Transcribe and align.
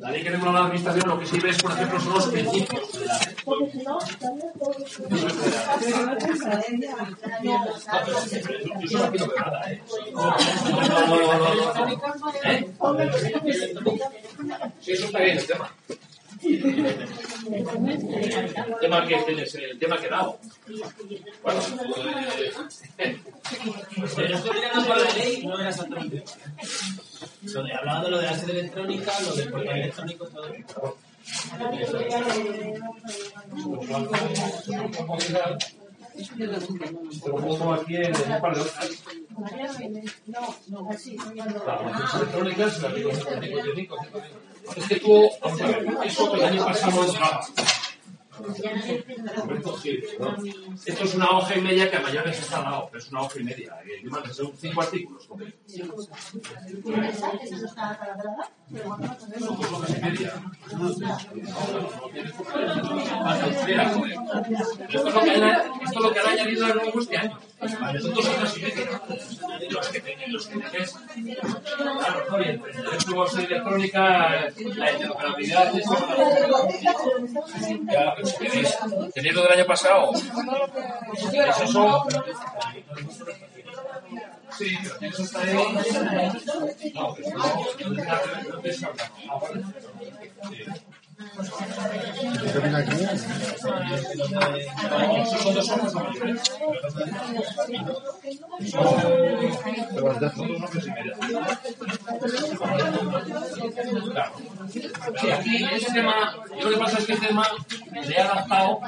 la 0.00 0.10
ley 0.10 0.22
que 0.22 0.30
regula 0.30 0.52
la 0.52 0.64
administración 0.66 1.08
lo 1.08 1.18
que 1.20 1.26
sirve 1.26 1.50
es, 1.50 1.62
por 1.62 1.70
ejemplo, 1.70 2.00
son 2.00 2.14
los 2.14 2.26
principios 2.26 2.92
de 2.92 3.04
la 3.04 3.18
Yo 8.88 8.98
no 8.98 9.10
quiero 9.10 9.26
ver 9.28 9.40
nada. 9.40 9.78
No, 10.12 10.36
no, 10.88 11.16
no, 11.16 11.38
no, 11.38 11.54
no. 13.80 13.92
Sí, 14.80 14.92
eso 14.92 15.06
está 15.06 15.18
bien 15.20 15.38
el 15.38 15.46
tema. 15.46 15.72
El 16.46 16.84
tema 18.80 19.06
que 19.06 19.16
tienes, 19.26 19.54
el 19.54 19.78
tema 19.78 19.98
que 19.98 20.06
he 20.06 20.10
dado. 20.10 20.38
Bueno, 21.42 21.60
eh, 22.98 23.20
Pero 24.16 24.38
por 24.86 24.96
la 24.98 25.14
ley 25.14 25.44
no 25.44 25.58
era 25.60 25.70
exactamente. 25.70 26.22
Hablaba 27.78 28.04
de 28.04 28.10
lo 28.10 28.18
de 28.18 28.26
la 28.26 28.38
sede 28.38 28.60
electrónica, 28.60 29.12
lo 29.22 29.34
del 29.34 29.50
portal 29.50 29.76
electrónico, 29.76 30.28
todo 30.28 30.46
eso. 30.54 30.96
te 36.36 37.28
lo 37.28 37.36
pongo 37.36 37.74
aquí 37.74 37.96
en 37.96 38.14
un 38.14 38.40
par 38.40 38.56
de. 38.56 38.64
Las 41.84 42.14
electrónicas, 42.14 42.84
artículo 42.84 43.14
155, 43.14 43.96
155. 44.00 44.55
Es 44.74 44.88
que 44.88 44.96
tú, 45.00 45.28
vamos 45.42 45.60
a 45.60 45.66
ver, 45.66 45.86
eso 46.04 46.32
que 46.32 46.38
el 46.38 46.44
año 46.44 46.64
pasado 46.64 47.02
¿no? 50.18 50.36
Esto 50.84 51.04
es 51.04 51.14
una 51.14 51.30
hoja 51.30 51.56
y 51.56 51.60
media 51.62 51.90
que 51.90 51.96
a 51.96 52.00
mayores 52.00 52.38
está 52.38 52.58
al 52.58 52.64
lado, 52.64 52.88
pero 52.92 53.02
es 53.02 53.10
una 53.10 53.22
hoja 53.22 53.40
y 53.40 53.44
media. 53.44 53.74
Y 54.02 54.34
son 54.34 54.52
cinco 54.58 54.82
artículos. 54.82 55.26
¿ok? 55.30 55.40
Son 59.38 59.56
dos 59.56 59.72
hojas 59.72 59.96
y 59.96 60.00
media. 60.02 60.34
Esto 64.90 65.08
es 65.08 65.14
lo 65.14 65.22
que 65.22 65.30
han- 65.30 65.44
esto 65.82 65.98
es 65.98 66.04
añadido 66.26 66.66
de 66.66 66.74
nuevo 66.74 67.00
este 67.00 67.16
año. 67.16 67.38
Los 69.70 69.88
que 69.88 70.00
tienen, 70.00 70.32
los 70.32 70.46
que 70.46 70.58
tenéis. 70.58 70.94
Claro, 71.76 72.22
está 72.22 72.36
bien. 72.36 72.62
El 72.66 72.84
derecho 72.84 73.38
electrónica, 73.38 74.50
la 74.76 74.92
interoperabilidad, 74.92 75.72
pero 79.14 79.32
lo 79.32 79.42
del 79.42 79.52
año 79.52 79.66
pasado. 79.66 80.12
Eso. 81.62 82.06
Sí, 84.58 84.78
pero 85.00 85.12
eso 85.12 85.22
está 85.22 85.40
ahí. 85.40 85.54
No, 86.94 87.14
pero 87.14 87.30
no, 87.30 87.38
no 87.38 88.62
no. 88.62 88.88
Ah, 89.28 89.38
vale. 89.40 89.64
Sí. 91.16 91.24
¿Qué 92.52 92.58
viene 92.58 92.76
aquí? 92.76 92.96
Ese 105.72 105.92
tema, 105.92 106.36
lo 106.60 106.70
que 106.70 106.76
pasa 106.76 106.98
es 106.98 107.06
que 107.06 107.12
este 107.14 107.26
tema 107.28 107.46
le 108.02 108.14
he 108.14 108.20
adaptado 108.20 108.80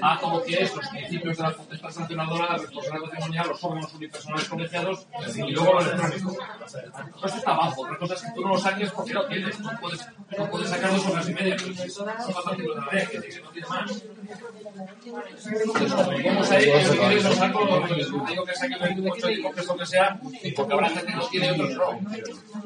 a 0.00 0.18
como 0.18 0.42
que 0.42 0.62
es 0.62 0.74
los 0.74 0.88
principios 0.88 1.36
de 1.36 1.42
la 1.42 1.50
potestad 1.52 1.90
sancionadora, 1.90 2.52
la 2.52 2.58
responsabilidad 2.58 3.10
patrimonial, 3.10 3.48
los 3.48 3.64
órganos 3.64 3.94
unipersonales 3.94 4.48
colegiados 4.48 5.06
y 5.34 5.50
luego 5.50 5.72
lo 5.74 5.80
electrónico. 5.80 6.36
Esto 7.24 7.38
está 7.38 7.52
abajo, 7.52 7.82
otra 7.82 7.98
cosa 7.98 8.14
es 8.14 8.22
que 8.22 8.30
tú 8.34 8.42
no 8.42 8.48
lo 8.48 8.58
saques 8.58 8.90
porque 8.92 9.12
no 9.14 9.26
tienes, 9.26 9.60
no 9.60 9.70
puedes, 9.80 10.08
no 10.38 10.50
puedes 10.50 10.70
sacar 10.70 10.90
dos 10.92 11.06
horas 11.06 11.28
y 11.28 11.34
media, 11.34 11.54
artículos 11.54 11.86
de 11.96 12.80
la 12.80 12.88
ley, 12.92 13.06
que 13.06 13.40
no 13.42 13.50
tiene 13.50 13.68
más. 13.68 14.04
Entonces, 15.44 15.92
como 15.92 16.10
ahí, 16.52 16.66
yo 16.66 16.92
si 16.92 16.98
quieres 16.98 17.24
lo 17.24 17.32
saco, 17.32 17.64
lo 17.64 18.26
digo 18.26 18.44
que 18.44 18.54
saque 18.54 18.74
el 18.74 18.80
28 18.80 19.30
y 19.30 19.42
coges 19.42 19.66
lo 19.66 19.76
que 19.76 19.86
sea, 19.86 20.20
porque 20.56 20.72
habrá 20.72 20.88
gente 20.90 21.12
que 21.12 21.16
los 21.16 21.30
tiene 21.30 21.46
y 21.46 21.50
otros 21.50 21.70
no. 21.76 22.00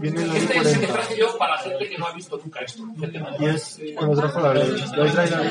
Este 0.03 0.59
es 0.59 0.75
el 0.75 0.81
que 0.81 0.87
40. 0.87 0.93
traje 0.93 1.19
yo 1.19 1.39
para 1.39 1.59
gente 1.59 1.89
que 1.89 1.99
no 1.99 2.06
ha 2.06 2.12
visto 2.12 2.41
nunca 2.43 2.61
esto. 2.61 2.83
Y 3.39 3.45
es 3.47 3.81
cuando 3.97 4.16
trajo 4.21 4.41
la 4.41 4.55
ley. 4.55 4.75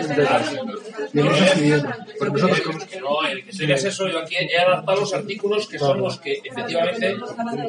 De. 0.04 1.84
Pero 2.20 2.32
nosotros 2.32 2.86
Que 2.86 3.00
no, 3.00 3.28
el 3.28 3.44
que 3.46 3.52
yo 3.52 4.20
aquí 4.20 4.36
he 4.36 4.60
adaptado 4.60 5.02
los 5.02 5.14
artículos 5.14 5.68
que 5.68 5.80
son 5.80 6.00
los 6.00 6.20
que 6.20 6.42
efectivamente. 6.44 7.16
No, 7.16 7.28
no, 7.28 7.44
no, 7.44 7.54
no, 7.54 7.66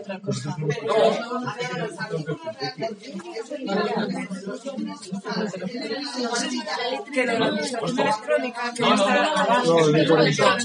No, 9.64 9.88
ley 9.90 10.06
40. 10.06 10.56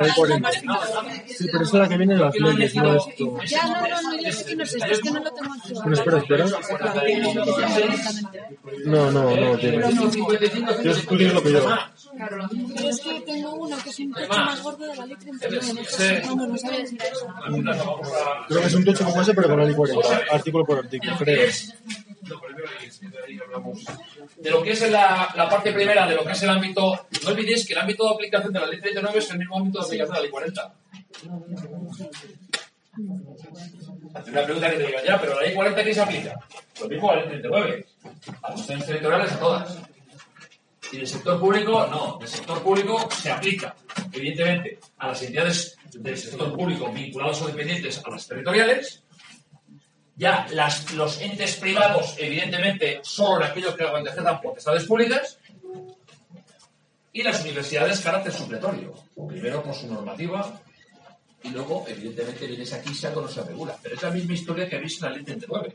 Ley 0.00 0.10
40. 0.16 0.50
Sí, 1.26 1.46
pero 1.50 1.64
es 1.64 1.72
la 1.72 1.88
que 1.88 1.96
viene 1.96 2.14
de 2.14 2.20
las 2.20 2.34
leyes, 2.34 2.74
no 2.74 2.96
esto. 2.96 3.38
Ya, 3.46 3.66
no, 3.66 3.88
no, 3.88 4.02
no, 4.02 4.20
yo 4.20 4.32
sé 4.32 4.44
que 4.44 4.56
no 4.56 4.62
es 4.62 4.74
esto, 4.74 4.92
es 4.92 5.00
que 5.00 5.10
no 5.10 5.20
lo 5.20 5.32
tengo 5.32 5.52
aquí. 5.52 5.72
Bueno, 5.74 5.94
espera, 5.94 6.18
espera. 6.18 6.46
No, 8.86 9.10
no, 9.10 9.36
no 9.36 9.58
tiene. 9.58 9.78
Yo, 10.82 10.93
tienes 11.02 11.34
lo 11.34 11.42
que 11.42 11.52
yo. 11.52 11.66
Pero 12.16 12.88
es 12.88 13.00
que 13.00 13.20
tengo 13.22 13.54
uno 13.54 13.76
que 13.82 13.90
es 13.90 13.98
un 13.98 14.12
techo 14.12 14.28
más 14.28 14.62
gordo 14.62 14.86
de 14.86 14.96
la 14.96 15.06
ley 15.06 15.16
39. 15.16 15.72
No, 15.74 15.84
Sí. 15.84 15.96
sé, 15.96 16.22
vamos, 16.24 16.48
no 16.48 16.54
eso. 17.74 18.00
Creo 18.48 18.60
que 18.60 18.66
es 18.66 18.74
un 18.74 18.84
tocho 18.84 19.04
como 19.04 19.22
ese, 19.22 19.34
pero 19.34 19.48
con 19.48 19.58
la 19.58 19.64
ley 19.64 19.74
40. 19.74 20.20
Artículo 20.30 20.64
por 20.64 20.78
artículo, 20.78 21.16
creo. 21.18 21.50
De 24.38 24.50
lo 24.50 24.62
que 24.62 24.72
es 24.72 24.90
la, 24.90 25.28
la 25.36 25.48
parte 25.48 25.72
primera, 25.72 26.06
de 26.06 26.14
lo 26.14 26.24
que 26.24 26.32
es 26.32 26.42
el 26.42 26.50
ámbito. 26.50 27.06
No 27.24 27.30
olvidéis 27.30 27.66
que 27.66 27.72
el 27.74 27.80
ámbito 27.80 28.04
de 28.08 28.14
aplicación 28.14 28.52
de 28.52 28.60
la 28.60 28.66
ley 28.66 28.80
39 28.80 29.18
es 29.18 29.30
el 29.30 29.38
mismo 29.38 29.56
ámbito 29.58 29.78
de 29.80 29.84
aplicación 29.86 30.14
de 30.14 30.18
la 30.18 30.22
ley 30.22 30.30
40. 30.30 30.74
Hace 34.14 34.30
una 34.30 34.44
pregunta 34.44 34.70
que 34.70 34.76
te 34.76 34.86
digan, 34.86 35.04
ya, 35.04 35.20
pero 35.20 35.34
la 35.34 35.42
ley 35.42 35.54
40 35.54 35.84
¿qué 35.84 35.94
se 35.94 36.00
aplica? 36.00 36.38
Lo 36.80 36.88
mismo 36.88 37.10
a 37.10 37.16
la 37.16 37.20
ley 37.22 37.28
39. 37.40 37.86
A 38.42 38.50
las 38.50 38.58
instituciones 38.58 38.86
territoriales 38.86 39.32
a 39.32 39.38
todas. 39.40 39.78
Y 40.92 40.98
del 40.98 41.06
sector 41.06 41.40
público, 41.40 41.86
no. 41.86 42.18
Del 42.18 42.28
sector 42.28 42.62
público 42.62 43.08
se 43.10 43.30
aplica, 43.30 43.74
evidentemente, 44.12 44.78
a 44.98 45.08
las 45.08 45.22
entidades 45.22 45.76
del 45.92 46.16
sector 46.16 46.54
público 46.54 46.92
vinculadas 46.92 47.42
o 47.42 47.46
dependientes 47.46 48.02
a 48.04 48.10
las 48.10 48.26
territoriales. 48.26 49.02
Ya 50.16 50.46
las, 50.50 50.92
los 50.92 51.20
entes 51.20 51.56
privados, 51.56 52.14
evidentemente, 52.18 53.00
solo 53.02 53.44
en 53.44 53.50
aquellos 53.50 53.74
que 53.74 53.84
ejercen 53.84 54.24
potestades 54.42 54.84
públicas. 54.84 55.38
Y 57.12 57.22
las 57.22 57.40
universidades, 57.42 58.00
carácter 58.00 58.32
supletorio. 58.32 58.92
Primero 59.28 59.62
por 59.62 59.74
su 59.74 59.86
normativa 59.86 60.60
y 61.42 61.50
luego, 61.50 61.84
evidentemente, 61.88 62.46
vienes 62.46 62.72
aquí 62.72 62.92
y 63.00 63.06
algo 63.06 63.22
no 63.22 63.28
se 63.28 63.42
regula. 63.42 63.76
Pero 63.82 63.94
es 63.94 64.02
la 64.02 64.10
misma 64.10 64.34
historia 64.34 64.68
que 64.68 64.76
habéis 64.76 64.96
en 64.96 65.08
la 65.08 65.10
ley 65.10 65.24
39 65.24 65.74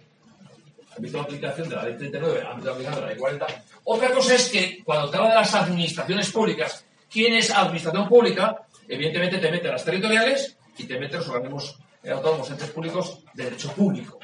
ámbito 1.00 1.18
de 1.18 1.24
aplicación 1.24 1.70
de 1.70 1.76
la 1.76 1.84
ley 1.84 1.98
39, 1.98 2.42
ámbito 2.46 2.66
de 2.66 2.72
aplicación 2.72 2.96
de 2.96 3.02
la 3.02 3.08
ley 3.08 3.18
40. 3.18 3.48
Otra 3.84 4.12
cosa 4.12 4.36
es 4.36 4.50
que 4.50 4.84
cuando 4.84 5.10
te 5.10 5.18
habla 5.18 5.30
de 5.30 5.36
las 5.36 5.54
administraciones 5.56 6.32
públicas, 6.32 6.86
¿quién 7.10 7.34
es 7.34 7.52
administración 7.52 8.08
pública? 8.08 8.66
Evidentemente 8.88 9.38
te 9.38 9.52
mete 9.52 9.68
a 9.68 9.74
las 9.74 9.86
territoriales 9.86 10.58
y 10.78 10.86
te 10.86 11.00
mete 11.00 11.16
a 11.16 11.20
los 11.20 11.30
organismos 11.30 11.80
eh, 12.04 12.12
autónomos, 12.12 12.50
entes 12.50 12.70
públicos 12.70 13.20
de 13.34 13.44
derecho 13.46 13.72
público. 13.74 14.20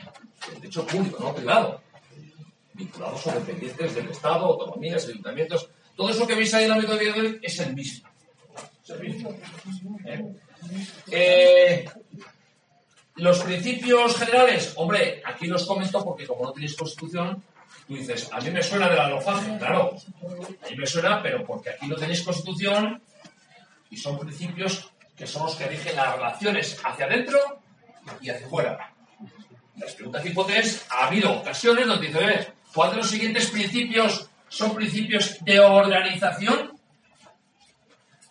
De 0.48 0.56
derecho 0.56 0.86
público, 0.86 1.24
no 1.24 1.34
privado. 1.34 1.82
Vinculados 2.74 3.28
o 3.28 3.32
dependientes 3.32 3.96
del 3.96 4.10
Estado, 4.10 4.46
autonomías, 4.46 5.08
ayuntamientos. 5.08 5.70
Todo 5.96 6.10
eso 6.10 6.28
que 6.28 6.36
veis 6.36 6.54
ahí 6.54 6.66
en 6.66 6.72
el 6.72 6.74
ámbito 6.74 6.94
de 6.96 7.10
aplicación 7.10 7.40
es 7.42 7.60
el 7.60 7.76
mismo. 7.76 8.10
Es 8.84 8.90
el 8.90 9.00
mismo. 9.00 9.36
¿Eh? 10.06 10.36
Eh, 11.12 11.86
los 13.16 13.40
principios 13.44 14.18
generales, 14.18 14.74
hombre, 14.76 15.22
aquí 15.26 15.48
los 15.48 15.66
comento 15.66 16.04
porque 16.04 16.28
como 16.28 16.44
no 16.44 16.52
tenéis 16.52 16.76
constitución, 16.76 17.42
tú 17.88 17.96
dices, 17.96 18.30
a 18.32 18.40
mí 18.40 18.50
me 18.52 18.64
suena 18.64 18.90
de 18.90 18.96
la 18.96 19.06
alofaje, 19.06 19.58
claro, 19.58 19.96
a 20.64 20.70
mí 20.70 20.76
me 20.76 20.88
suena, 20.88 21.22
pero 21.22 21.46
porque 21.46 21.72
aquí 21.72 21.88
no 21.88 21.96
tenéis 21.96 22.24
constitución 22.24 23.02
y 23.90 23.98
son 23.98 24.20
principios 24.20 24.92
que 25.16 25.28
son 25.28 25.44
los 25.46 25.56
que 25.56 25.68
rigen 25.68 25.96
las 25.96 26.16
relaciones 26.16 26.78
hacia 26.84 27.06
adentro 27.06 27.40
y 28.22 28.30
hacia 28.30 28.48
afuera. 28.48 28.94
Las 29.78 29.94
preguntas 29.94 30.26
hipótesis, 30.26 30.86
ha 30.90 31.08
habido 31.08 31.32
ocasiones 31.34 31.86
donde 31.86 32.08
dice, 32.08 32.20
"Ves, 32.20 32.48
¿cuál 32.74 32.92
de 32.92 32.98
los 32.98 33.10
siguientes 33.10 33.50
principios 33.50 34.30
son 34.50 34.74
principios 34.74 35.44
de 35.44 35.60
organización 35.60 36.80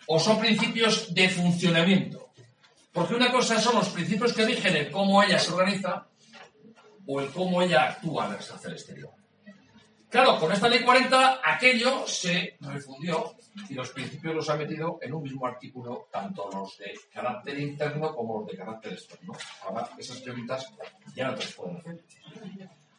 o 0.07 0.19
son 0.19 0.41
principios 0.41 1.15
de 1.15 1.29
funcionamiento? 1.29 2.31
Porque 2.93 3.15
una 3.15 3.31
cosa 3.31 3.61
son 3.61 3.77
los 3.77 3.89
principios 3.89 4.33
que 4.33 4.45
rigen 4.45 4.77
el 4.77 4.91
cómo 4.91 5.23
ella 5.23 5.39
se 5.39 5.53
organiza 5.53 6.07
o 7.07 7.21
el 7.21 7.31
cómo 7.31 7.61
ella 7.61 7.91
actúa 7.91 8.33
hacia 8.33 8.69
el 8.69 8.75
exterior. 8.75 9.11
Claro, 10.14 10.38
con 10.38 10.52
esta 10.52 10.69
ley 10.69 10.84
40 10.84 11.40
aquello 11.43 12.06
se 12.06 12.56
refundió 12.61 13.34
y 13.69 13.75
los 13.75 13.90
principios 13.90 14.32
los 14.32 14.49
ha 14.49 14.55
metido 14.55 15.00
en 15.02 15.12
un 15.12 15.25
mismo 15.25 15.44
artículo, 15.44 16.06
tanto 16.12 16.49
los 16.52 16.78
de 16.78 16.94
carácter 17.12 17.58
interno 17.58 18.14
como 18.14 18.38
los 18.38 18.46
de 18.46 18.56
carácter 18.56 18.93
externo. 18.93 19.32
Ahora 19.64 19.90
esas 19.99 20.20
preguntas 20.20 20.72
ya 21.16 21.26
no 21.26 21.34
te 21.34 21.40
las 21.40 21.52
pueden 21.55 21.78
hacer. 21.78 22.05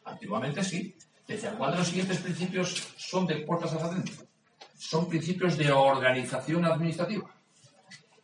Antiguamente 0.04 0.62
sí. 0.62 0.94
Decía, 1.26 1.54
¿cuál 1.56 1.72
de 1.72 1.78
los 1.78 1.88
siguientes 1.88 2.18
principios 2.18 2.86
son 2.98 3.26
de 3.26 3.36
puertas 3.36 3.72
hacia 3.72 3.86
adentro? 3.86 4.26
Son 4.76 5.08
principios 5.08 5.56
de 5.56 5.72
organización 5.72 6.66
administrativa. 6.66 7.34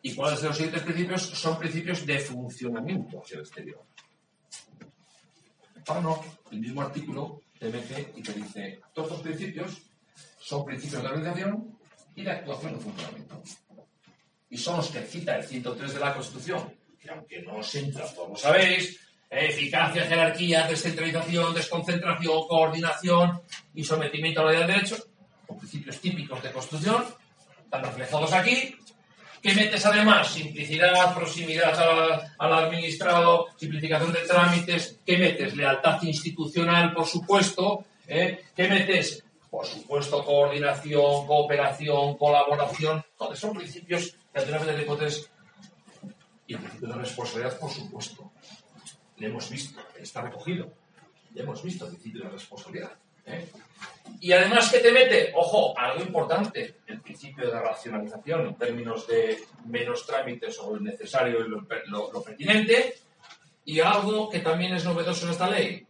¿Y 0.02 0.14
cuáles 0.14 0.42
de 0.42 0.48
los 0.48 0.56
siguientes 0.58 0.82
principios 0.82 1.22
son 1.22 1.58
principios 1.58 2.04
de 2.04 2.18
funcionamiento 2.18 3.22
hacia 3.22 3.36
el 3.36 3.40
exterior? 3.40 3.82
Ahora 5.86 6.00
no, 6.02 6.22
el 6.50 6.60
mismo 6.60 6.82
artículo 6.82 7.40
te 7.70 8.12
y 8.17 8.23
te 8.23 8.32
dice, 8.32 8.81
todos 8.93 9.09
estos 9.09 9.23
principios 9.23 9.82
son 10.38 10.64
principios 10.64 11.03
de 11.03 11.09
organización 11.09 11.79
y 12.14 12.23
de 12.23 12.31
actuación 12.31 12.75
de 12.75 12.81
funcionamiento. 12.81 13.43
Y 14.50 14.59
son 14.59 14.79
los 14.79 14.88
que 14.88 15.03
cita 15.03 15.37
el 15.37 15.44
103 15.44 15.94
de 15.94 16.00
la 16.00 16.14
Constitución, 16.14 16.75
que 17.00 17.11
aunque 17.11 17.43
no 17.43 17.56
os 17.56 17.75
entra, 17.75 18.06
todos 18.12 18.41
sabéis, 18.41 18.99
eficacia, 19.31 20.05
jerarquía, 20.06 20.67
descentralización, 20.67 21.55
desconcentración, 21.55 22.49
coordinación 22.49 23.41
y 23.75 23.85
sometimiento 23.85 24.41
a 24.41 24.44
la 24.44 24.50
ley 24.50 24.59
del 24.61 24.69
derecho, 24.69 24.97
son 25.47 25.59
principios 25.59 26.00
típicos 26.00 26.43
de 26.43 26.53
Constitución, 26.53 27.05
están 27.64 27.85
reflejados 27.85 28.32
aquí, 28.32 28.76
que 29.42 29.54
metes 29.54 29.84
además 29.84 30.32
simplicidad, 30.32 31.12
proximidad 31.14 31.76
al, 31.76 32.32
al 32.38 32.64
administrado, 32.64 33.48
simplificación 33.56 34.12
de 34.12 34.20
trámites, 34.20 35.00
que 35.04 35.18
metes 35.18 35.56
lealtad 35.56 36.00
institucional, 36.02 36.94
por 36.94 37.06
supuesto, 37.06 37.84
¿eh? 38.06 38.44
que 38.54 38.68
metes, 38.68 39.24
por 39.50 39.66
supuesto, 39.66 40.24
coordinación, 40.24 41.26
cooperación, 41.26 42.16
colaboración, 42.16 43.04
todos 43.18 43.38
son 43.38 43.54
principios 43.54 44.14
naturalmente 44.32 44.76
de 44.76 44.82
hipótesis 44.82 45.28
y 46.46 46.54
el 46.54 46.60
principio 46.60 46.88
de 46.88 46.94
responsabilidad, 46.94 47.58
por 47.58 47.70
supuesto. 47.70 48.32
Le 49.16 49.26
hemos 49.26 49.50
visto, 49.50 49.80
está 49.98 50.22
recogido, 50.22 50.72
le 51.34 51.42
hemos 51.42 51.62
visto 51.62 51.86
el 51.86 51.92
principio 51.92 52.24
de 52.24 52.30
responsabilidad. 52.30 52.92
¿Eh? 53.26 53.48
Y 54.20 54.32
además, 54.32 54.70
¿qué 54.70 54.78
te 54.78 54.92
mete? 54.92 55.32
Ojo, 55.34 55.76
algo 55.76 56.00
importante, 56.04 56.76
el 56.86 57.00
principio 57.00 57.50
de 57.50 57.58
racionalización 57.58 58.46
en 58.46 58.54
términos 58.56 59.06
de 59.08 59.42
menos 59.66 60.06
trámites 60.06 60.58
o 60.60 60.76
el 60.76 60.84
necesario 60.84 61.44
y 61.44 61.48
lo, 61.48 61.60
lo- 61.86 62.12
lo 62.12 62.22
pertinente, 62.22 62.94
y 63.64 63.80
algo 63.80 64.30
que 64.30 64.38
también 64.40 64.74
es 64.74 64.84
novedoso 64.84 65.26
en 65.26 65.32
esta 65.32 65.50
ley, 65.50 65.84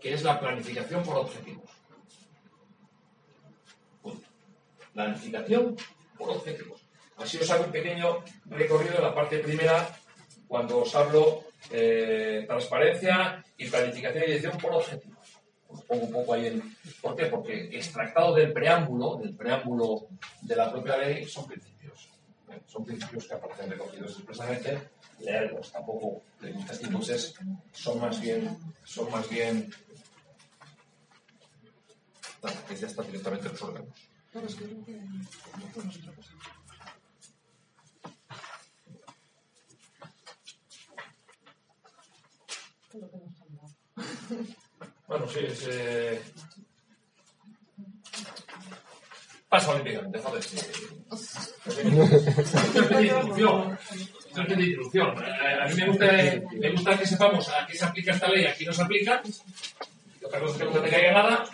que 0.00 0.14
es 0.14 0.22
la 0.24 0.38
planificación 0.40 1.02
por 1.04 1.16
objetivos. 1.18 1.70
Punto. 4.02 4.28
Planificación 4.92 5.76
por 6.18 6.30
objetivos. 6.30 6.80
Así 7.18 7.38
os 7.38 7.50
hago 7.50 7.64
un 7.64 7.72
pequeño 7.72 8.22
recorrido 8.46 8.94
de 8.96 9.02
la 9.02 9.14
parte 9.14 9.38
primera 9.38 9.88
cuando 10.48 10.78
os 10.78 10.94
hablo 10.94 11.44
eh, 11.70 12.44
transparencia 12.46 13.44
y 13.56 13.68
planificación 13.68 14.22
y 14.24 14.26
dirección 14.26 14.58
por 14.58 14.72
objetivos. 14.74 15.15
Os 15.76 15.84
pongo 15.84 16.04
un 16.06 16.12
poco 16.12 16.34
ahí 16.34 16.46
en... 16.46 16.76
¿Por 17.02 17.14
qué? 17.16 17.26
Porque 17.26 17.68
extractado 17.76 18.34
del 18.34 18.52
preámbulo, 18.52 19.16
del 19.16 19.36
preámbulo 19.36 20.08
de 20.42 20.56
la 20.56 20.72
propia 20.72 20.96
ley, 20.96 21.26
son 21.26 21.46
principios. 21.46 22.08
¿eh? 22.50 22.60
Son 22.66 22.84
principios 22.84 23.26
que 23.26 23.34
aparecen 23.34 23.70
recogidos 23.70 24.12
expresamente. 24.16 24.88
Leerlos 25.20 25.72
tampoco 25.72 26.22
gusta 26.52 26.72
este 26.72 26.86
entonces 26.86 27.34
son 27.72 28.00
más 28.00 28.20
bien, 28.20 28.56
son 28.84 29.10
más 29.10 29.28
bien, 29.30 29.70
que 32.68 32.76
ya 32.76 32.86
está 32.86 33.02
directamente 33.02 33.46
en 33.46 33.52
los 33.52 33.62
órganos. 33.62 33.94
Bueno, 45.08 45.26
sí, 45.28 45.40
es. 45.46 45.66
Eh... 45.70 46.20
Pasa 49.48 49.70
olímpicamente, 49.70 50.18
joder. 50.18 50.42
sí. 50.42 50.56
Es 50.56 51.54
de 51.76 51.82
introducción. 53.02 53.78
Es 54.30 54.34
de 54.34 54.64
introducción. 54.64 55.24
Eh, 55.24 55.62
A 55.62 55.66
mí 55.68 55.74
me 55.74 55.86
gusta, 55.88 56.06
me 56.52 56.70
gusta 56.72 56.98
que 56.98 57.06
sepamos 57.06 57.48
a 57.50 57.66
qué 57.66 57.76
se 57.76 57.84
aplica 57.84 58.12
esta 58.12 58.28
ley 58.28 58.42
y 58.42 58.46
a 58.46 58.54
qué 58.56 58.64
no 58.64 58.72
se 58.72 58.82
aplica. 58.82 59.22
Y 60.20 60.24
otra 60.24 60.40
cosa 60.40 60.52
es 60.52 60.58
que 60.58 60.64
no 60.64 60.80
te 60.82 60.90
caiga 60.90 61.12
nada. 61.12 61.44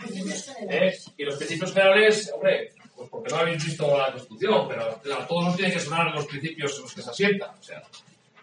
¿eh? 0.70 0.98
Y 1.18 1.24
los 1.24 1.36
principios 1.36 1.72
generales, 1.74 2.32
hombre, 2.34 2.72
pues 2.96 3.08
porque 3.10 3.30
no 3.30 3.36
habéis 3.40 3.62
visto 3.64 3.98
la 3.98 4.12
Constitución, 4.12 4.68
pero 4.68 4.84
a 5.18 5.26
todos 5.26 5.44
nos 5.44 5.56
tienen 5.56 5.74
que 5.74 5.80
sonar 5.80 6.14
los 6.14 6.26
principios 6.26 6.74
en 6.76 6.82
los 6.82 6.94
que 6.94 7.02
se 7.02 7.10
asienta. 7.10 7.54
O 7.60 7.62
sea, 7.62 7.82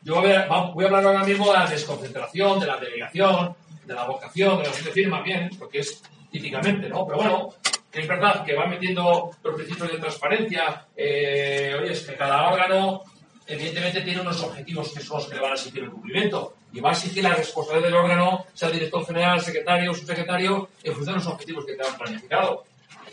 yo 0.04 0.16
voy 0.16 0.32
a, 0.32 0.48
voy 0.48 0.84
a 0.84 0.88
hablar 0.88 1.06
ahora 1.06 1.24
mismo 1.24 1.48
de 1.48 1.54
la 1.54 1.68
desconcentración, 1.68 2.60
de 2.60 2.68
la 2.68 2.78
delegación, 2.78 3.56
de 3.86 3.94
la 3.94 4.06
vocación, 4.06 4.58
de 4.58 4.64
la 4.64 4.72
de 4.72 4.92
firma, 4.92 5.22
bien, 5.22 5.50
porque 5.58 5.80
es 5.80 6.02
típicamente, 6.32 6.88
¿no? 6.90 7.06
Pero 7.06 7.18
bueno, 7.18 7.50
es 7.92 8.08
verdad 8.08 8.46
que 8.46 8.54
va 8.54 8.68
metiendo 8.68 9.32
los 9.44 9.56
principios 9.56 9.92
de 9.92 9.98
transparencia. 9.98 10.86
eh, 10.96 11.76
oye, 11.80 11.94
es 11.94 12.02
que 12.02 12.16
cada 12.16 12.50
órgano, 12.50 13.02
evidentemente, 13.48 14.02
tiene 14.02 14.22
unos 14.22 14.42
objetivos 14.44 14.94
que 14.94 15.02
son 15.02 15.18
los 15.18 15.28
que 15.28 15.36
le 15.36 15.42
van 15.42 15.52
a 15.52 15.56
exigir 15.56 15.84
el 15.84 15.90
cumplimiento. 15.90 16.54
Y 16.72 16.80
va 16.80 16.90
a 16.90 16.94
exigir 16.94 17.24
la 17.24 17.34
responsabilidad 17.34 17.88
del 17.88 17.96
órgano, 17.96 18.46
sea 18.54 18.70
director 18.70 19.06
general, 19.06 19.42
secretario, 19.42 19.94
subsecretario, 19.94 20.70
en 20.84 20.94
función 20.94 21.18
de 21.18 21.24
los 21.24 21.34
objetivos 21.34 21.66
que 21.66 21.74
te 21.74 21.86
han 21.88 21.98
planificado. 21.98 22.64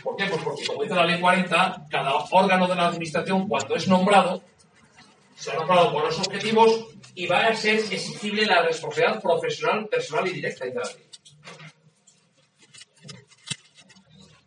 ¿Por 0.03 0.15
qué? 0.17 0.27
Pues 0.27 0.43
porque, 0.43 0.67
como 0.67 0.82
dice 0.82 0.94
la 0.94 1.06
ley 1.06 1.19
40, 1.19 1.87
cada 1.91 2.15
órgano 2.15 2.69
de 2.69 2.75
la 2.75 2.89
administración, 2.89 3.49
cuando 3.49 3.75
es 3.75 3.89
nombrado, 3.89 4.43
se 5.37 5.50
ha 5.50 5.55
nombrado 5.55 5.93
por 5.93 6.05
los 6.05 6.19
objetivos 6.19 6.87
y 7.15 7.27
va 7.27 7.47
a 7.47 7.55
ser 7.55 7.77
exigible 7.77 8.47
la 8.47 8.62
responsabilidad 8.62 9.23
profesional, 9.23 9.87
personal 9.87 10.27
y 10.27 10.33
directa 10.33 10.65
de 10.65 10.73
ley. 10.73 11.06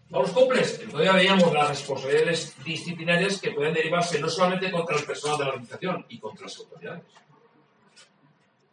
¿No 0.10 0.24
los 0.24 0.32
cumples? 0.32 0.80
Todavía 0.90 1.14
veíamos 1.14 1.54
las 1.54 1.70
responsabilidades 1.70 2.56
disciplinarias 2.64 3.40
que 3.40 3.52
pueden 3.52 3.76
derivarse 3.76 4.20
no 4.20 4.28
solamente 4.28 4.72
contra 4.72 4.98
el 4.98 5.06
personal 5.06 5.38
de 5.38 5.44
la 5.44 5.50
organización 5.52 6.06
y 6.10 6.20
contra 6.20 6.46
las 6.46 6.58
autoridades. 6.58 7.04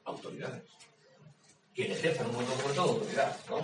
Autoridades. 0.04 0.62
Que 1.74 1.92
ejerzan 1.92 2.26
un 2.28 2.32
momento 2.32 2.72
de 2.72 2.78
autoridad, 2.78 3.36
¿no? 3.50 3.58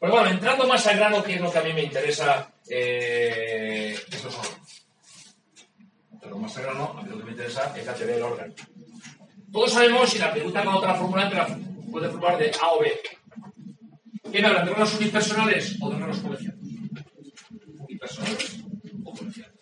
Pero 0.00 0.12
bueno, 0.12 0.28
entrando 0.28 0.66
más 0.66 0.86
al 0.86 0.96
grano, 0.96 1.22
que 1.22 1.34
es 1.34 1.40
lo 1.40 1.50
que 1.50 1.58
a 1.58 1.62
mí 1.62 1.72
me 1.72 1.82
interesa, 1.82 2.52
eh, 2.68 3.98
estos 4.10 4.36
órganos. 4.36 4.67
Entrando 6.28 6.46
más 6.46 6.58
grano, 6.58 6.94
a 6.98 7.02
mí 7.02 7.08
lo 7.08 7.18
que 7.18 7.24
me 7.24 7.30
interesa 7.30 7.74
es 7.74 7.86
la 7.86 7.94
teoría 7.94 8.16
del 8.16 8.24
órgano. 8.24 8.54
Todos 9.50 9.72
sabemos, 9.72 10.14
y 10.14 10.18
la 10.18 10.30
pregunta 10.30 10.62
con 10.62 10.74
otra 10.74 10.94
fórmula 10.94 11.58
puede 11.90 12.10
formar 12.10 12.36
de 12.36 12.50
A 12.50 12.68
o 12.72 12.80
B. 12.80 12.92
¿Quién 14.30 14.44
habla 14.44 14.62
de 14.62 14.70
órganos 14.70 14.94
unipersonales 15.00 15.78
o 15.80 15.88
de 15.88 15.94
órganos 15.96 16.18
colegiados? 16.18 16.60
Unipersonales 17.78 18.60
o 19.04 19.12
colegiados. 19.14 19.54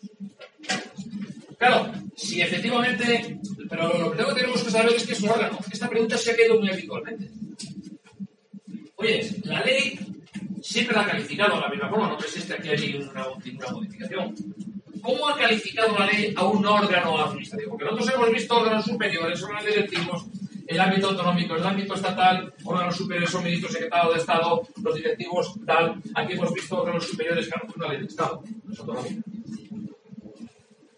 Claro, 1.57 1.93
si 2.17 2.41
efectivamente, 2.41 3.39
pero 3.71 3.97
lo 3.97 4.11
primero 4.11 4.35
que 4.35 4.41
tenemos 4.41 4.65
que 4.65 4.71
saber 4.73 4.93
es 4.93 5.07
que 5.07 5.13
es 5.13 5.21
un 5.21 5.29
órgano. 5.29 5.61
Esta 5.71 5.89
pregunta 5.89 6.19
se 6.19 6.33
ha 6.33 6.37
quedado 6.37 6.59
muy 6.59 6.69
habitualmente. 6.69 7.31
Oye, 8.97 9.37
la 9.45 9.61
ley 9.63 10.01
siempre 10.61 10.97
la 10.97 11.03
ha 11.03 11.07
calificado 11.07 11.55
de 11.55 11.61
la 11.61 11.69
misma 11.69 11.91
forma, 11.91 12.09
no 12.09 12.19
existe 12.19 12.55
aquí 12.55 12.71
hay 12.71 13.09
una, 13.09 13.25
ninguna 13.45 13.69
modificación. 13.71 14.35
¿Cómo 15.07 15.29
ha 15.29 15.37
calificado 15.37 15.97
la 15.97 16.07
ley 16.07 16.35
a 16.37 16.45
un 16.45 16.67
órgano 16.67 17.23
administrativo? 17.23 17.71
Porque 17.71 17.85
nosotros 17.85 18.13
hemos 18.13 18.31
visto 18.33 18.57
órganos 18.57 18.85
superiores, 18.85 19.41
órganos 19.41 19.65
directivos, 19.65 20.27
el 20.67 20.81
ámbito 20.81 21.11
autonómico, 21.11 21.55
el 21.55 21.65
ámbito 21.65 21.95
estatal, 21.95 22.53
órganos 22.65 22.97
superiores 22.97 23.31
son 23.31 23.45
ministros, 23.45 23.73
secretarios 23.73 24.15
de 24.15 24.21
Estado, 24.21 24.63
los 24.83 24.95
directivos, 24.97 25.55
tal. 25.65 26.03
Aquí 26.13 26.33
hemos 26.33 26.53
visto 26.53 26.83
órganos 26.83 27.07
superiores, 27.07 27.47
claro, 27.47 27.69
es 27.69 27.77
una 27.77 27.89
ley 27.89 27.99
de 28.01 28.07
Estado, 28.07 28.43
no 28.65 28.73
es 28.73 28.81
autonómica. 28.81 29.23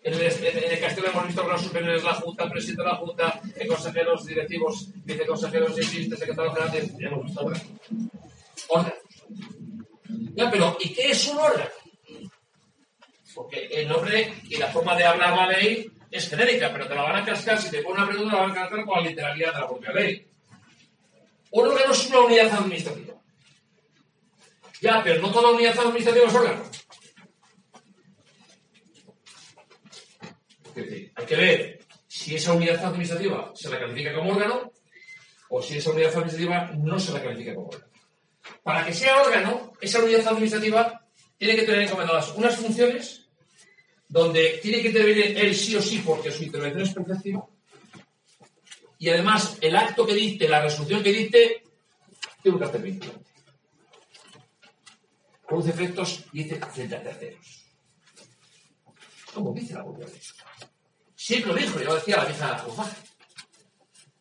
En 0.04 0.14
el, 0.14 0.22
en, 0.22 0.72
el 0.72 0.80
Castelo 0.80 1.08
hemos 1.08 1.26
visto 1.26 1.42
órganos 1.42 1.62
superiores, 1.62 2.02
la 2.02 2.14
Junta, 2.14 2.44
el 2.44 2.50
presidente 2.50 2.82
de 2.82 2.88
la 2.88 2.96
Junta, 2.96 3.40
consejeros 3.68 4.24
directivos, 4.24 4.88
viceconsejeros, 5.04 5.76
secretarios 5.76 6.54
generales, 6.54 6.92
ya 6.98 7.08
hemos 7.08 7.24
visto 7.26 7.40
órganos. 7.42 7.66
Órganos. 8.68 8.98
Ya, 10.34 10.50
pero 10.50 10.76
¿y 10.80 10.94
qué 10.94 11.10
es 11.10 11.28
un 11.28 11.36
órgano? 11.36 11.77
Porque 13.38 13.68
el 13.70 13.86
nombre 13.86 14.34
y 14.48 14.56
la 14.56 14.66
forma 14.66 14.96
de 14.96 15.04
hablar 15.04 15.32
la 15.32 15.46
ley 15.46 15.88
es 16.10 16.28
genérica, 16.28 16.72
pero 16.72 16.88
te 16.88 16.94
la 16.96 17.02
van 17.02 17.22
a 17.22 17.24
cascar, 17.24 17.56
si 17.62 17.70
te 17.70 17.82
ponen 17.82 18.02
una 18.02 18.08
pregunta, 18.08 18.34
la 18.34 18.42
van 18.42 18.50
a 18.50 18.54
cascar 18.54 18.84
con 18.84 18.96
la 19.00 19.08
literalidad 19.08 19.54
de 19.54 19.60
la 19.60 19.68
propia 19.68 19.92
ley. 19.92 20.28
Un 21.52 21.68
órgano 21.68 21.92
es 21.92 22.06
una 22.08 22.18
unidad 22.18 22.52
administrativa. 22.52 23.14
Ya, 24.80 25.00
pero 25.04 25.22
no 25.22 25.30
toda 25.30 25.52
unidad 25.52 25.78
administrativa 25.78 26.26
es 26.26 26.34
órgano. 26.34 26.64
Hay 31.14 31.26
que 31.26 31.36
ver 31.36 31.78
si 32.08 32.34
esa 32.34 32.54
unidad 32.54 32.84
administrativa 32.84 33.52
se 33.54 33.70
la 33.70 33.78
califica 33.78 34.14
como 34.14 34.32
órgano 34.32 34.72
o 35.50 35.62
si 35.62 35.78
esa 35.78 35.90
unidad 35.90 36.10
administrativa 36.10 36.72
no 36.76 36.98
se 36.98 37.12
la 37.12 37.22
califica 37.22 37.54
como 37.54 37.68
órgano. 37.68 37.92
para 38.64 38.84
que 38.84 38.92
sea 38.92 39.22
órgano, 39.22 39.74
esa 39.80 40.02
unidad 40.02 40.26
administrativa 40.26 41.06
tiene 41.36 41.54
que 41.54 41.62
tener 41.62 41.82
encomendadas 41.82 42.34
unas 42.34 42.56
funciones 42.56 43.27
donde 44.08 44.58
tiene 44.62 44.80
que 44.80 44.88
intervenir 44.88 45.38
él 45.38 45.54
sí 45.54 45.76
o 45.76 45.82
sí 45.82 46.02
porque 46.04 46.30
su 46.30 46.44
intervención 46.44 46.82
es 46.82 46.94
perfectiva. 46.94 47.46
Y 48.98 49.10
además, 49.10 49.58
el 49.60 49.76
acto 49.76 50.06
que 50.06 50.14
dicte, 50.14 50.48
la 50.48 50.62
resolución 50.62 51.02
que 51.02 51.12
dicte, 51.12 51.62
tiene 52.42 52.56
un 52.56 52.58
carácter 52.58 52.82
vinculante. 52.82 53.30
Produce 55.46 55.70
efectos, 55.70 56.24
dice, 56.32 56.60
frente 56.60 56.96
a 56.96 57.02
terceros. 57.02 57.64
Como 59.32 59.52
dice 59.52 59.74
la 59.74 59.84
propia 59.84 60.06
ley. 60.06 60.20
Siempre 61.14 61.52
lo 61.52 61.58
dijo, 61.58 61.80
yo 61.80 61.94
decía 61.94 62.16
la 62.16 62.24
vieja 62.24 62.62
Guzmán. 62.66 62.90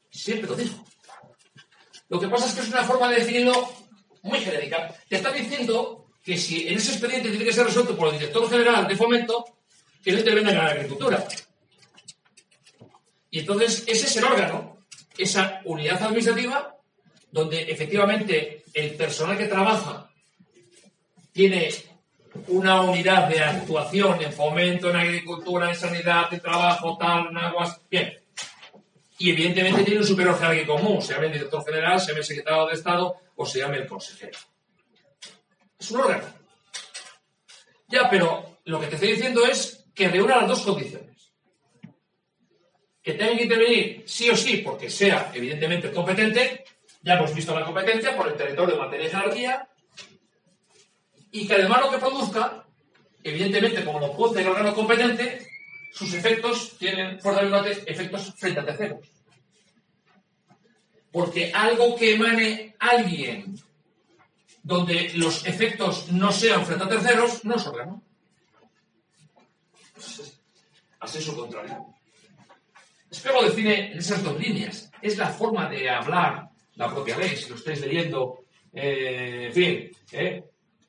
Siempre 0.10 0.50
lo 0.50 0.56
dijo. 0.56 0.86
Lo 2.10 2.20
que 2.20 2.27
pasa 2.27 2.48
es 2.48 2.53
que 2.53 2.62
es 2.62 2.70
una 2.70 2.84
forma 2.84 3.10
de 3.10 3.20
definirlo 3.20 3.70
muy 4.24 4.39
genérica. 4.39 4.94
Te 5.08 5.15
está 5.15 5.32
diciendo 5.32 6.10
que 6.24 6.38
si 6.38 6.67
en 6.67 6.77
ese 6.77 6.91
expediente 6.91 7.29
tiene 7.29 7.46
que 7.46 7.53
ser 7.53 7.65
resuelto 7.65 7.98
por 7.98 8.10
el 8.10 8.20
director 8.20 8.50
general 8.50 8.88
de 8.88 8.96
fomento, 8.96 9.57
que 10.04 10.12
no 10.12 10.20
intervenga 10.20 10.51
en 10.51 10.58
la 10.58 10.68
agricultura. 10.68 11.27
Y 13.30 13.39
entonces 13.39 13.84
ese 13.88 14.08
es 14.08 14.18
el 14.18 14.24
órgano, 14.24 14.86
esa 15.18 15.62
unidad 15.66 16.01
administrativa, 16.01 16.75
donde 17.32 17.63
efectivamente 17.63 18.63
el 18.74 18.96
personal 18.96 19.38
que 19.38 19.48
trabaja 19.48 20.10
tiene 21.32 21.70
una 22.48 22.82
unidad 22.82 23.27
de 23.27 23.39
actuación 23.39 24.22
en 24.22 24.32
fomento, 24.32 24.89
en 24.89 24.96
agricultura, 24.96 25.70
en 25.70 25.75
sanidad, 25.75 26.34
en 26.34 26.39
trabajo, 26.39 26.98
tal, 26.98 27.27
en 27.27 27.38
aguas. 27.38 27.80
Bien. 27.89 28.13
Y 29.20 29.32
evidentemente 29.32 29.84
tiene 29.84 30.00
un 30.00 30.08
superior 30.08 30.38
jerárquico 30.38 30.75
común, 30.75 31.01
se 31.01 31.13
llame 31.13 31.27
el 31.27 31.34
director 31.34 31.66
general, 31.66 32.00
se 32.00 32.08
llame 32.08 32.20
el 32.20 32.25
secretario 32.25 32.68
de 32.68 32.74
Estado 32.74 33.16
o 33.36 33.46
se 33.46 33.60
llame 33.60 33.77
el 33.77 33.88
consejero. 33.88 34.38
Es 35.80 35.92
un 35.92 36.01
órgano. 36.01 36.25
Ya, 37.88 38.10
pero 38.10 38.60
lo 38.66 38.80
que 38.80 38.88
te 38.88 38.96
estoy 38.96 39.12
diciendo 39.12 39.46
es 39.46 39.76
que 39.98 40.08
reúna 40.08 40.38
las 40.38 40.50
dos 40.50 40.62
condiciones. 40.62 41.34
Que 43.01 43.13
tenga 43.13 43.36
que 43.36 43.44
intervenir 43.44 44.04
sí 44.06 44.30
o 44.30 44.36
sí 44.38 44.58
porque 44.58 44.92
sea 44.92 45.32
evidentemente 45.34 45.92
competente, 45.92 46.63
ya 47.01 47.16
hemos 47.16 47.34
visto 47.34 47.58
la 47.58 47.66
competencia 47.66 48.16
por 48.16 48.27
el 48.27 48.36
territorio 48.36 48.75
de 48.75 48.82
materia 48.82 49.08
y 49.08 49.10
jerarquía, 49.10 49.70
y 51.32 51.48
que 51.48 51.54
además 51.56 51.82
lo 51.82 51.92
que 51.92 51.98
produzca, 51.98 52.66
evidentemente 53.24 53.84
como 53.84 54.00
lo 54.00 54.16
produce 54.16 54.42
el 54.42 54.50
órgano 54.50 54.75
competente, 54.75 55.48
sus 55.92 56.13
efectos 56.13 56.77
tienen 56.77 57.20
fuertemente 57.20 57.92
efectos 57.92 58.34
frente 58.38 58.60
a 58.60 58.66
terceros. 58.66 59.08
Porque 61.12 61.51
algo 61.51 61.96
que 61.96 62.13
emane 62.13 62.75
alguien 62.77 63.56
donde 64.62 65.12
los 65.16 65.44
efectos 65.48 66.12
no 66.12 66.32
sean 66.32 66.63
frente 66.68 66.84
a 66.84 66.89
terceros, 66.89 67.44
no 67.46 67.56
es 67.56 67.66
órgano. 67.66 68.04
Es 69.98 71.24
su 71.24 71.36
contrario. 71.36 71.86
Espero 73.10 73.42
define 73.42 73.92
en 73.92 73.98
esas 73.98 74.24
dos 74.24 74.39
líneas. 74.39 74.92
Es 75.01 75.18
la 75.18 75.27
forma 75.30 75.70
de 75.70 75.89
hablar 75.89 76.50
la 76.75 76.94
propia 76.94 77.18
ley, 77.18 77.36
si 77.36 77.50
lo 77.50 77.56
estáis 77.56 77.82
leyendo. 77.82 78.44
eh, 78.74 79.46
en 79.48 79.54
fin, 79.54 79.92
eh, 80.12 80.44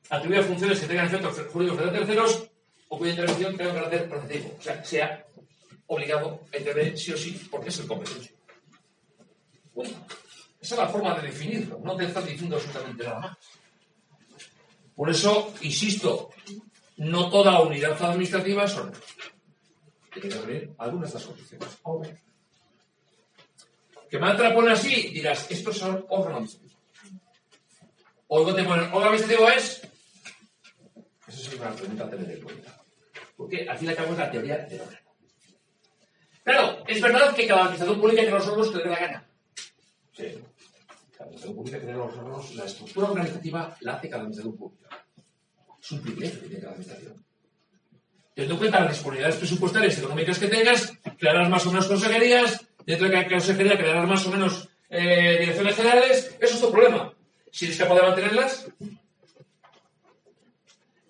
atribuir 0.09 0.43
funciones 0.43 0.79
que 0.79 0.87
tengan 0.87 1.07
efectos 1.07 1.41
jurídicos 1.51 1.79
a 1.79 1.91
terceros 1.91 2.49
o 2.89 2.97
cuya 2.97 3.11
intervención 3.11 3.57
tenga 3.57 3.73
carácter 3.73 4.09
protectivo. 4.09 4.55
O 4.59 4.61
sea, 4.61 4.83
sea 4.83 5.25
obligado 5.87 6.41
a 6.53 6.57
intervenir 6.57 6.97
sí 6.97 7.11
o 7.11 7.17
sí, 7.17 7.47
porque 7.49 7.69
es 7.69 7.79
el 7.79 7.87
competente. 7.87 8.35
Bueno, 9.73 10.05
esa 10.61 10.75
es 10.75 10.79
la 10.79 10.87
forma 10.87 11.15
de 11.15 11.27
definirlo. 11.27 11.79
No 11.83 11.95
te 11.95 12.05
están 12.05 12.25
diciendo 12.25 12.57
absolutamente 12.57 13.03
nada 13.05 13.19
más. 13.19 13.37
Por 14.95 15.09
eso, 15.09 15.53
insisto, 15.61 16.29
no 16.99 17.29
toda 17.29 17.61
unidad 17.61 18.01
administrativa 18.03 18.65
es 18.65 18.75
órgano. 18.75 18.97
Tiene 20.13 20.29
que 20.29 20.37
haber 20.37 20.69
algunas 20.77 21.11
de 21.11 21.17
estas 21.17 21.31
condiciones. 21.31 22.23
Que 24.09 24.19
la 24.19 24.53
pone 24.53 24.71
así, 24.71 25.09
dirás, 25.09 25.49
estos 25.49 25.77
son 25.77 26.05
órganos. 26.09 26.59
O 28.27 28.39
luego 28.39 28.55
te 28.55 28.63
ponen, 28.63 28.85
órgano 28.85 29.05
administrativo 29.05 29.49
es. 29.49 29.81
Eso 31.27 31.41
es 31.41 31.53
una 31.53 31.71
pregunta 31.71 32.03
a 32.03 32.09
tener 32.09 32.31
en 32.31 32.43
cuenta. 32.43 32.83
Porque 33.37 33.69
al 33.69 33.77
fin 33.77 33.87
y 33.87 33.91
al 33.91 33.97
cabo 33.97 34.11
es 34.11 34.17
la 34.17 34.31
teoría 34.31 34.57
del 34.57 34.81
órgano. 34.81 35.09
Claro, 36.43 36.83
es 36.87 37.01
verdad 37.01 37.35
que 37.35 37.47
cada 37.47 37.61
administración 37.61 38.01
pública 38.01 38.21
tiene 38.21 38.37
los 38.37 38.47
órganos 38.47 38.71
que 38.71 38.77
le 38.77 38.83
dé 38.83 38.89
la 38.89 38.99
gana. 38.99 39.29
Sí. 40.11 40.43
Cada 41.11 41.25
administración 41.25 41.55
pública 41.55 41.77
tiene 41.77 41.93
los 41.93 42.17
órganos, 42.17 42.55
la 42.55 42.65
estructura 42.65 43.07
organizativa 43.09 43.77
la 43.81 43.93
hace 43.93 44.09
cada 44.09 44.23
administración 44.23 44.57
pública. 44.57 44.98
Es 45.81 45.91
un 45.91 46.01
privilegio 46.01 46.41
que 46.41 46.47
tiene 46.47 46.61
cada 46.61 46.73
administración. 46.73 47.25
Teniendo 48.33 48.53
en 48.53 48.59
cuenta 48.59 48.79
las 48.81 48.93
disponibilidades 48.93 49.37
presupuestarias 49.37 49.97
y 49.97 49.99
económicas 49.99 50.39
que 50.39 50.47
tengas, 50.47 50.93
crearás 51.17 51.49
más 51.49 51.65
o 51.65 51.71
menos 51.71 51.87
consejerías, 51.87 52.65
dentro 52.85 53.07
de 53.07 53.13
cada 53.13 53.27
consejería 53.27 53.77
crearás 53.77 54.07
más 54.07 54.25
o 54.25 54.31
menos 54.31 54.69
eh, 54.89 55.37
direcciones 55.39 55.75
generales, 55.75 56.37
eso 56.39 56.55
es 56.55 56.61
tu 56.61 56.71
problema. 56.71 57.13
Si 57.51 57.65
eres 57.65 57.77
capaz 57.77 57.95
de 57.95 58.01
mantenerlas, 58.01 58.67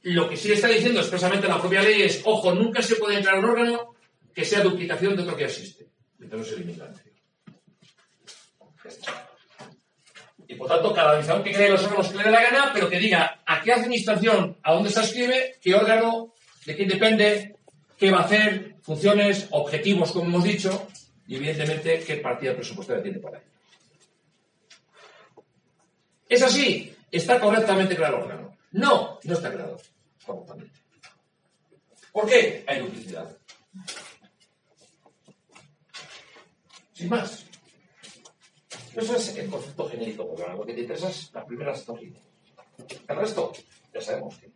lo 0.03 0.29
que 0.29 0.38
sí 0.38 0.51
está 0.51 0.67
diciendo 0.67 0.99
expresamente 1.01 1.47
la 1.47 1.59
propia 1.59 1.81
ley 1.81 2.01
es, 2.01 2.21
ojo, 2.25 2.53
nunca 2.53 2.81
se 2.81 2.95
puede 2.95 3.17
entrar 3.17 3.39
un 3.39 3.45
órgano 3.45 3.95
que 4.33 4.45
sea 4.45 4.61
duplicación 4.61 5.15
de 5.15 5.23
otro 5.23 5.35
que 5.35 5.45
existe. 5.45 5.88
Entonces 6.19 6.53
elimina 6.53 6.85
el 6.85 6.89
anterior. 6.89 7.15
Ya 8.83 8.89
está. 8.89 9.29
Y 10.50 10.56
por 10.56 10.68
tanto, 10.68 10.91
cada 10.91 11.12
administración 11.12 11.44
que 11.44 11.53
cree 11.53 11.70
los 11.70 11.84
órganos 11.84 12.10
que 12.10 12.18
le 12.18 12.24
dé 12.24 12.32
la 12.32 12.41
gana, 12.41 12.72
pero 12.74 12.89
que 12.89 12.98
diga 12.98 13.39
a 13.46 13.62
qué 13.62 13.72
administración, 13.72 14.58
a 14.63 14.74
dónde 14.74 14.89
se 14.89 15.00
inscribe, 15.00 15.60
qué 15.62 15.75
órgano, 15.75 16.34
de 16.65 16.75
quién 16.75 16.89
depende, 16.89 17.56
qué 17.96 18.10
va 18.10 18.22
a 18.22 18.24
hacer, 18.24 18.77
funciones, 18.82 19.48
objetivos, 19.51 20.12
como 20.12 20.25
hemos 20.25 20.44
dicho, 20.44 20.88
y 21.27 21.36
evidentemente 21.36 22.00
qué 22.00 22.15
partida 22.15 22.56
presupuestaria 22.56 23.03
tiene 23.03 23.20
para 23.20 23.38
ello. 23.38 23.48
¿Es 26.27 26.41
así? 26.41 26.96
¿Está 27.12 27.39
correctamente 27.39 27.96
claro 27.96 28.18
el 28.18 28.24
órgano? 28.24 28.58
No, 28.72 29.20
no 29.22 29.34
está 29.36 29.51
claro 29.51 29.77
correctamente. 30.25 30.79
¿Por 32.12 32.27
qué? 32.27 32.63
Hay 32.68 32.79
duplicidad. 32.79 33.38
Sin 36.94 37.08
más. 37.08 37.49
Eso 39.00 39.15
es 39.15 39.38
el 39.38 39.50
concepto 39.50 39.88
genérico, 39.88 40.27
porque 40.27 40.51
lo 40.51 40.65
que 40.65 40.74
te 40.74 40.82
interesa 40.82 41.10
es 41.10 41.32
las 41.34 41.46
primeras 41.46 41.86
dos 41.86 42.01
líneas. 42.01 42.24
El 43.08 43.15
resto, 43.15 43.53
ya 43.94 44.01
sabemos 44.01 44.38
que 44.38 44.50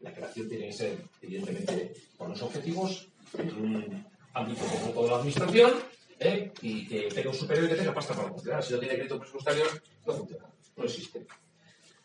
la 0.00 0.12
creación 0.12 0.48
tiene 0.48 0.66
que 0.66 0.72
ser, 0.72 0.98
evidentemente, 1.20 1.92
con 2.16 2.30
los 2.30 2.42
objetivos 2.42 3.08
en 3.36 3.48
un 3.48 4.06
ámbito 4.32 4.64
concreto 4.64 5.02
de 5.02 5.08
la 5.08 5.16
administración 5.16 5.72
¿eh? 6.20 6.52
y 6.62 6.86
que 6.86 7.08
tenga 7.08 7.30
un 7.30 7.36
superior 7.36 7.68
que 7.68 7.74
tenga 7.74 7.94
pasta 7.94 8.14
para 8.14 8.28
funcionar. 8.28 8.62
Si 8.62 8.74
no 8.74 8.78
tiene 8.78 8.94
crédito 8.94 9.18
presupuestario, 9.18 9.64
no 10.06 10.12
funciona, 10.12 10.44
no 10.76 10.84
existe. 10.84 11.26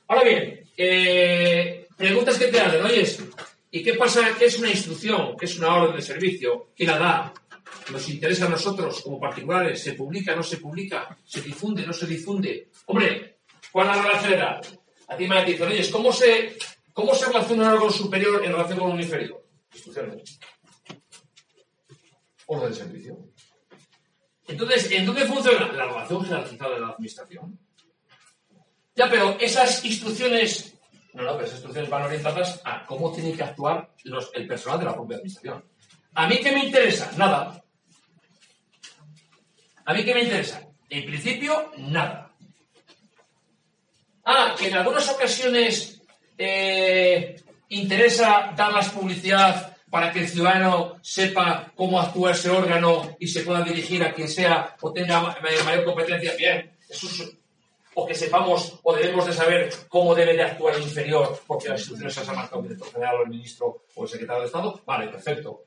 Ahora 0.08 0.24
bien, 0.24 0.64
eh, 0.76 1.88
preguntas 1.96 2.38
que 2.40 2.48
te 2.48 2.60
hacen, 2.60 2.84
oye, 2.84 3.06
¿y 3.70 3.84
qué 3.84 3.94
pasa? 3.94 4.36
¿Qué 4.40 4.46
es 4.46 4.58
una 4.58 4.72
instrucción? 4.72 5.36
¿Qué 5.38 5.46
es 5.46 5.58
una 5.60 5.76
orden 5.76 5.96
de 5.98 6.02
servicio? 6.02 6.70
¿Quién 6.76 6.90
la 6.90 6.98
da? 6.98 7.34
¿Nos 7.92 8.08
interesa 8.10 8.46
a 8.46 8.50
nosotros 8.50 9.02
como 9.02 9.20
particulares? 9.20 9.82
¿Se 9.84 9.94
publica? 9.94 10.36
¿No 10.36 10.44
se 10.44 10.58
publica? 10.58 11.18
¿Se 11.26 11.42
difunde? 11.42 11.86
¿No 11.86 11.94
se 11.94 12.06
difunde? 12.06 12.70
Hombre, 12.86 13.40
¿cuál 13.72 13.90
es 13.98 14.04
la 14.06 14.20
general? 14.20 14.62
A 15.08 15.18
ti 15.18 15.28
me 15.28 15.44
dicen, 15.44 15.68
oye, 15.68 15.90
¿cómo 15.90 16.12
se, 16.14 16.56
¿cómo 16.94 17.16
se 17.16 17.26
relaciona 17.26 17.64
un 17.64 17.70
órgano 17.74 17.92
superior 17.92 18.46
en 18.46 18.52
relación 18.52 18.80
con 18.80 18.92
un 18.92 19.00
inferior? 19.02 19.44
Instrucciones. 19.74 20.40
Orden 22.46 22.70
de 22.70 22.76
servicio. 22.76 23.18
Entonces, 24.48 24.92
¿en 24.92 25.06
dónde 25.06 25.26
funciona? 25.26 25.72
La 25.72 25.86
relación 25.86 26.26
jerarquizada 26.26 26.74
de 26.76 26.80
la 26.82 26.88
administración. 26.90 27.60
Ya, 28.96 29.10
pero 29.10 29.38
esas 29.40 29.84
instrucciones, 29.86 30.76
no, 31.14 31.24
no, 31.24 31.32
pero 31.34 31.44
esas 31.46 31.56
instrucciones 31.58 31.90
van 31.90 32.04
orientadas 32.04 32.62
a 32.66 32.86
cómo 32.86 33.12
tiene 33.14 33.34
que 33.34 33.44
actuar 33.44 33.94
los- 34.04 34.32
el 34.34 34.48
personal 34.48 34.80
de 34.80 34.86
la 34.86 34.94
propia 34.96 35.18
administración. 35.18 35.64
¿A 36.16 36.28
mí 36.28 36.40
qué 36.40 36.52
me 36.52 36.66
interesa? 36.66 37.12
Nada. 37.18 37.64
¿A 39.90 39.94
mí 39.94 40.06
qué 40.06 40.14
me 40.14 40.22
interesa? 40.22 40.62
En 40.88 41.04
principio, 41.06 41.72
nada. 41.78 42.32
Ah, 44.24 44.56
que 44.58 44.68
en 44.68 44.76
algunas 44.76 45.10
ocasiones 45.10 46.00
eh, 46.38 47.42
interesa 47.70 48.54
darlas 48.56 48.90
publicidad 48.90 49.76
para 49.90 50.12
que 50.12 50.20
el 50.20 50.30
ciudadano 50.30 50.98
sepa 51.02 51.72
cómo 51.76 52.00
actúa 52.00 52.32
ese 52.34 52.52
órgano 52.52 53.16
y 53.20 53.28
se 53.28 53.42
pueda 53.42 53.62
dirigir 53.64 54.04
a 54.04 54.14
quien 54.14 54.28
sea 54.30 54.76
o 54.82 54.94
tenga 54.94 55.22
ma- 55.22 55.38
mayor 55.66 55.84
competencia. 55.86 56.36
Bien, 56.38 56.72
eso 56.88 57.08
es- 57.08 57.32
o 57.96 58.06
que 58.06 58.14
sepamos 58.14 58.80
o 58.84 58.96
debemos 58.96 59.26
de 59.26 59.34
saber 59.34 59.74
cómo 59.90 60.14
debe 60.14 60.34
de 60.36 60.44
actuar 60.44 60.76
el 60.76 60.84
inferior 60.84 61.42
porque 61.48 61.70
las 61.70 61.80
instrucciones 61.80 62.14
se 62.14 62.20
las 62.20 62.30
ha 62.30 62.34
marcado 62.34 62.62
el 62.62 62.68
director 62.68 62.92
general 62.92 63.16
o 63.16 63.24
el 63.24 63.30
ministro 63.30 63.82
o 63.96 64.04
el 64.04 64.10
secretario 64.10 64.42
de 64.42 64.46
Estado. 64.46 64.82
Vale, 64.86 65.08
perfecto. 65.08 65.64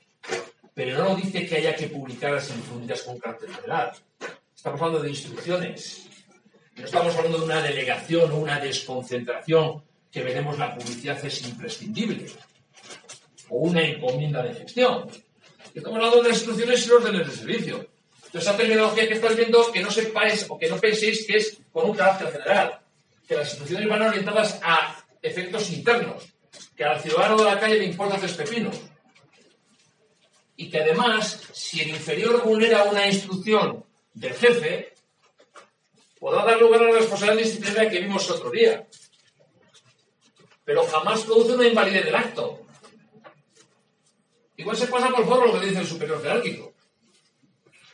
Pero 0.75 1.05
no 1.05 1.15
dice 1.17 1.45
que 1.47 1.57
haya 1.57 1.75
que 1.77 1.89
publicarlas 1.89 2.49
y 2.49 2.55
difundirlas 2.55 3.03
con 3.03 3.19
carácter 3.19 3.51
general. 3.53 3.93
Estamos 4.63 4.81
hablando 4.81 5.03
de 5.03 5.11
instrucciones. 5.11 6.07
No 6.77 6.85
estamos 6.85 7.17
hablando 7.17 7.39
de 7.39 7.45
una 7.47 7.63
delegación 7.63 8.31
o 8.31 8.37
una 8.37 8.61
desconcentración 8.61 9.83
que 10.09 10.23
veremos 10.23 10.57
la 10.57 10.73
publicidad 10.73 11.19
es 11.27 11.43
imprescindible. 11.49 12.27
O 13.49 13.57
una 13.57 13.83
encomienda 13.83 14.41
de 14.41 14.55
gestión. 14.55 15.11
Estamos 15.75 15.97
hablando 15.97 16.23
de 16.23 16.29
las 16.29 16.39
instrucciones 16.39 16.87
y 16.87 16.91
órdenes 16.93 17.27
de 17.27 17.37
servicio. 17.37 17.89
Entonces, 18.15 18.43
esa 18.43 18.57
terminología 18.57 19.09
que 19.09 19.15
estáis 19.15 19.37
viendo, 19.37 19.73
que 19.73 19.81
no 19.81 19.91
sepáis 19.91 20.47
o 20.49 20.57
que 20.57 20.69
no 20.69 20.79
penséis 20.79 21.27
que 21.27 21.39
es 21.39 21.59
con 21.73 21.91
un 21.91 21.97
carácter 21.97 22.31
general. 22.31 22.79
Que 23.27 23.35
las 23.35 23.49
instrucciones 23.49 23.89
van 23.89 24.03
orientadas 24.03 24.61
a 24.63 25.05
efectos 25.21 25.73
internos. 25.73 26.23
Que 26.77 26.85
al 26.85 27.01
ciudadano 27.01 27.39
de 27.39 27.45
la 27.47 27.59
calle 27.59 27.79
le 27.79 27.87
importa 27.87 28.17
tres 28.17 28.35
pepinos. 28.35 28.81
Y 30.55 30.71
que 30.71 30.79
además, 30.79 31.49
si 31.53 31.81
el 31.81 31.89
inferior 31.89 32.45
vulnera 32.45 32.85
una 32.85 33.09
instrucción 33.09 33.82
del 34.15 34.35
jefe, 34.35 34.95
podrá 36.19 36.45
dar 36.45 36.61
lugar 36.61 36.83
a 36.83 36.93
la 36.93 36.99
responsabilidad 36.99 37.45
disciplinaria 37.45 37.91
que 37.91 38.01
vimos 38.01 38.31
otro 38.31 38.51
día. 38.51 38.87
Pero 40.65 40.87
jamás 40.87 41.23
produce 41.25 41.55
una 41.55 41.67
invalidez 41.67 42.05
del 42.05 42.15
acto. 42.15 42.61
Igual 44.57 44.77
se 44.77 44.87
pasa 44.87 45.09
por 45.09 45.27
forro 45.27 45.47
lo 45.47 45.61
que 45.61 45.67
dice 45.67 45.81
el 45.81 45.87
superior 45.87 46.23
jerárquico. 46.23 46.73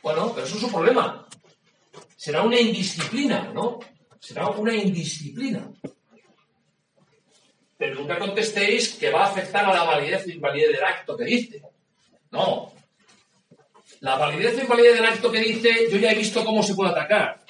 Bueno, 0.02 0.32
pero 0.34 0.46
eso 0.46 0.56
es 0.56 0.60
su 0.60 0.70
problema. 0.70 1.26
Será 2.16 2.42
una 2.42 2.60
indisciplina, 2.60 3.50
¿no? 3.54 3.78
Será 4.20 4.48
una 4.48 4.74
indisciplina. 4.74 5.70
Pero 7.78 7.94
nunca 7.94 8.18
contestéis 8.18 8.94
que 8.94 9.10
va 9.10 9.24
a 9.24 9.28
afectar 9.28 9.64
a 9.64 9.72
la 9.72 9.84
validez 9.84 10.26
o 10.26 10.30
invalidez 10.30 10.72
del 10.72 10.84
acto 10.84 11.16
que 11.16 11.24
dice. 11.24 11.62
No. 12.30 12.72
La 14.00 14.16
validez 14.16 14.56
o 14.58 14.62
invalidez 14.62 14.94
del 14.94 15.06
acto 15.06 15.30
que 15.30 15.40
dice, 15.40 15.88
yo 15.90 15.98
ya 15.98 16.12
he 16.12 16.14
visto 16.14 16.44
cómo 16.44 16.62
se 16.62 16.74
puede 16.74 16.90
atacar. 16.90 17.44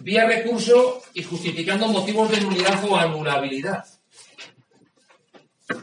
Vía 0.00 0.26
recurso 0.26 1.02
y 1.14 1.22
justificando 1.24 1.88
motivos 1.88 2.30
de 2.30 2.40
nulidad 2.40 2.84
o 2.88 2.96
anulabilidad. 2.96 3.84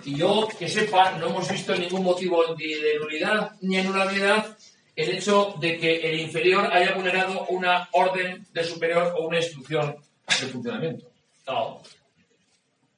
Y 0.05 0.15
yo, 0.15 0.48
que 0.48 0.67
sepa, 0.67 1.12
no 1.17 1.27
hemos 1.27 1.51
visto 1.51 1.75
ningún 1.75 2.03
motivo 2.03 2.44
ni 2.58 2.74
de 2.74 3.00
nulidad 3.00 3.51
ni 3.62 3.77
anulabilidad 3.77 4.58
el 4.96 5.10
hecho 5.10 5.55
de 5.60 5.77
que 5.77 5.98
el 6.10 6.22
inferior 6.22 6.72
haya 6.72 6.94
vulnerado 6.94 7.46
una 7.50 7.89
orden 7.91 8.48
del 8.53 8.65
superior 8.65 9.13
o 9.17 9.27
una 9.27 9.38
instrucción 9.38 9.98
de 10.27 10.48
funcionamiento. 10.48 11.12
No. 11.48 11.82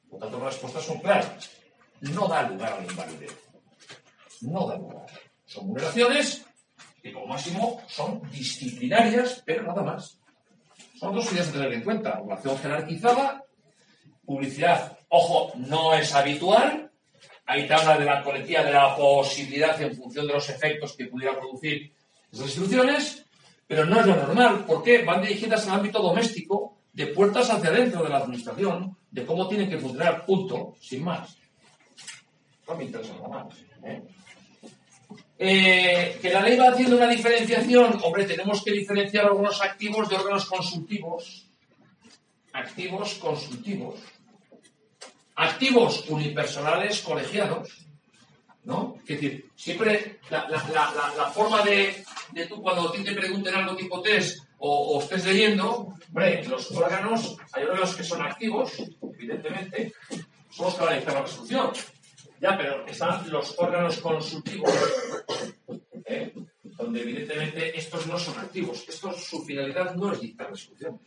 Por 0.10 0.20
tanto, 0.20 0.38
las 0.38 0.54
respuestas 0.54 0.86
son 0.86 1.00
claras. 1.00 1.50
No 2.02 2.28
da 2.28 2.44
lugar 2.44 2.74
a 2.74 2.82
la 2.82 2.92
invalidez. 2.92 3.36
No 4.42 4.68
da 4.68 4.78
lugar. 4.78 5.08
Son 5.46 5.68
vulneraciones 5.68 6.47
que 7.02 7.12
como 7.14 7.28
máximo 7.28 7.82
son 7.88 8.22
disciplinarias, 8.32 9.42
pero 9.46 9.64
nada 9.64 9.82
más. 9.84 10.20
Son 11.00 11.14
dos 11.14 11.32
ideas 11.32 11.50
a 11.50 11.54
tener 11.54 11.74
en 11.74 11.84
cuenta. 11.84 12.20
Relación 12.20 12.58
jerarquizada, 12.58 13.44
publicidad, 14.26 14.98
ojo, 15.10 15.54
no 15.56 15.94
es 15.94 16.14
habitual. 16.14 16.92
Ahí 17.46 17.68
te 17.68 17.74
habla 17.74 17.98
de 17.98 18.06
la 18.06 18.24
coletilla 18.24 18.64
de 18.64 18.74
la 18.74 18.96
posibilidad 18.96 19.80
en 19.82 19.96
función 19.96 20.28
de 20.28 20.34
los 20.34 20.50
efectos 20.50 20.96
que 20.98 21.06
pudiera 21.06 21.40
producir 21.40 21.94
esas 22.32 22.48
instrucciones, 22.48 23.26
pero 23.68 23.86
no 23.86 24.00
es 24.00 24.06
lo 24.06 24.16
normal, 24.16 24.66
porque 24.68 25.04
van 25.04 25.22
dirigidas 25.22 25.68
al 25.68 25.76
ámbito 25.76 26.02
doméstico, 26.02 26.78
de 26.92 27.08
puertas 27.08 27.50
hacia 27.50 27.70
adentro 27.70 28.04
de 28.04 28.10
la 28.10 28.18
administración, 28.18 28.98
de 29.12 29.26
cómo 29.26 29.48
tienen 29.48 29.70
que 29.70 29.78
funcionar, 29.78 30.26
punto, 30.26 30.76
sin 30.82 31.04
más. 31.04 31.38
No 32.68 32.76
me 32.76 32.86
interesa 32.86 33.14
nada 33.14 33.28
más. 33.28 33.54
¿eh? 33.84 34.02
Eh, 35.40 36.18
que 36.20 36.32
la 36.32 36.42
ley 36.42 36.58
va 36.58 36.70
haciendo 36.70 36.98
una 36.98 37.08
diferenciación, 37.08 38.00
hombre, 38.04 38.26
tenemos 38.26 38.64
que 38.64 38.72
diferenciar 38.72 39.26
algunos 39.26 39.62
activos 39.62 40.10
de 40.10 40.16
órganos 40.16 40.46
consultivos. 40.46 41.46
Activos 42.54 43.14
consultivos. 43.16 44.00
Activos 45.36 46.06
unipersonales 46.10 47.02
colegiados. 47.02 47.86
¿No? 48.64 48.96
Es 49.00 49.08
decir, 49.08 49.50
siempre 49.56 50.20
la, 50.30 51.32
forma 51.34 51.62
de, 51.62 52.04
de 52.34 52.48
tú 52.48 52.62
cuando 52.62 52.90
a 52.90 52.92
ti 52.92 53.02
te 53.02 53.14
pregunten 53.14 53.56
algo 53.56 53.78
tipo 53.78 54.02
test 54.02 54.40
o, 54.60 55.00
estés 55.02 55.26
leyendo, 55.26 55.96
hombre, 56.08 56.44
los 56.46 56.72
órganos, 56.72 57.38
hay 57.54 57.64
órganos 57.64 57.96
que 57.96 58.04
son 58.04 58.22
activos, 58.22 58.74
evidentemente, 59.14 59.94
son 60.50 60.66
los 60.66 60.76
que 60.76 60.84
van 60.84 60.94
a 60.96 61.14
la 61.14 61.22
resolución. 61.22 61.72
Ya, 62.40 62.56
pero 62.56 62.86
están 62.86 63.30
los 63.32 63.56
órganos 63.58 63.98
consultivos, 63.98 64.72
¿eh? 66.08 66.34
donde 66.64 67.02
evidentemente 67.02 67.78
estos 67.78 68.08
no 68.08 68.18
son 68.18 68.40
activos. 68.40 68.86
Estos, 68.88 69.24
su 69.24 69.44
finalidad 69.44 69.96
no 69.96 70.14
es 70.14 70.22
dictar 70.22 70.50
resoluciones. 70.50 71.02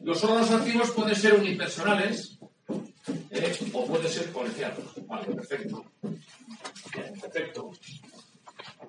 Los 0.00 0.22
órganos 0.24 0.50
activos 0.50 0.90
pueden 0.90 1.16
ser 1.16 1.34
unipersonales 1.34 2.38
¿eh? 3.30 3.58
o 3.72 3.86
pueden 3.86 4.08
ser 4.08 4.30
colegiados. 4.32 4.84
Vale, 5.06 5.34
perfecto. 5.34 5.84
Perfecto. 7.20 7.70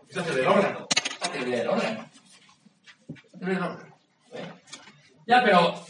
Es 0.09 0.35
del 0.35 0.47
órgano. 0.47 0.87
Es 1.33 1.45
del 1.45 1.67
órgano. 1.67 2.09
Del 3.33 3.57
órgano. 3.57 3.97
¿eh? 4.33 4.53
Ya, 5.25 5.43
pero 5.43 5.85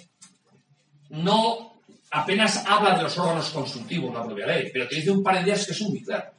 no 1.10 1.82
apenas 2.12 2.64
habla 2.66 2.96
de 2.96 3.04
los 3.04 3.18
órganos 3.18 3.50
consultivos 3.50 4.14
la 4.14 4.24
propia 4.24 4.48
ley, 4.48 4.70
pero 4.72 4.88
te 4.88 4.96
dice 4.96 5.12
un 5.12 5.24
par 5.24 5.36
de 5.36 5.42
ideas 5.42 5.66
que 5.66 5.74
son 5.74 5.90
muy 5.90 6.04
claras. 6.04 6.37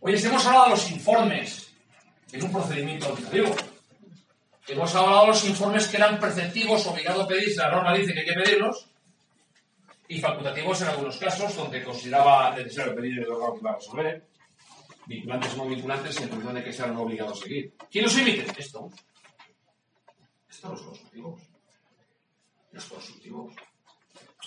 Oye, 0.00 0.26
hemos 0.26 0.46
hablado 0.46 0.64
de 0.66 0.70
los 0.70 0.90
informes 0.92 1.72
en 2.30 2.44
un 2.44 2.52
procedimiento 2.52 3.06
administrativo. 3.06 3.54
Hemos 4.68 4.94
hablado 4.94 5.22
de 5.22 5.26
los 5.28 5.44
informes 5.44 5.88
que 5.88 5.96
eran 5.96 6.20
preceptivos, 6.20 6.86
obligados 6.86 7.24
a 7.24 7.28
pedirse, 7.28 7.60
la 7.60 7.70
norma 7.70 7.94
dice 7.94 8.12
que 8.12 8.20
hay 8.20 8.26
que 8.26 8.34
pedirlos, 8.34 8.86
y 10.08 10.20
facultativos 10.20 10.82
en 10.82 10.88
algunos 10.88 11.16
casos, 11.16 11.56
donde 11.56 11.82
consideraba 11.82 12.54
necesario 12.54 12.94
pedir 12.94 13.18
el 13.18 13.30
órgano 13.30 13.54
que 13.54 13.60
va 13.62 13.70
a 13.72 13.76
resolver, 13.76 14.28
vinculantes 15.06 15.54
o 15.54 15.56
no 15.56 15.66
vinculantes, 15.66 16.20
en 16.20 16.28
función 16.28 16.54
de 16.54 16.64
que 16.64 16.72
sean 16.72 16.96
obligados 16.96 17.40
a 17.40 17.42
seguir. 17.42 17.74
¿Quién 17.90 18.04
los 18.04 18.16
emite? 18.16 18.46
Esto. 18.56 18.90
Esto 20.48 20.68
los 20.70 20.82
consultivos. 20.82 21.42
Los 22.72 22.84
consultivos. 22.84 23.54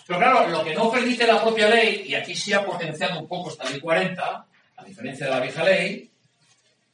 Pero 0.08 0.20
claro, 0.20 0.48
lo 0.48 0.64
que 0.64 0.76
no 0.76 0.92
permite 0.92 1.28
la 1.28 1.42
propia 1.42 1.68
ley, 1.68 2.04
y 2.08 2.16
aquí 2.16 2.36
sí 2.36 2.54
ha 2.54 2.66
potenciado 2.66 3.20
un 3.20 3.28
poco 3.28 3.50
esta 3.50 3.70
ley 3.70 3.80
40, 3.80 4.48
a 4.82 4.86
diferencia 4.86 5.28
de 5.28 5.32
la 5.32 5.40
vieja 5.40 5.64
ley, 5.64 6.12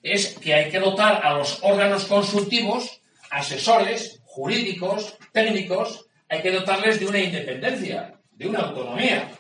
es 0.04 0.38
que 0.40 0.54
hay 0.54 0.70
que 0.70 0.80
dotar 0.80 1.26
a 1.26 1.34
los 1.34 1.60
órganos 1.64 2.06
consultivos, 2.06 3.02
asesores, 3.30 4.22
jurídicos, 4.26 5.18
técnicos, 5.32 6.06
hay 6.30 6.42
que 6.42 6.52
dotarles 6.52 7.00
de 7.00 7.08
una 7.08 7.20
independencia, 7.20 8.14
de 8.32 8.48
una 8.48 8.60
autonomía. 8.60 9.32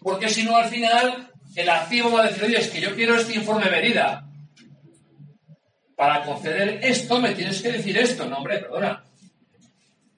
Porque 0.00 0.28
si 0.28 0.44
no, 0.44 0.56
al 0.56 0.68
final, 0.68 1.30
el 1.54 1.68
activo 1.68 2.12
va 2.12 2.22
a 2.24 2.28
decir, 2.28 2.44
oye, 2.44 2.58
es 2.58 2.68
que 2.68 2.80
yo 2.80 2.94
quiero 2.94 3.16
este 3.16 3.34
informe 3.34 3.70
medida. 3.70 4.24
Para 5.96 6.24
conceder 6.24 6.78
esto, 6.82 7.20
me 7.20 7.34
tienes 7.34 7.60
que 7.60 7.72
decir 7.72 7.98
esto. 7.98 8.26
No, 8.26 8.38
hombre, 8.38 8.58
perdona. 8.58 9.04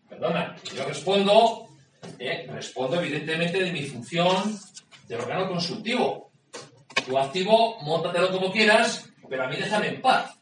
Perdona. 0.09 0.57
Yo 0.77 0.85
respondo, 0.85 1.69
eh, 2.19 2.47
respondo 2.53 3.01
evidentemente 3.01 3.65
de 3.65 3.73
mi 3.73 3.85
función 3.85 4.59
de 5.09 5.17
órgano 5.17 5.49
consultivo. 5.49 6.30
Tu 7.11 7.19
activo, 7.19 7.77
móntatelo 7.83 8.31
como 8.31 8.53
quieras, 8.53 9.11
pero 9.29 9.43
a 9.43 9.49
mí 9.49 9.57
déjame 9.57 9.89
en 9.89 10.01
paz. 10.01 10.39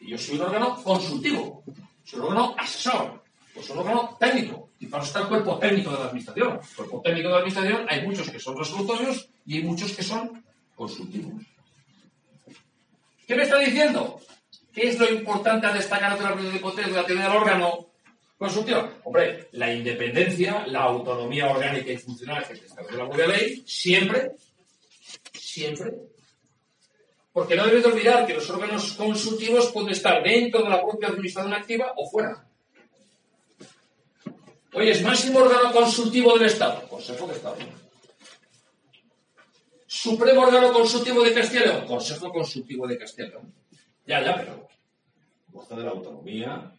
Y 0.00 0.10
yo 0.10 0.18
soy 0.18 0.34
un 0.34 0.42
órgano 0.42 0.74
consultivo, 0.82 1.62
soy 2.02 2.18
un 2.18 2.26
órgano 2.26 2.56
asesor, 2.58 3.22
pues 3.54 3.66
soy 3.66 3.76
un 3.76 3.86
órgano 3.86 4.16
técnico. 4.18 4.70
Y 4.80 4.86
para 4.86 5.04
eso 5.04 5.10
está 5.10 5.20
el 5.20 5.28
cuerpo 5.28 5.60
técnico 5.60 5.92
de 5.92 5.98
la 5.98 6.04
administración. 6.06 6.58
El 6.60 6.74
cuerpo 6.74 7.02
técnico 7.02 7.28
de 7.28 7.34
la 7.34 7.38
administración 7.38 7.86
hay 7.88 8.04
muchos 8.04 8.30
que 8.30 8.40
son 8.40 8.58
resolutorios 8.58 9.28
y 9.46 9.58
hay 9.58 9.62
muchos 9.62 9.92
que 9.92 10.02
son 10.02 10.44
consultivos. 10.74 11.34
¿Qué 13.28 13.36
me 13.36 13.44
está 13.44 13.58
diciendo? 13.58 14.20
¿Qué 14.74 14.88
es 14.88 14.98
lo 14.98 15.08
importante 15.08 15.68
a 15.68 15.72
destacar 15.72 16.16
de 16.16 16.24
la 16.24 16.30
reunión 16.30 16.52
de 16.52 16.60
contexto 16.60 16.94
de 16.94 17.00
la 17.00 17.06
teoría 17.06 17.28
del 17.28 17.36
órgano 17.36 17.86
consultivo? 18.36 18.90
Hombre, 19.04 19.50
la 19.52 19.72
independencia, 19.72 20.66
la 20.66 20.80
autonomía 20.80 21.48
orgánica 21.48 21.92
y 21.92 21.98
funcional 21.98 22.44
que 22.44 22.54
establece 22.54 22.96
la 22.96 23.08
propia 23.08 23.28
ley, 23.28 23.62
siempre 23.64 24.32
siempre. 25.32 25.94
Porque 27.32 27.54
no 27.54 27.66
debes 27.66 27.84
de 27.84 27.90
olvidar 27.90 28.26
que 28.26 28.34
los 28.34 28.48
órganos 28.50 28.92
consultivos 28.92 29.70
pueden 29.72 29.90
estar 29.90 30.22
dentro 30.22 30.62
de 30.62 30.70
la 30.70 30.82
propia 30.82 31.08
administración 31.08 31.54
activa 31.54 31.92
o 31.96 32.10
fuera. 32.10 32.46
Oye, 34.72 34.90
¿es 34.92 35.02
máximo 35.02 35.40
órgano 35.40 35.72
consultivo 35.72 36.36
del 36.36 36.46
Estado? 36.46 36.88
Consejo 36.88 37.26
de 37.26 37.34
Estado. 37.34 37.56
Supremo 39.86 40.42
órgano 40.42 40.72
consultivo 40.72 41.22
de 41.22 41.34
León. 41.34 41.86
Consejo 41.86 42.32
consultivo 42.32 42.86
de 42.86 42.98
León. 43.18 43.54
Ya, 44.06 44.24
ya, 44.24 44.36
pero 44.36 44.68
goza 45.48 45.76
de 45.76 45.84
la 45.84 45.90
autonomía, 45.90 46.72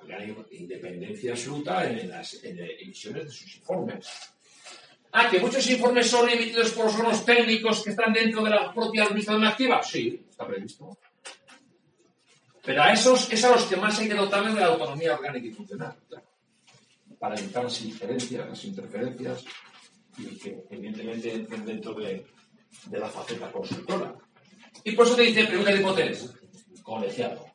orgánica, 0.00 0.44
independencia 0.50 1.32
absoluta 1.32 1.88
en 1.88 2.10
las 2.10 2.34
emisiones 2.42 3.24
de 3.24 3.30
sus 3.30 3.56
informes. 3.56 4.33
Ah, 5.16 5.30
que 5.30 5.38
muchos 5.38 5.64
informes 5.70 6.10
son 6.10 6.28
emitidos 6.28 6.72
por 6.72 6.86
los 6.86 6.94
órganos 6.96 7.24
técnicos 7.24 7.84
que 7.84 7.90
están 7.90 8.12
dentro 8.12 8.42
de 8.42 8.50
la 8.50 8.74
propia 8.74 9.04
administración 9.04 9.44
activa. 9.44 9.80
Sí, 9.80 10.26
está 10.28 10.44
previsto. 10.44 10.98
Pero 12.64 12.82
a 12.82 12.92
esos 12.92 13.32
es 13.32 13.44
a 13.44 13.50
los 13.50 13.62
que 13.66 13.76
más 13.76 13.96
hay 14.00 14.08
que 14.08 14.14
dotarles 14.14 14.56
de 14.56 14.60
la 14.60 14.66
autonomía 14.66 15.14
orgánica 15.14 15.46
y 15.46 15.52
funcional, 15.52 15.94
claro. 16.08 16.26
Para 17.16 17.36
evitar 17.36 17.62
las 17.62 17.80
injerencias, 17.82 18.48
las 18.48 18.64
interferencias, 18.64 19.44
y 20.18 20.36
que 20.36 20.64
evidentemente 20.68 21.32
entren 21.32 21.64
dentro 21.64 21.94
de, 21.94 22.26
de 22.86 22.98
la 22.98 23.08
faceta 23.08 23.52
consultora. 23.52 24.16
Y 24.82 24.92
por 24.96 25.06
eso 25.06 25.14
te 25.14 25.22
dice, 25.22 25.44
pregunta 25.44 25.70
de 25.70 25.78
hipótesis, 25.78 26.32
colegiado. 26.82 27.46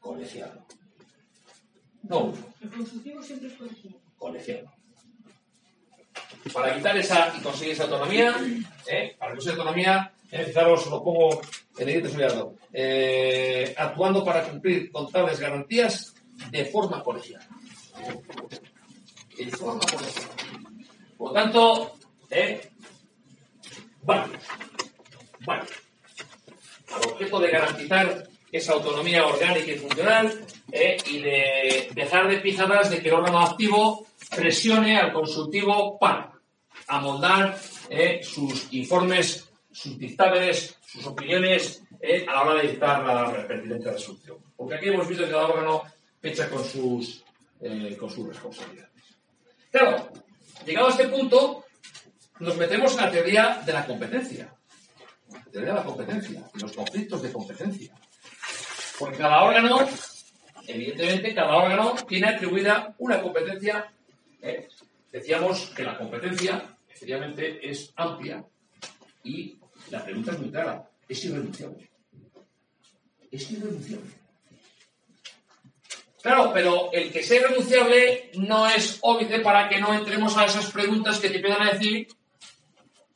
Colegiado. 0.00 0.66
No. 2.02 2.34
El 2.60 2.68
consultivo 2.68 3.22
siempre 3.22 3.48
es 3.48 3.54
colegiado. 3.54 4.00
colegiado. 4.18 4.81
Para 6.52 6.72
evitar 6.72 6.96
esa 6.96 7.32
y 7.36 7.40
conseguir 7.40 7.74
esa 7.74 7.84
autonomía, 7.84 8.34
¿eh? 8.86 9.14
para 9.18 9.32
conseguir 9.32 9.58
autonomía, 9.58 10.12
fijaros, 10.28 10.86
lo 10.86 11.04
pongo 11.04 11.40
en 11.78 11.88
el 11.88 12.10
subrayado, 12.10 12.54
eh, 12.72 13.74
actuando 13.76 14.24
para 14.24 14.42
cumplir 14.44 14.90
con 14.90 15.10
tales 15.10 15.38
garantías 15.38 16.14
de 16.50 16.64
forma 16.64 17.02
colegiada. 17.02 17.46
De 19.36 19.50
forma 19.50 19.80
colegiada. 19.80 20.28
Por 21.16 21.28
lo 21.28 21.34
tanto, 21.34 21.96
¿eh? 22.30 22.70
Válidos. 24.02 24.42
Al 25.46 27.10
objeto 27.10 27.40
de 27.40 27.50
garantizar 27.50 28.28
esa 28.50 28.74
autonomía 28.74 29.26
orgánica 29.26 29.72
y 29.72 29.78
funcional 29.78 30.44
¿eh? 30.70 30.98
y 31.06 31.20
de 31.20 31.88
dejar 31.94 32.28
de 32.28 32.38
pijadas 32.38 32.90
de 32.90 33.00
que 33.00 33.08
el 33.08 33.14
órgano 33.14 33.40
activo 33.40 34.06
presione 34.36 34.98
al 34.98 35.12
consultivo 35.12 35.98
para 35.98 36.31
amoldar 36.96 37.58
¿eh? 37.88 38.20
sus 38.22 38.72
informes, 38.72 39.48
sus 39.70 39.98
dictámenes, 39.98 40.76
sus 40.86 41.06
opiniones 41.06 41.82
¿eh? 42.00 42.26
a 42.28 42.32
la 42.32 42.42
hora 42.42 42.62
de 42.62 42.68
dictar 42.68 43.04
la 43.04 43.46
pertinente 43.46 43.90
resolución. 43.90 44.38
Porque 44.56 44.74
aquí 44.74 44.88
hemos 44.88 45.08
visto 45.08 45.24
que 45.24 45.30
cada 45.30 45.46
órgano 45.46 45.82
echa 46.22 46.48
con 46.48 46.64
sus, 46.64 47.24
eh, 47.60 47.96
con 47.98 48.10
sus 48.10 48.28
responsabilidades. 48.28 48.92
Claro, 49.70 50.08
llegado 50.66 50.88
a 50.88 50.90
este 50.90 51.08
punto, 51.08 51.64
nos 52.40 52.56
metemos 52.56 52.92
en 52.92 53.04
la 53.04 53.10
teoría 53.10 53.62
de 53.64 53.72
la 53.72 53.86
competencia. 53.86 54.54
La 55.32 55.42
teoría 55.44 55.70
de 55.70 55.76
la 55.76 55.84
competencia 55.84 56.42
los 56.54 56.72
conflictos 56.72 57.22
de 57.22 57.32
competencia. 57.32 57.94
Porque 58.98 59.16
cada 59.16 59.42
órgano, 59.42 59.88
evidentemente, 60.66 61.34
cada 61.34 61.56
órgano 61.56 61.94
tiene 62.06 62.28
atribuida 62.28 62.94
una 62.98 63.20
competencia. 63.20 63.90
¿eh? 64.42 64.68
Decíamos 65.10 65.72
que 65.74 65.84
la 65.84 65.96
competencia, 65.96 66.76
efectivamente, 67.02 67.68
es 67.68 67.92
amplia 67.96 68.44
y 69.24 69.58
la 69.90 70.04
pregunta 70.04 70.30
es 70.30 70.38
muy 70.38 70.50
clara. 70.50 70.88
Es 71.08 71.24
irrenunciable. 71.24 71.90
Es 73.30 73.50
irrenunciable. 73.50 74.10
Claro, 76.22 76.52
pero 76.54 76.92
el 76.92 77.10
que 77.10 77.24
sea 77.24 77.40
irrenunciable 77.40 78.30
no 78.34 78.68
es 78.68 78.98
óbice 79.02 79.40
para 79.40 79.68
que 79.68 79.80
no 79.80 79.92
entremos 79.92 80.36
a 80.36 80.44
esas 80.44 80.70
preguntas 80.70 81.18
que 81.18 81.28
te 81.28 81.36
empiezan 81.36 81.66
a 81.66 81.72
decir 81.72 82.06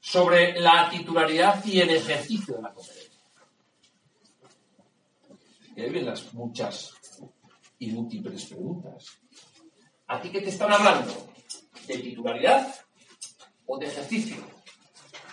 sobre 0.00 0.58
la 0.58 0.90
titularidad 0.90 1.64
y 1.64 1.80
el 1.80 1.90
ejercicio 1.90 2.56
de 2.56 2.62
la 2.62 2.74
competencia. 2.74 3.20
Y 5.76 5.80
ahí 5.80 5.90
vienen 5.90 6.06
las 6.06 6.34
muchas 6.34 6.92
y 7.78 7.92
múltiples 7.92 8.46
preguntas. 8.46 9.18
¿A 10.08 10.20
ti 10.20 10.30
qué 10.30 10.40
te 10.40 10.48
están 10.48 10.72
hablando? 10.72 11.28
¿De 11.86 11.98
titularidad 11.98 12.85
o 13.66 13.78
de 13.78 13.86
ejercicio? 13.86 14.36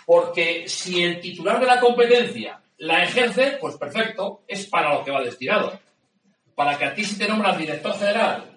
Porque 0.06 0.68
si 0.68 1.02
el 1.02 1.20
titular 1.20 1.60
de 1.60 1.66
la 1.66 1.80
competencia 1.80 2.60
la 2.78 3.04
ejerce, 3.04 3.58
pues 3.60 3.76
perfecto, 3.76 4.42
es 4.46 4.66
para 4.66 4.94
lo 4.94 5.04
que 5.04 5.10
va 5.10 5.22
destinado. 5.22 5.78
Para 6.54 6.76
que 6.76 6.84
a 6.84 6.94
ti 6.94 7.04
si 7.04 7.18
te 7.18 7.26
nombras 7.26 7.58
director 7.58 7.98
general 7.98 8.56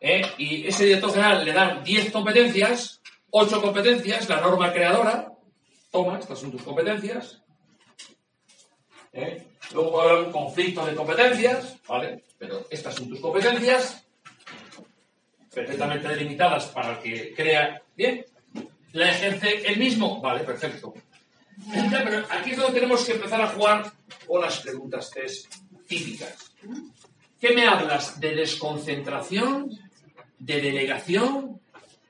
¿eh? 0.00 0.22
y 0.38 0.66
ese 0.66 0.84
director 0.84 1.12
general 1.12 1.44
le 1.44 1.52
dan 1.52 1.82
10 1.82 2.10
competencias, 2.10 3.00
8 3.30 3.62
competencias, 3.62 4.28
la 4.28 4.40
norma 4.40 4.72
creadora, 4.72 5.32
toma, 5.90 6.18
estas 6.18 6.38
son 6.38 6.50
tus 6.50 6.62
competencias, 6.62 7.42
¿eh? 9.12 9.44
Luego 9.72 9.92
puede 9.92 10.10
haber 10.10 10.24
un 10.24 10.32
conflicto 10.32 10.86
de 10.86 10.94
competencias, 10.94 11.76
¿vale? 11.86 12.24
Pero 12.38 12.66
estas 12.70 12.94
son 12.94 13.08
tus 13.08 13.20
competencias, 13.20 14.06
perfectamente 15.52 16.08
delimitadas 16.08 16.66
para 16.66 16.92
el 16.92 16.98
que 17.00 17.34
crea. 17.34 17.82
Bien, 17.94 18.24
la 18.92 19.10
ejerce 19.10 19.66
el 19.66 19.78
mismo, 19.78 20.20
vale, 20.20 20.44
perfecto. 20.44 20.94
Pero 21.72 22.24
aquí 22.30 22.52
es 22.52 22.56
donde 22.56 22.80
tenemos 22.80 23.04
que 23.04 23.12
empezar 23.12 23.40
a 23.40 23.48
jugar 23.48 23.92
con 24.26 24.40
las 24.40 24.60
preguntas 24.60 25.10
test 25.10 25.52
típicas. 25.86 26.52
¿Qué 27.40 27.54
me 27.54 27.66
hablas 27.66 28.18
de 28.20 28.34
desconcentración, 28.34 29.70
de 30.38 30.60
delegación, 30.60 31.60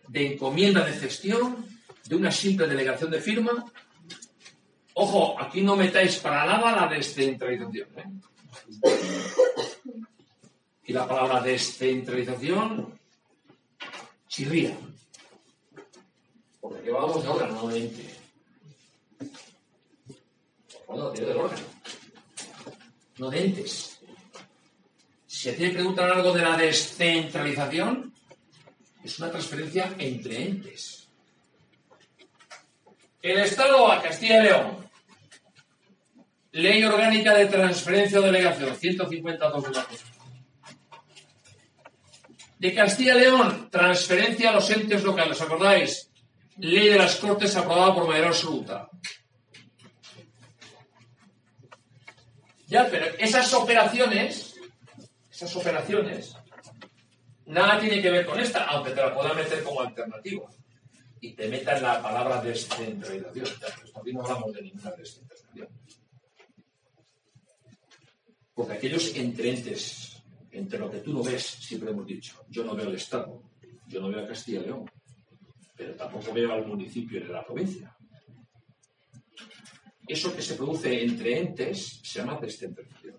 de 0.06 0.32
encomienda 0.32 0.84
de 0.84 0.92
gestión, 0.92 1.66
de 2.06 2.16
una 2.16 2.30
simple 2.30 2.66
delegación 2.66 3.10
de 3.10 3.20
firma? 3.20 3.64
Ojo, 4.94 5.40
aquí 5.40 5.62
no 5.62 5.76
metáis 5.76 6.16
para 6.16 6.46
nada 6.46 6.72
la 6.72 6.86
descentralización. 6.86 7.88
¿eh? 7.96 8.04
Y 10.84 10.92
la 10.92 11.06
palabra 11.06 11.40
descentralización 11.40 12.98
chirría. 14.26 14.76
Porque 16.68 16.90
vamos 16.90 17.22
de 17.22 17.28
órgano, 17.28 17.54
no 17.54 17.68
de 17.68 17.78
ente. 17.78 18.14
Bueno, 20.86 21.10
del 21.10 21.36
órgano. 21.36 21.62
No 23.16 23.30
de 23.30 23.44
entes. 23.44 23.98
Si 25.26 25.48
a 25.48 25.56
ti 25.56 25.68
preguntan 25.70 26.10
algo 26.10 26.32
de 26.32 26.42
la 26.42 26.56
descentralización, 26.58 28.12
es 29.02 29.18
una 29.18 29.30
transferencia 29.30 29.94
entre 29.98 30.42
entes. 30.42 31.08
El 33.22 33.38
Estado 33.38 33.90
a 33.90 34.02
Castilla 34.02 34.40
y 34.40 34.44
León. 34.44 34.90
Ley 36.52 36.84
Orgánica 36.84 37.34
de 37.34 37.46
Transferencia 37.46 38.18
o 38.18 38.22
Delegación, 38.22 38.76
152 38.76 39.64
de. 39.64 39.80
De 42.58 42.74
Castilla 42.74 43.16
y 43.16 43.20
León, 43.20 43.68
transferencia 43.70 44.50
a 44.50 44.54
los 44.54 44.70
entes 44.70 45.02
locales, 45.02 45.40
¿os 45.40 45.46
acordáis? 45.46 46.07
Ley 46.58 46.88
de 46.88 46.98
las 46.98 47.16
Cortes 47.16 47.56
aprobada 47.56 47.94
por 47.94 48.06
mayoría 48.06 48.28
absoluta. 48.28 48.88
Ya, 52.66 52.88
pero 52.90 53.06
esas 53.18 53.52
operaciones, 53.54 54.56
esas 55.30 55.54
operaciones, 55.56 56.36
nada 57.46 57.80
tiene 57.80 58.02
que 58.02 58.10
ver 58.10 58.26
con 58.26 58.38
esta, 58.40 58.64
aunque 58.66 58.90
te 58.90 59.00
la 59.00 59.14
puedan 59.14 59.36
meter 59.36 59.62
como 59.62 59.80
alternativa. 59.80 60.48
Y 61.20 61.32
te 61.32 61.48
metan 61.48 61.82
la 61.82 62.00
palabra 62.00 62.40
descentralización. 62.40 63.46
Ya, 63.46 63.74
pues 63.80 63.96
aquí 63.96 64.12
no 64.12 64.22
hablamos 64.22 64.52
de 64.52 64.62
ninguna 64.62 64.90
descentralización. 64.92 65.68
Porque 68.54 68.72
aquellos 68.74 69.14
entre 69.16 69.50
entes, 69.50 70.22
entre 70.50 70.78
lo 70.78 70.90
que 70.90 70.98
tú 70.98 71.12
no 71.12 71.22
ves, 71.22 71.44
siempre 71.44 71.90
hemos 71.90 72.06
dicho, 72.06 72.44
yo 72.48 72.64
no 72.64 72.74
veo 72.74 72.88
el 72.88 72.96
Estado, 72.96 73.42
yo 73.86 74.00
no 74.00 74.08
veo 74.08 74.24
a 74.24 74.28
Castilla 74.28 74.60
y 74.60 74.64
León, 74.64 74.90
pero 75.78 75.94
tampoco 75.94 76.32
veo 76.32 76.52
al 76.52 76.66
municipio 76.66 77.20
ni 77.20 77.26
a 77.26 77.34
la 77.34 77.46
provincia. 77.46 77.96
Eso 80.08 80.34
que 80.34 80.42
se 80.42 80.54
produce 80.54 81.04
entre 81.04 81.38
entes 81.38 82.00
se 82.02 82.18
llama 82.18 82.38
descentralización. 82.40 83.16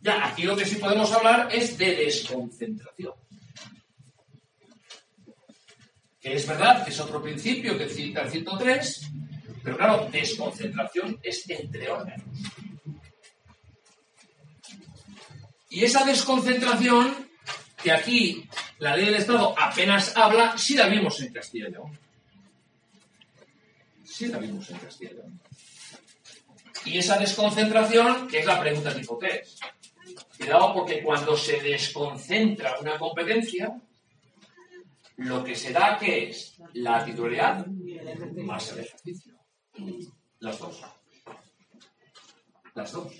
Ya, 0.00 0.26
aquí 0.26 0.42
lo 0.42 0.56
que 0.56 0.64
sí 0.64 0.76
podemos 0.76 1.12
hablar 1.12 1.48
es 1.54 1.78
de 1.78 1.94
desconcentración. 1.94 3.14
Que 6.20 6.34
es 6.34 6.46
verdad 6.46 6.84
que 6.84 6.90
es 6.90 6.98
otro 6.98 7.22
principio 7.22 7.78
que 7.78 7.88
cita 7.88 8.22
el 8.22 8.30
103, 8.30 9.10
pero 9.62 9.76
claro, 9.76 10.08
desconcentración 10.10 11.20
es 11.22 11.48
entre 11.48 11.88
órganos. 11.90 12.38
Y 15.70 15.84
esa 15.84 16.04
desconcentración, 16.04 17.28
que 17.82 17.92
aquí 17.92 18.48
la 18.82 18.96
ley 18.96 19.06
del 19.06 19.14
Estado 19.14 19.54
apenas 19.56 20.16
habla, 20.16 20.58
sí 20.58 20.74
la 20.74 20.88
vimos 20.88 21.20
en 21.20 21.32
Castilla 21.32 21.68
y 21.68 21.70
León. 21.70 21.98
Sí 24.02 24.26
la 24.26 24.38
vimos 24.38 24.68
en 24.70 24.78
Castilla 24.78 25.12
y 25.12 25.14
León. 25.14 25.40
Y 26.86 26.98
esa 26.98 27.16
desconcentración, 27.16 28.26
que 28.26 28.40
es 28.40 28.44
la 28.44 28.60
pregunta 28.60 28.92
tipo 28.92 29.16
test. 29.18 29.62
Cuidado 30.36 30.74
porque 30.74 31.00
cuando 31.00 31.36
se 31.36 31.60
desconcentra 31.60 32.80
una 32.80 32.98
competencia, 32.98 33.80
lo 35.18 35.44
que 35.44 35.54
se 35.54 35.72
da 35.72 35.96
que 35.96 36.30
es 36.30 36.56
la 36.72 37.04
titularidad 37.04 37.64
más 37.66 38.72
el 38.72 38.80
ejercicio. 38.80 39.34
Las 40.40 40.58
dos. 40.58 40.82
Las 42.74 42.90
dos. 42.90 43.12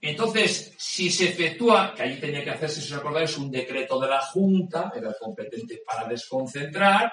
Entonces, 0.00 0.74
si 0.78 1.10
se 1.10 1.30
efectúa, 1.30 1.92
que 1.94 2.02
allí 2.02 2.20
tenía 2.20 2.44
que 2.44 2.50
hacerse, 2.50 2.80
si 2.80 2.92
os 2.92 3.00
acordáis, 3.00 3.36
un 3.36 3.50
decreto 3.50 3.98
de 3.98 4.08
la 4.08 4.20
Junta, 4.20 4.92
era 4.94 5.12
competente 5.14 5.82
para 5.84 6.08
desconcentrar, 6.08 7.12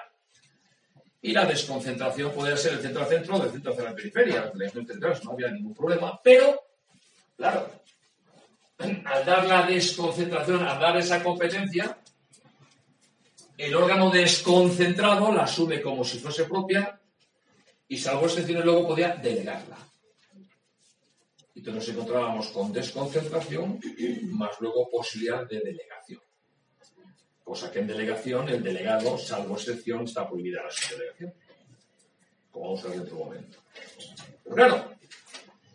y 1.22 1.32
la 1.32 1.46
desconcentración 1.46 2.32
podía 2.32 2.56
ser 2.56 2.74
el 2.74 2.82
centro 2.82 3.02
al 3.02 3.10
centro, 3.10 3.40
del 3.40 3.52
centro 3.52 3.72
hacia 3.72 3.84
la 3.86 3.96
periferia, 3.96 4.52
no 5.24 5.32
había 5.32 5.50
ningún 5.50 5.74
problema, 5.74 6.20
pero 6.24 6.66
Claro, 7.38 7.70
al 8.78 9.26
dar 9.26 9.46
la 9.46 9.64
desconcentración, 9.64 10.66
al 10.66 10.80
dar 10.80 10.98
esa 10.98 11.22
competencia, 11.22 11.98
el 13.58 13.76
órgano 13.76 14.10
desconcentrado 14.10 15.34
la 15.34 15.44
asume 15.44 15.82
como 15.82 16.04
si 16.04 16.20
fuese 16.20 16.46
propia 16.46 17.00
y 17.88 17.98
salvo 17.98 18.26
excepciones 18.26 18.66
luego 18.66 18.88
podía 18.88 19.16
delegarla. 19.16 19.78
Entonces 21.56 21.88
nos 21.88 21.96
encontrábamos 21.96 22.48
con 22.50 22.74
desconcentración 22.74 23.80
más 24.24 24.52
luego 24.60 24.90
posibilidad 24.90 25.48
de 25.48 25.62
delegación. 25.62 26.22
Cosa 27.44 27.72
que 27.72 27.80
en 27.80 27.88
delegación 27.88 28.50
el 28.50 28.62
delegado, 28.62 29.18
salvo 29.18 29.56
excepción, 29.56 30.04
está 30.04 30.28
prohibida 30.28 30.64
la 30.64 30.72
subdelegación. 30.72 31.34
Como 32.52 32.66
vamos 32.66 32.84
a 32.84 32.88
ver 32.88 32.98
en 32.98 33.04
otro 33.04 33.16
momento. 33.18 33.58
Pero 34.44 34.56
claro, 34.56 34.92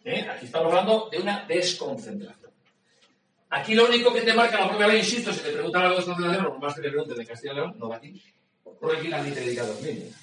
¿eh? 0.05 0.27
aquí 0.31 0.47
estamos 0.47 0.69
hablando 0.69 1.09
de 1.11 1.19
una 1.19 1.47
desconcentración. 1.47 2.51
Aquí 3.49 3.75
lo 3.75 3.87
único 3.87 4.13
que 4.13 4.21
te 4.21 4.35
marca 4.35 4.61
la 4.61 4.69
propia 4.69 4.87
ley, 4.87 4.99
insisto, 4.99 5.33
si 5.33 5.41
te 5.41 5.53
preguntan 5.53 5.83
algo 5.83 5.95
de 5.95 6.01
desconcentración, 6.01 6.45
lo 6.45 6.59
más 6.59 6.75
que 6.75 6.83
te 6.83 6.91
pregunten 6.91 7.17
de 7.17 7.27
Castilla 7.27 7.53
y 7.53 7.57
León, 7.57 7.75
no 7.79 7.89
va 7.89 7.97
aquí. 7.97 8.23
Porque 8.79 8.97
aquí 8.99 9.09
ley 9.09 9.33
te 9.33 9.41
dedica 9.41 9.65
dos 9.65 9.83
líneas. 9.83 10.15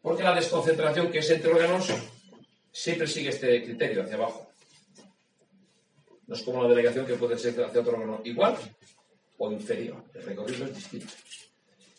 Porque 0.00 0.22
la 0.22 0.34
desconcentración 0.34 1.10
que 1.10 1.18
es 1.18 1.30
entre 1.30 1.52
órganos 1.52 1.92
siempre 2.74 3.06
sigue 3.06 3.28
este 3.28 3.62
criterio 3.62 4.02
hacia 4.02 4.16
abajo. 4.16 4.50
No 6.26 6.34
es 6.34 6.42
como 6.42 6.64
la 6.64 6.70
delegación 6.70 7.06
que 7.06 7.14
puede 7.14 7.38
ser 7.38 7.52
hacia 7.62 7.80
otro 7.80 7.92
órgano 7.92 8.20
igual 8.24 8.56
o 9.38 9.52
inferior. 9.52 10.02
El 10.12 10.24
recorrido 10.24 10.64
es 10.64 10.74
distinto. 10.74 11.12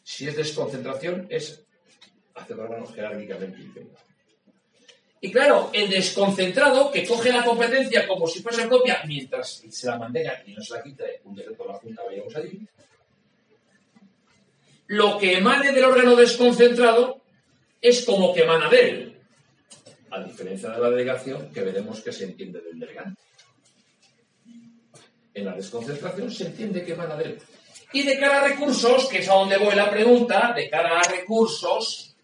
Si 0.03 0.27
es 0.27 0.35
desconcentración, 0.35 1.27
es 1.29 1.63
hacia 2.35 2.55
otro 2.55 2.65
órgano 2.65 2.87
jerárquicamente 2.87 3.61
inferior. 3.61 3.95
Y 5.21 5.31
claro, 5.31 5.69
el 5.73 5.89
desconcentrado 5.89 6.91
que 6.91 7.07
coge 7.07 7.31
la 7.31 7.45
competencia 7.45 8.05
como 8.05 8.27
si 8.27 8.43
fuese 8.43 8.67
propia 8.67 9.01
mientras 9.07 9.63
se 9.69 9.87
la 9.87 9.97
mantenga 9.97 10.43
y 10.45 10.53
no 10.53 10.61
se 10.61 10.73
la 10.73 10.83
quite 10.83 11.21
un 11.23 11.35
decreto 11.35 11.63
de 11.63 11.69
la 11.69 11.75
Junta, 11.75 12.03
vayamos 12.05 12.35
allí, 12.35 12.67
lo 14.87 15.17
que 15.17 15.37
emane 15.37 15.71
del 15.71 15.85
órgano 15.85 16.15
desconcentrado 16.15 17.21
es 17.81 18.05
como 18.05 18.33
que 18.33 18.43
emana 18.43 18.69
de 18.69 18.89
él, 18.89 19.04
a 20.15 20.23
diferencia 20.23 20.69
de 20.69 20.79
la 20.79 20.89
delegación 20.89 21.51
que 21.51 21.61
veremos 21.61 22.01
que 22.01 22.11
se 22.11 22.25
entiende 22.25 22.61
del 22.61 22.79
delegante. 22.79 23.21
En 25.33 25.45
la 25.45 25.55
desconcentración 25.55 26.31
se 26.31 26.47
entiende 26.47 26.85
que 26.85 26.93
emana 26.93 27.15
de 27.15 27.23
él. 27.25 27.39
Y 27.91 28.03
de 28.03 28.17
cara 28.17 28.41
a 28.41 28.47
recursos, 28.47 29.07
que 29.07 29.19
es 29.19 29.29
a 29.29 29.33
donde 29.33 29.57
voy 29.57 29.75
la 29.75 29.89
pregunta, 29.89 30.53
de 30.55 30.69
cara 30.69 30.99
a 30.99 31.03
recursos, 31.03 32.15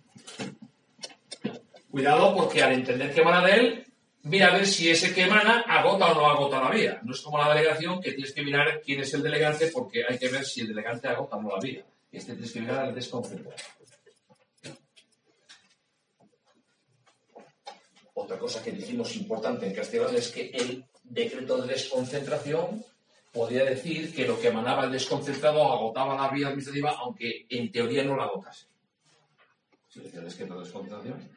cuidado 1.89 2.33
porque 2.35 2.63
al 2.63 2.73
entender 2.73 3.13
que 3.13 3.21
emana 3.21 3.45
de 3.45 3.53
él, 3.53 3.85
mira 4.23 4.47
a 4.47 4.55
ver 4.55 4.65
si 4.65 4.89
ese 4.89 5.13
que 5.13 5.23
emana 5.23 5.61
agota 5.67 6.11
o 6.11 6.15
no 6.15 6.29
agota 6.29 6.61
la 6.61 6.69
vía. 6.69 6.99
No 7.03 7.13
es 7.13 7.21
como 7.21 7.37
la 7.37 7.53
delegación 7.53 8.01
que 8.01 8.13
tienes 8.13 8.33
que 8.33 8.43
mirar 8.43 8.81
quién 8.83 9.01
es 9.01 9.13
el 9.13 9.23
delegante 9.23 9.67
porque 9.67 10.03
hay 10.07 10.17
que 10.17 10.29
ver 10.29 10.45
si 10.45 10.61
el 10.61 10.69
delegante 10.69 11.07
agota 11.07 11.35
o 11.35 11.41
no 11.41 11.49
la 11.49 11.61
vía. 11.61 11.83
Este 12.11 12.33
tienes 12.33 12.51
que 12.51 12.61
mirar 12.61 12.85
al 12.85 12.95
desconcentrado. 12.95 13.57
Otra 18.31 18.39
cosa 18.39 18.63
que 18.63 18.71
dijimos 18.71 19.13
importante 19.17 19.67
en 19.67 19.75
castellano 19.75 20.17
es 20.17 20.29
que 20.29 20.51
el 20.51 20.85
decreto 21.03 21.61
de 21.61 21.67
desconcentración 21.67 22.81
podía 23.29 23.65
decir 23.65 24.15
que 24.15 24.25
lo 24.25 24.39
que 24.39 24.47
emanaba 24.47 24.85
el 24.85 24.91
desconcentrado 24.93 25.61
agotaba 25.61 26.15
la 26.15 26.29
vía 26.29 26.47
administrativa, 26.47 26.95
aunque 26.97 27.45
en 27.49 27.69
teoría 27.73 28.05
no 28.05 28.15
la 28.15 28.23
agotase. 28.23 28.67
Si 29.89 29.99
decía 29.99 30.21
el 30.21 30.29
decreto 30.29 30.53
de 30.53 30.63
desconcentración. 30.63 31.29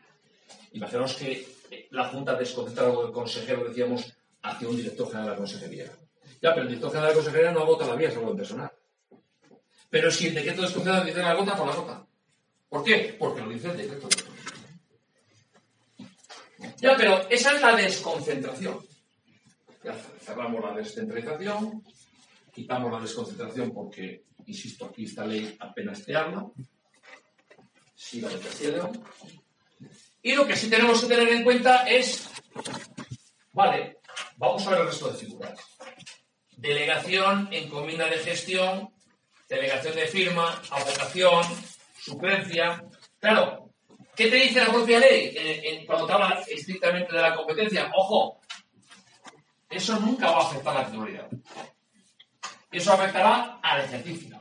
Imaginaos 0.71 1.15
que 1.15 1.45
la 1.91 2.07
Junta 2.11 2.37
desconcentrada 2.37 2.91
o 2.91 3.07
el 3.09 3.13
consejero, 3.13 3.65
decíamos, 3.65 4.15
hacia 4.43 4.69
un 4.69 4.77
director 4.77 5.09
general 5.09 5.25
de 5.25 5.31
la 5.33 5.37
consejería. 5.37 5.91
Ya, 6.41 6.55
pero 6.55 6.63
el 6.63 6.69
director 6.69 6.91
general 6.93 7.09
de 7.09 7.13
la 7.13 7.23
consejería 7.25 7.51
no 7.51 7.61
agota 7.63 7.89
la 7.89 7.97
vía, 7.97 8.09
es 8.11 8.17
algo 8.17 8.31
en 8.31 8.37
personal. 8.37 8.73
Pero 9.91 10.13
si 10.13 10.29
el 10.29 10.35
decreto 10.35 10.61
de 10.61 10.69
desconcentrado 10.69 11.05
dice 11.07 11.19
la 11.19 11.35
gota, 11.35 11.57
pues 11.57 11.69
la 11.71 11.75
gota. 11.75 12.07
¿Por 12.69 12.85
qué? 12.85 13.17
Porque 13.19 13.41
lo 13.41 13.49
dice 13.49 13.73
el 13.73 13.79
decreto 13.79 14.07
de 14.07 14.34
ya, 16.79 16.97
pero 16.97 17.29
esa 17.29 17.55
es 17.55 17.61
la 17.61 17.77
desconcentración. 17.77 18.79
Ya 19.83 19.95
cerramos 20.21 20.65
la 20.65 20.73
descentralización, 20.75 21.85
quitamos 22.53 22.93
la 22.93 23.01
desconcentración 23.01 23.73
porque, 23.73 24.25
insisto, 24.47 24.87
aquí 24.87 25.05
esta 25.05 25.27
ley 25.27 25.57
apenas 25.61 26.05
te 26.05 26.17
habla. 26.17 26.47
Siga 27.95 28.29
de 28.29 28.39
Castilla 28.39 28.69
y 28.69 28.73
León. 28.73 29.05
Y 30.23 30.35
lo 30.35 30.47
que 30.47 30.57
sí 30.57 30.71
tenemos 30.71 31.01
que 31.03 31.07
tener 31.07 31.29
en 31.29 31.45
cuenta 31.45 31.85
es, 31.87 32.29
vale, 33.53 33.99
vamos 34.37 34.67
a 34.67 34.71
ver 34.71 34.81
el 34.81 34.87
resto 34.87 35.11
de 35.11 35.19
figuras. 35.19 35.59
Delegación, 36.57 37.49
encomienda 37.53 38.07
de 38.07 38.19
gestión, 38.19 38.91
delegación 39.49 39.95
de 39.97 40.07
firma, 40.07 40.63
avocación, 40.71 41.45
suplencia. 42.01 42.85
Claro, 43.21 43.64
¿Qué 44.17 44.29
te 44.29 44.37
dice 44.37 44.61
la 44.61 44.73
propia 44.73 45.01
ley 45.01 45.85
cuando 45.87 46.07
te 46.07 46.13
habla 46.13 46.45
estrictamente 46.49 47.15
de 47.15 47.23
la 47.23 47.35
competencia? 47.35 47.91
Ojo, 47.95 48.41
eso 49.69 49.99
nunca 49.99 50.31
va 50.31 50.43
a 50.43 50.47
afectar 50.47 50.77
a 50.77 50.81
la 50.81 50.87
titularidad. 50.87 51.29
Eso 52.71 52.93
afectará 52.93 53.59
al 53.63 53.81
ejercicio. 53.83 54.41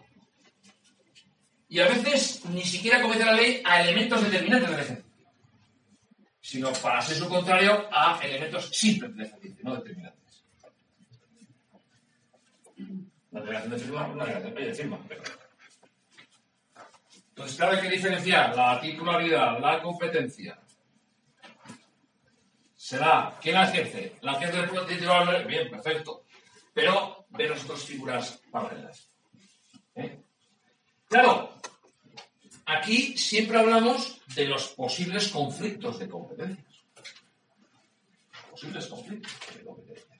Y 1.70 1.80
a 1.80 1.88
veces 1.88 2.46
ni 2.46 2.64
siquiera 2.64 3.02
comete 3.02 3.26
la 3.26 3.34
ley 3.34 3.62
a 3.66 3.82
elementos 3.82 4.24
determinantes 4.24 4.70
del 4.70 4.80
ejercicio, 4.80 5.12
sino 6.40 6.72
para 6.74 7.02
ser 7.02 7.18
su 7.18 7.28
contrario 7.28 7.88
a 7.92 8.20
elementos 8.24 8.70
simples 8.70 9.16
del 9.16 9.26
ejercicio, 9.26 9.58
no 9.64 9.76
determinantes. 9.78 10.44
La 13.32 13.42
delegación 13.42 13.72
de 13.72 13.80
firma, 13.80 14.06
una 14.06 14.26
delegación 14.26 14.56
de 14.56 14.74
firma, 14.76 15.00
pero 15.08 15.24
entonces, 17.36 17.58
claro, 17.58 17.76
hay 17.76 17.82
que 17.82 17.90
diferenciar 17.90 18.56
la 18.56 18.80
titularidad, 18.80 19.60
la 19.60 19.82
competencia. 19.82 20.56
Será, 22.76 23.36
¿quién 23.42 23.56
la 23.56 23.68
ejerce? 23.68 24.18
La 24.22 24.34
ejerce 24.34 24.60
el 24.60 24.86
titular, 24.86 25.48
bien, 25.48 25.68
perfecto. 25.68 26.26
Pero 26.72 27.26
ve 27.30 27.48
dos 27.48 27.84
figuras 27.86 28.40
paralelas. 28.52 29.10
¿Eh? 29.96 30.20
Claro, 31.08 31.56
aquí 32.68 33.18
siempre 33.18 33.58
hablamos 33.58 34.22
de 34.36 34.46
los 34.46 34.68
posibles 34.68 35.30
conflictos 35.30 35.98
de 35.98 36.08
competencias. 36.08 36.84
Posibles 38.52 38.86
conflictos 38.86 39.56
de 39.56 39.64
competencias. 39.64 40.20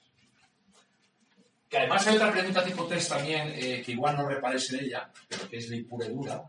Que 1.68 1.78
además 1.78 2.04
hay 2.08 2.16
otra 2.16 2.32
pregunta 2.32 2.64
tipo 2.64 2.88
test 2.88 3.10
también, 3.10 3.52
eh, 3.54 3.82
que 3.86 3.92
igual 3.92 4.16
no 4.16 4.28
repares 4.28 4.72
en 4.72 4.80
ella, 4.80 5.12
pero 5.28 5.48
que 5.48 5.58
es 5.58 5.70
de 5.70 5.84
pura 5.84 6.08
dura 6.08 6.44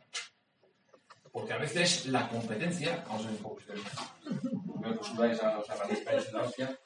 porque 1.36 1.52
a 1.52 1.58
veces 1.58 2.06
la 2.06 2.30
competencia, 2.30 3.04
vamos 3.10 3.26
a 3.26 3.28
ver 3.28 3.36
un 3.36 3.43
poco 3.43 3.56
ustedes, 3.56 3.82
me 4.80 4.88
acostumbráis 4.88 5.43
a 5.43 5.56
los 5.56 5.69
arranques 5.69 6.06
de 6.06 6.32
la 6.32 6.43
hostia, 6.43 6.80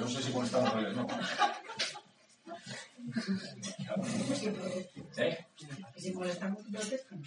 no 0.00 0.08
sé 0.08 0.22
si 0.22 0.32
molestan 0.32 0.66
a 0.66 0.80
no. 0.80 1.06
¿Eh? 5.18 5.38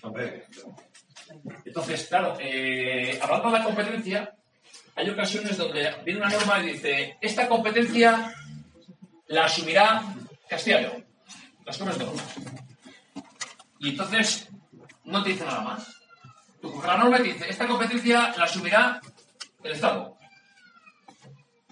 Hombre. 0.01 0.47
Entonces, 1.63 2.07
claro, 2.07 2.37
eh, 2.39 3.19
hablando 3.21 3.51
de 3.51 3.59
la 3.59 3.63
competencia, 3.63 4.35
hay 4.95 5.09
ocasiones 5.11 5.55
donde 5.55 5.93
viene 6.03 6.21
una 6.21 6.29
norma 6.29 6.59
y 6.63 6.71
dice, 6.73 7.17
esta 7.21 7.47
competencia 7.47 8.33
la 9.27 9.45
asumirá 9.45 10.03
León. 10.65 11.05
Las 11.63 11.77
cosas 11.77 11.99
de. 11.99 12.07
Y 13.79 13.89
entonces, 13.89 14.49
no 15.05 15.23
te 15.23 15.29
dice 15.29 15.45
nada 15.45 15.61
más. 15.61 15.87
La 16.85 16.97
norma 16.97 17.17
te 17.17 17.23
dice, 17.23 17.49
esta 17.49 17.67
competencia 17.67 18.33
la 18.37 18.45
asumirá 18.45 19.01
el 19.63 19.71
Estado. 19.71 20.17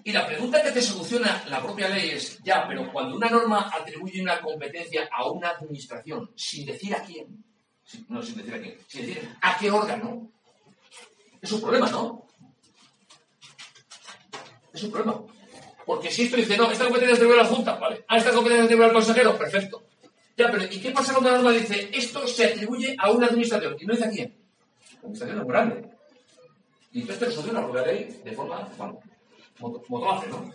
Y 0.04 0.12
la 0.12 0.26
pregunta 0.26 0.62
que 0.62 0.72
te 0.72 0.82
soluciona 0.82 1.44
la 1.48 1.62
propia 1.62 1.88
ley 1.88 2.10
es, 2.10 2.38
ya, 2.42 2.66
pero 2.66 2.92
cuando 2.92 3.16
una 3.16 3.30
norma 3.30 3.70
atribuye 3.72 4.20
una 4.20 4.40
competencia 4.40 5.08
a 5.12 5.30
una 5.30 5.50
administración, 5.50 6.30
sin 6.34 6.66
decir 6.66 6.94
a 6.94 7.02
quién, 7.02 7.44
no 8.08 8.22
sin 8.22 8.36
decir 8.36 8.54
a 8.54 8.60
quién, 8.60 8.78
sin 8.88 9.06
decir 9.06 9.36
a 9.40 9.56
qué 9.56 9.70
órgano, 9.70 10.30
es 11.40 11.52
un 11.52 11.60
problema, 11.60 11.88
¿no? 11.90 12.26
Es 14.72 14.82
un 14.82 14.90
problema. 14.90 15.22
Porque 15.86 16.10
si 16.10 16.22
esto 16.22 16.36
dice, 16.36 16.56
no, 16.56 16.70
esta 16.70 16.84
competencia 16.84 17.14
atribuye 17.14 17.40
a 17.40 17.42
la 17.44 17.48
Junta, 17.48 17.74
vale. 17.76 18.04
Ah, 18.08 18.18
esta 18.18 18.32
competencia 18.32 18.64
atribuye 18.64 18.88
al 18.88 18.94
consejero, 18.94 19.38
perfecto. 19.38 19.84
Ya, 20.36 20.50
pero 20.50 20.64
¿y 20.64 20.80
qué 20.80 20.90
pasa 20.90 21.12
cuando 21.12 21.30
la 21.30 21.36
norma 21.36 21.52
dice 21.52 21.90
esto 21.92 22.26
se 22.26 22.46
atribuye 22.46 22.96
a 22.98 23.10
una 23.10 23.26
administración 23.26 23.76
y 23.78 23.84
no 23.84 23.94
dice 23.94 24.06
a 24.06 24.10
quién? 24.10 24.34
La 24.94 24.98
administración 25.00 25.40
es 25.40 25.46
grande. 25.46 25.90
Y 26.92 27.00
entonces 27.00 27.18
te 27.18 27.26
resuelve 27.26 27.50
una 27.50 27.64
propia 27.64 27.86
ley 27.92 28.20
de 28.24 28.32
forma, 28.32 28.68
bueno, 29.88 30.12
hace, 30.12 30.28
¿no? 30.28 30.52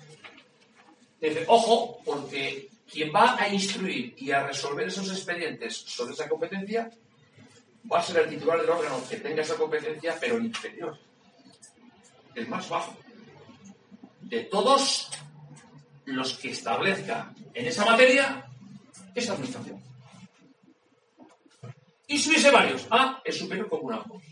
Dice, 1.19 1.45
ojo, 1.47 1.99
porque 2.05 2.69
quien 2.91 3.11
va 3.13 3.39
a 3.39 3.47
instruir 3.49 4.13
y 4.17 4.31
a 4.31 4.45
resolver 4.45 4.87
esos 4.87 5.09
expedientes 5.11 5.75
sobre 5.75 6.13
esa 6.13 6.29
competencia 6.29 6.89
va 7.91 7.99
a 7.99 8.03
ser 8.03 8.23
el 8.23 8.29
titular 8.29 8.59
del 8.59 8.69
órgano 8.69 9.01
que 9.09 9.17
tenga 9.17 9.41
esa 9.41 9.55
competencia, 9.55 10.15
pero 10.19 10.39
inferior. 10.39 10.97
El 12.35 12.47
más 12.47 12.69
bajo. 12.69 12.95
de 14.21 14.41
todos 14.43 15.09
los 16.05 16.37
que 16.37 16.51
establezca 16.51 17.33
en 17.53 17.65
esa 17.65 17.85
materia 17.85 18.46
esa 19.19 19.34
administración. 19.34 19.82
Y 22.08 22.17
si 22.17 22.30
hubiese 22.30 22.51
varios, 22.51 22.88
A 22.89 23.21
es 23.23 23.38
superior 23.38 23.67
común 23.67 23.93
a 23.93 23.97
ambos. 23.97 24.23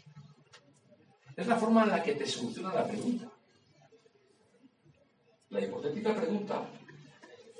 Es 1.35 1.47
la 1.47 1.57
forma 1.57 1.83
en 1.83 1.89
la 1.89 2.01
que 2.01 2.13
te 2.13 2.25
soluciona 2.25 2.73
la 2.73 2.87
pregunta. 2.87 3.29
La 5.49 5.59
hipotética 5.59 6.15
pregunta. 6.15 6.65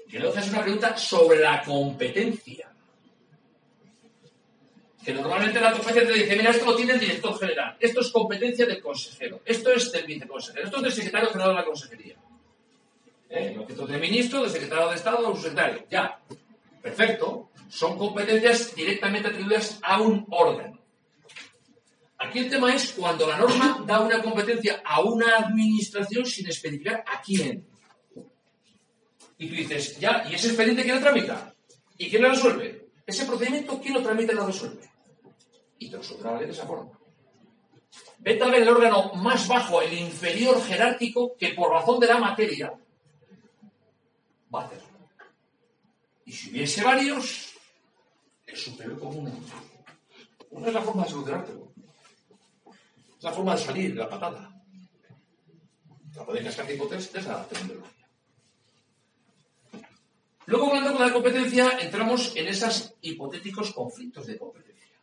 Que 0.10 0.20
luego 0.20 0.38
es 0.38 0.50
una 0.50 0.62
pregunta 0.62 0.96
sobre 0.96 1.40
la 1.40 1.62
competencia. 1.62 2.72
Que 5.04 5.14
normalmente 5.14 5.60
la 5.60 5.72
competencia 5.74 6.14
te 6.14 6.20
dice, 6.20 6.36
mira, 6.36 6.52
esto 6.52 6.66
lo 6.66 6.76
tiene 6.76 6.94
el 6.94 7.00
director 7.00 7.38
general, 7.38 7.78
esto 7.80 8.02
es 8.02 8.10
competencia 8.10 8.66
del 8.66 8.82
consejero, 8.82 9.42
esto 9.46 9.72
es 9.72 9.92
del 9.92 10.06
viceconsejero, 10.06 10.66
esto 10.66 10.78
es 10.78 10.84
del 10.84 10.92
secretario 10.94 11.30
general 11.30 11.50
de 11.50 11.56
la 11.56 11.66
consejería. 11.66 12.16
¿Eh? 13.30 13.66
Esto 13.68 13.84
es 13.84 13.90
del 13.90 14.02
ministro, 14.02 14.42
del 14.42 14.52
secretario 14.52 14.90
de 14.90 14.96
Estado 14.96 15.30
o 15.30 15.36
secretario. 15.36 15.86
Ya. 15.92 16.20
Perfecto. 16.86 17.50
Son 17.68 17.98
competencias 17.98 18.76
directamente 18.76 19.30
atribuidas 19.30 19.80
a 19.82 20.00
un 20.00 20.24
órgano. 20.30 20.80
Aquí 22.20 22.40
el 22.40 22.50
tema 22.52 22.76
es 22.76 22.94
cuando 22.94 23.26
la 23.26 23.40
norma 23.40 23.84
da 23.88 24.02
una 24.02 24.22
competencia 24.22 24.84
a 24.86 25.02
una 25.02 25.36
administración 25.38 26.28
sin 26.28 26.48
especificar 26.48 27.04
a 27.12 27.20
quién. 27.24 27.68
Y 29.40 29.48
tú 29.48 29.56
dices, 29.56 30.00
ya, 30.00 30.26
¿y 30.30 30.36
ese 30.36 30.50
expediente 30.50 30.84
quién 30.84 30.98
lo 30.98 31.02
tramita? 31.02 31.56
¿Y 31.98 32.08
quién 32.08 32.22
lo 32.22 32.30
resuelve? 32.30 32.90
Ese 33.04 33.26
procedimiento, 33.26 33.82
¿quién 33.82 33.96
lo 33.96 34.04
tramita 34.04 34.34
y 34.34 34.36
lo 34.36 34.46
resuelve? 34.46 34.88
Y 35.80 35.88
te 35.88 35.94
lo 35.94 36.04
resolverá 36.04 36.38
de 36.38 36.52
esa 36.52 36.68
forma. 36.68 36.92
Vete 38.20 38.44
a 38.44 38.48
ver 38.48 38.62
el 38.62 38.70
órgano 38.70 39.12
más 39.16 39.48
bajo, 39.48 39.82
el 39.82 39.92
inferior 39.98 40.62
jerárquico, 40.62 41.36
que 41.36 41.50
por 41.50 41.72
razón 41.72 42.00
de 42.00 42.08
la 42.08 42.20
materia 42.20 42.74
va 44.54 44.62
a 44.62 44.66
hacerlo. 44.66 44.85
Y 46.26 46.32
si 46.32 46.50
hubiese 46.50 46.84
varios, 46.84 47.54
es 48.48 48.64
superior 48.64 49.00
común. 49.00 49.32
Una 50.50 50.68
es 50.68 50.74
la 50.74 50.82
forma 50.82 51.04
de 51.04 51.10
solucionártelo. 51.10 51.72
Es 53.18 53.24
la 53.24 53.32
forma 53.32 53.56
de 53.56 53.62
salir 53.62 53.94
de 53.94 54.00
la 54.00 54.10
patada. 54.10 54.52
La 56.16 56.26
podéis 56.26 56.46
cascar 56.46 56.68
de 56.68 56.76
hipótesis 56.76 57.14
de 57.14 57.20
esa 57.20 57.48
terminología. 57.48 58.08
Luego, 60.48 60.68
hablando 60.68 60.94
con 60.94 61.06
la 61.06 61.14
competencia, 61.14 61.80
entramos 61.80 62.36
en 62.36 62.48
esos 62.48 62.94
hipotéticos 63.02 63.74
conflictos 63.74 64.28
de 64.28 64.38
competencia. 64.38 65.00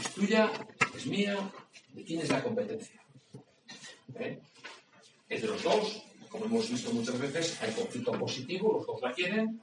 ¿Es 0.00 0.14
tuya? 0.14 0.52
¿Es 0.94 1.06
mía? 1.06 1.36
¿De 1.92 2.04
quién 2.04 2.20
es 2.20 2.28
la 2.28 2.42
competencia? 2.42 3.00
¿Eh? 4.16 4.40
¿Es 5.28 5.42
de 5.42 5.48
los 5.48 5.62
dos? 5.62 6.02
Como 6.28 6.44
hemos 6.44 6.70
visto 6.70 6.92
muchas 6.92 7.18
veces, 7.18 7.62
hay 7.62 7.72
conflicto 7.72 8.12
positivo, 8.12 8.74
los 8.74 8.86
dos 8.86 9.00
la 9.00 9.12
quieren, 9.12 9.60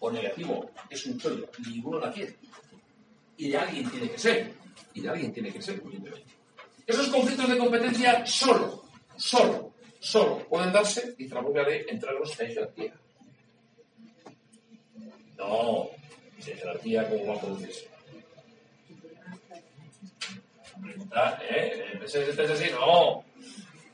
o 0.00 0.10
negativo, 0.10 0.70
es 0.88 1.06
un 1.06 1.18
chollo, 1.18 1.48
ninguno 1.66 1.98
la 1.98 2.12
quiere. 2.12 2.36
Y 3.36 3.48
de 3.48 3.56
alguien 3.56 3.90
tiene 3.90 4.10
que 4.10 4.18
ser, 4.18 4.54
y 4.94 5.00
de 5.00 5.08
alguien 5.08 5.32
tiene 5.32 5.52
que 5.52 5.62
ser, 5.62 5.80
evidentemente. 5.84 6.32
Esos 6.86 7.08
conflictos 7.08 7.48
de 7.48 7.58
competencia 7.58 8.26
solo, 8.26 8.84
solo, 9.16 9.72
solo 9.98 10.46
pueden 10.48 10.72
darse, 10.72 11.14
propia 11.28 11.62
ley, 11.62 11.84
entre 11.88 12.12
los 12.12 12.38
en 12.40 12.48
jerarquía. 12.48 12.94
No, 15.38 15.88
sin 16.38 16.56
jerarquía, 16.56 17.08
¿cómo 17.08 17.26
va 17.26 17.34
a 17.36 17.40
producirse? 17.40 17.88
Preguntar, 20.82 21.42
¿eh? 21.48 22.00
¿Es 22.04 22.14
así? 22.14 22.70
No. 22.72 23.29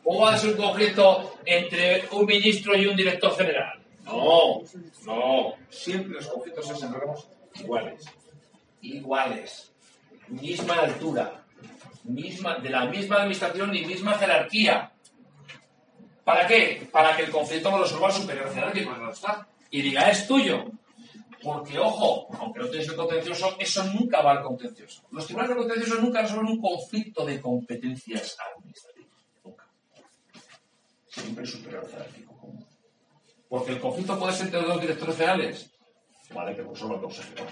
¿Cómo 0.07 0.21
va 0.21 0.35
a 0.35 0.38
ser 0.38 0.51
un 0.51 0.57
conflicto 0.57 1.35
entre 1.45 2.05
un 2.12 2.27
ministro 2.27 2.77
y 2.77 2.87
un 2.87 2.95
director 2.95 3.37
general? 3.37 3.83
No, 4.05 4.62
no. 5.05 5.55
Siempre 5.69 6.14
los 6.14 6.29
conflictos 6.29 6.64
se 6.64 6.87
órganos 6.87 7.27
iguales. 7.57 8.05
Iguales. 8.83 9.73
Misma 10.29 10.75
altura. 10.75 11.45
Misma, 12.05 12.61
de 12.61 12.71
la 12.71 12.85
misma 12.85 13.16
administración 13.16 13.75
y 13.75 13.85
misma 13.85 14.14
jerarquía. 14.14 14.92
¿Para 16.23 16.47
qué? 16.47 16.88
Para 16.92 17.16
que 17.16 17.25
el 17.25 17.33
conflicto 17.33 17.73
lo 17.73 17.83
resuelva 17.83 18.07
el 18.07 18.14
superior 18.14 18.55
jerárquico 18.55 18.97
no 18.97 19.11
está. 19.11 19.49
Y 19.73 19.83
diga, 19.83 20.09
es 20.09 20.29
tuyo. 20.29 20.66
Porque, 21.42 21.81
ojo, 21.81 22.29
aunque 22.38 22.61
no 22.61 22.69
tengas 22.69 22.90
el 22.90 22.95
contencioso, 22.95 23.57
eso 23.59 23.83
nunca 23.83 24.23
va 24.23 24.31
al 24.33 24.42
contencioso. 24.45 25.03
Los 25.11 25.27
tribunales 25.27 25.57
de 25.57 25.62
contencioso 25.62 26.01
nunca 26.01 26.23
resuelven 26.23 26.53
un 26.53 26.61
conflicto 26.61 27.27
de 27.27 27.40
competencias 27.40 28.37
administrativas. 28.55 28.95
Siempre 31.16 31.46
superior 31.46 31.88
jerárquico 31.90 32.37
común. 32.37 32.66
Porque 33.48 33.72
el 33.72 33.81
conflicto 33.81 34.18
puede 34.18 34.35
ser 34.35 34.46
entre 34.46 34.62
dos 34.62 34.81
directores 34.81 35.16
generales. 35.16 35.70
Vale, 36.35 36.55
que 36.55 36.62
lo 36.62 36.70
resuelva 36.72 36.96
el 36.96 37.02
consejero. 37.02 37.46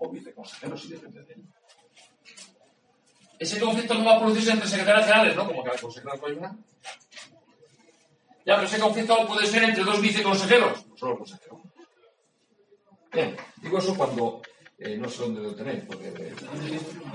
O 0.00 0.10
viceconsejero, 0.10 0.76
si 0.76 0.88
depende 0.88 1.22
de 1.22 1.34
él. 1.34 1.44
Ese 3.38 3.60
conflicto 3.60 3.94
no 3.94 4.04
va 4.04 4.16
a 4.16 4.18
producirse 4.18 4.50
entre 4.50 4.68
secretarios 4.68 5.06
generales, 5.06 5.36
¿no? 5.36 5.46
Como 5.46 5.62
cada 5.62 5.78
consejero 5.78 6.26
hay 6.26 6.32
una. 6.32 6.58
Ya, 8.44 8.56
pero 8.56 8.66
ese 8.66 8.80
conflicto 8.80 9.26
puede 9.26 9.46
ser 9.46 9.62
entre 9.62 9.84
dos 9.84 10.00
viceconsejeros. 10.00 10.86
No 10.86 10.96
solo 10.96 11.18
consejero. 11.18 11.62
Bien, 13.12 13.36
digo 13.62 13.78
eso 13.78 13.96
cuando 13.96 14.42
eh, 14.82 14.96
no 14.96 15.08
sé 15.10 15.22
dónde 15.22 15.42
lo 15.42 15.54
tenéis, 15.54 15.84
porque 15.86 16.08
eh, 16.08 16.34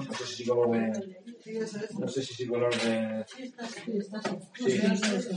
no 0.07 0.13
sé 0.13 0.25
si 0.27 0.35
sigo 0.35 0.53
el 0.53 0.59
orden. 0.69 1.17
No 1.99 2.07
sé 2.07 2.21
si 2.21 2.33
sigo 2.35 2.57
el 2.57 2.63
orden. 2.63 3.25
Sí. 4.55 4.81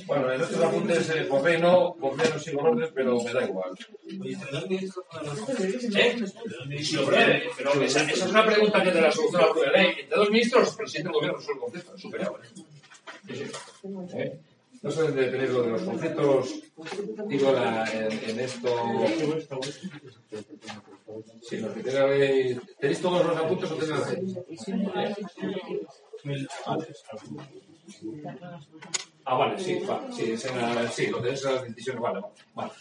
Bueno, 0.07 0.33
en 0.33 0.43
otros 0.43 0.63
apuntes 0.63 1.09
eh, 1.09 1.25
por 1.25 1.43
B 1.43 1.59
no, 1.59 1.97
por 1.99 2.17
B 2.19 2.25
no 2.29 2.39
sigo 2.39 2.61
el 2.61 2.67
orden, 2.67 2.91
pero 2.95 3.23
me 3.23 3.33
da 3.33 3.45
igual. 3.45 3.71
¿Eh? 5.97 6.19
Sí, 6.83 6.97
hombre, 6.99 7.45
pero 7.57 7.73
esa, 7.83 8.03
esa 8.03 8.25
es 8.25 8.31
una 8.31 8.45
pregunta 8.45 8.83
que 8.83 8.91
te 8.91 9.01
la 9.01 9.11
soluciona 9.11 9.47
la 9.47 9.53
propia 9.53 9.73
ley. 9.73 9.87
Entre 10.01 10.19
dos 10.19 10.31
ministros, 10.31 10.71
el 10.71 10.77
presidente 10.77 11.09
del 11.09 11.15
gobierno 11.15 11.39
resuelve 11.39 11.55
el 11.55 11.61
conflicto, 11.61 11.99
superior. 11.99 12.41
Sí, 13.27 13.35
sí. 13.37 14.19
¿Eh? 14.19 14.39
No 14.83 14.91
dónde 14.93 15.27
tenéis 15.27 15.51
lo 15.51 15.63
de 15.63 15.71
los 15.71 15.83
conflictos, 15.83 16.55
digo, 17.27 17.53
la, 17.53 17.85
en, 17.93 18.41
esto. 18.41 18.69
Sí, 21.43 21.57
lo 21.57 21.75
que 21.75 21.83
tenéis, 21.83 22.59
¿tenéis 22.79 23.01
todos 23.01 23.27
los 23.27 23.37
apuntes 23.37 23.71
o 23.71 23.75
tenéis 23.75 24.03
Ah, 29.25 29.35
vale, 29.35 29.59
sí, 29.59 29.81
vale, 29.87 30.13
sí, 30.13 30.37
sí, 30.37 31.07
lo 31.09 31.21
tenéis 31.21 31.45
en 31.45 31.55
las 31.55 31.65
decisiones, 31.65 32.03
vale, 32.03 32.21
vale. 32.55 32.73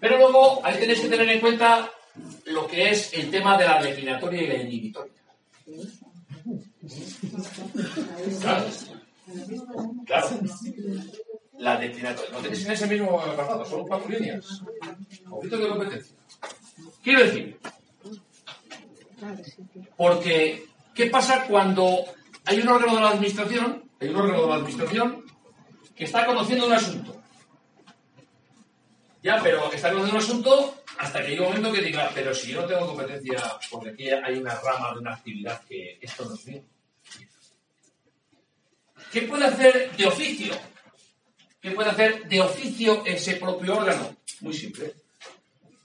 Pero 0.00 0.18
luego 0.18 0.60
ahí 0.64 0.78
tenéis 0.78 1.00
que 1.00 1.08
tener 1.08 1.28
en 1.28 1.40
cuenta 1.40 1.90
lo 2.46 2.66
que 2.66 2.90
es 2.90 3.12
el 3.12 3.30
tema 3.30 3.58
de 3.58 3.64
la 3.66 3.82
declinatoria 3.82 4.42
y 4.42 4.46
la 4.46 4.54
inhibitoria. 4.54 5.12
Claro. 8.40 8.95
Claro. 10.04 10.28
La 11.58 11.76
declinatoria. 11.78 12.30
Lo 12.32 12.38
tenéis 12.38 12.66
en 12.66 12.72
ese 12.72 12.86
mismo 12.86 13.20
apartado, 13.20 13.64
son 13.64 13.86
cuatro 13.86 14.08
líneas. 14.08 14.62
Conflictos 15.28 15.60
de 15.60 15.68
competencia. 15.68 16.16
Quiero 17.02 17.24
decir, 17.24 17.58
porque, 19.96 20.66
¿qué 20.94 21.06
pasa 21.06 21.46
cuando 21.46 22.04
hay 22.44 22.60
un 22.60 22.68
órgano 22.68 22.96
de 22.96 23.00
la 23.00 23.10
administración, 23.10 23.90
hay 24.00 24.08
un 24.08 24.16
órgano 24.16 24.42
de 24.42 24.48
la 24.48 24.54
administración 24.56 25.24
que 25.94 26.04
está 26.04 26.26
conociendo 26.26 26.66
un 26.66 26.72
asunto? 26.72 27.22
Ya, 29.22 29.40
pero 29.42 29.72
está 29.72 29.90
conociendo 29.90 30.18
un 30.18 30.22
asunto 30.22 30.74
hasta 30.98 31.22
que 31.22 31.30
llega 31.30 31.42
un 31.42 31.48
momento 31.48 31.72
que 31.72 31.82
diga, 31.82 32.10
pero 32.14 32.34
si 32.34 32.52
yo 32.52 32.62
no 32.62 32.68
tengo 32.68 32.86
competencia, 32.86 33.42
porque 33.70 33.90
aquí 33.90 34.10
hay 34.10 34.38
una 34.38 34.54
rama 34.60 34.92
de 34.92 35.00
una 35.00 35.14
actividad 35.14 35.62
que 35.64 35.98
esto 36.00 36.24
no 36.26 36.34
es 36.34 36.46
mío. 36.46 36.62
¿Qué 39.16 39.22
puede 39.22 39.46
hacer 39.46 39.96
de 39.96 40.06
oficio? 40.06 40.54
¿Qué 41.62 41.70
puede 41.70 41.88
hacer 41.88 42.28
de 42.28 42.38
oficio 42.38 43.02
ese 43.06 43.36
propio 43.36 43.78
órgano? 43.78 44.14
Muy 44.42 44.52
simple. 44.52 44.92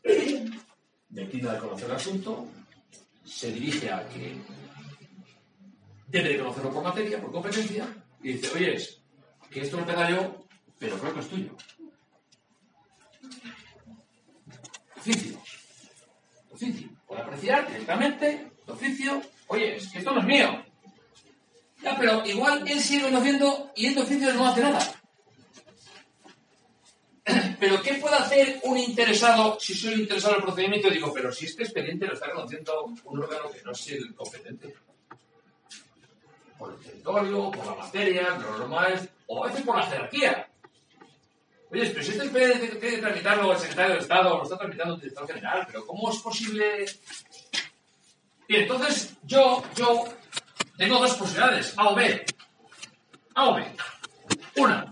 Declina 1.07 1.53
de 1.53 1.59
conocer 1.59 1.85
el 1.85 1.95
asunto, 1.95 2.49
se 3.23 3.53
dirige 3.53 3.89
a 3.89 4.05
que 4.09 4.35
debe 6.07 6.27
de 6.27 6.39
conocerlo 6.39 6.73
por 6.73 6.83
materia, 6.83 7.21
por 7.21 7.31
competencia, 7.31 7.87
y 8.21 8.33
dice, 8.33 8.49
oye, 8.53 8.77
que 9.49 9.61
esto 9.61 9.77
lo 9.77 9.83
empezado 9.83 10.09
yo, 10.09 10.45
pero 10.77 10.99
creo 10.99 11.13
que 11.13 11.19
es 11.21 11.29
tuyo. 11.29 11.55
Oficio. 14.97 15.41
Oficio. 16.51 16.89
Por 17.07 17.17
apreciar 17.17 17.65
directamente, 17.65 18.51
oficio, 18.67 19.21
oye, 19.47 19.77
que 19.89 19.99
esto 19.99 20.11
no 20.11 20.19
es 20.19 20.25
mío. 20.25 20.70
Ya, 21.81 21.97
pero 21.97 22.25
igual 22.25 22.63
él 22.67 22.79
sigue 22.79 23.03
conociendo 23.03 23.71
y 23.75 23.87
el 23.87 23.95
de 23.95 24.01
oficio 24.01 24.33
no 24.33 24.47
hace 24.47 24.61
nada. 24.61 25.01
Pero 27.59 27.81
¿qué 27.81 27.95
puede 27.95 28.15
hacer 28.15 28.59
un 28.63 28.77
interesado 28.77 29.59
si 29.59 29.75
soy 29.75 29.93
interesado 29.93 30.33
en 30.33 30.39
el 30.39 30.45
procedimiento? 30.45 30.89
Digo, 30.89 31.13
pero 31.13 31.31
si 31.31 31.45
este 31.45 31.63
expediente 31.63 32.07
lo 32.07 32.13
está 32.13 32.31
conociendo 32.31 32.91
un 33.05 33.19
órgano 33.19 33.51
que 33.51 33.61
no 33.61 33.71
es 33.71 33.87
el 33.89 34.15
competente. 34.15 34.75
por 36.57 36.73
el 36.73 36.79
territorio, 36.79 37.51
por 37.51 37.65
la 37.65 37.75
materia, 37.75 38.35
por 38.35 38.49
los 38.49 38.59
normales, 38.59 39.07
o 39.27 39.43
a 39.43 39.47
veces 39.47 39.63
por 39.63 39.77
la 39.77 39.85
jerarquía. 39.85 40.49
Oye, 41.71 41.85
pero 41.91 42.03
si 42.03 42.11
este 42.11 42.23
expediente 42.23 42.67
tiene 42.67 42.95
que 42.95 43.01
tramitarlo 43.01 43.53
el 43.53 43.59
secretario 43.59 43.93
de 43.95 44.01
Estado, 44.01 44.37
lo 44.37 44.43
está 44.43 44.57
tramitando 44.57 44.95
el 44.95 45.01
director 45.01 45.27
general, 45.27 45.63
pero 45.67 45.85
¿cómo 45.85 46.11
es 46.11 46.17
posible? 46.17 46.85
Y 48.47 48.55
entonces 48.55 49.13
yo, 49.23 49.63
yo, 49.75 50.03
tengo 50.81 50.97
dos 50.97 51.13
posibilidades, 51.13 51.77
A 51.77 51.89
o 51.89 51.95
B. 51.95 52.25
A 53.35 53.49
o 53.49 53.53
B. 53.53 53.63
Una, 54.57 54.91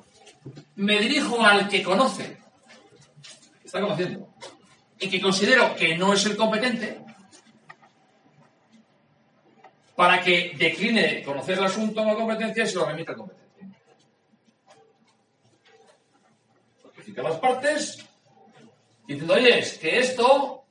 me 0.75 0.99
dirijo 0.99 1.43
al 1.43 1.67
que 1.67 1.81
conoce, 1.81 2.37
está 3.63 3.81
conociendo, 3.81 4.31
y 4.99 5.09
que 5.09 5.19
considero 5.19 5.75
que 5.75 5.97
no 5.97 6.13
es 6.13 6.23
el 6.27 6.37
competente, 6.37 7.01
para 9.95 10.21
que 10.21 10.53
decline 10.59 11.23
conocer 11.23 11.57
el 11.57 11.65
asunto 11.65 12.03
o 12.03 12.05
la 12.05 12.13
competencia 12.13 12.63
y 12.63 12.67
se 12.67 12.75
lo 12.75 12.85
remita 12.85 13.13
al 13.13 13.17
competente. 13.17 13.67
Notifica 16.83 17.23
las 17.23 17.37
partes 17.37 18.05
diciendo, 19.07 19.33
oye, 19.33 19.57
es 19.57 19.79
que 19.79 19.97
esto 19.97 20.65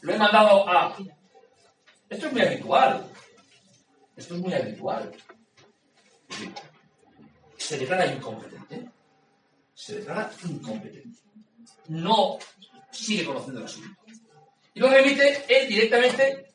lo 0.00 0.12
he 0.12 0.18
mandado 0.18 0.68
a... 0.68 0.96
Esto 2.08 2.26
es 2.26 2.32
muy 2.32 2.42
habitual. 2.42 3.12
Esto 4.16 4.34
es 4.34 4.40
muy 4.40 4.54
habitual. 4.54 5.12
Se 7.56 7.78
declara 7.78 8.06
incompetente. 8.06 8.90
Se 9.74 9.96
declara 9.96 10.30
incompetente. 10.48 11.18
No 11.88 12.38
sigue 12.90 13.24
conociendo 13.24 13.60
el 13.60 13.66
asunto. 13.66 14.00
Y 14.74 14.80
lo 14.80 14.88
remite 14.88 15.44
él 15.48 15.68
directamente, 15.68 16.46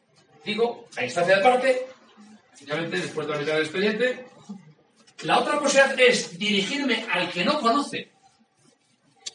digo, 0.44 0.88
a 0.96 1.04
instancia 1.04 1.38
de 1.38 1.44
parte, 1.44 1.88
finalmente, 2.56 2.98
después 2.98 3.28
de 3.28 3.34
la 3.34 3.40
mitad 3.40 3.54
del 3.54 3.64
expediente. 3.64 4.26
La 5.24 5.40
otra 5.40 5.60
posibilidad 5.60 6.00
es 6.00 6.38
dirigirme 6.38 7.06
al 7.12 7.32
que 7.32 7.46
no 7.46 7.60
conoce 7.60 8.12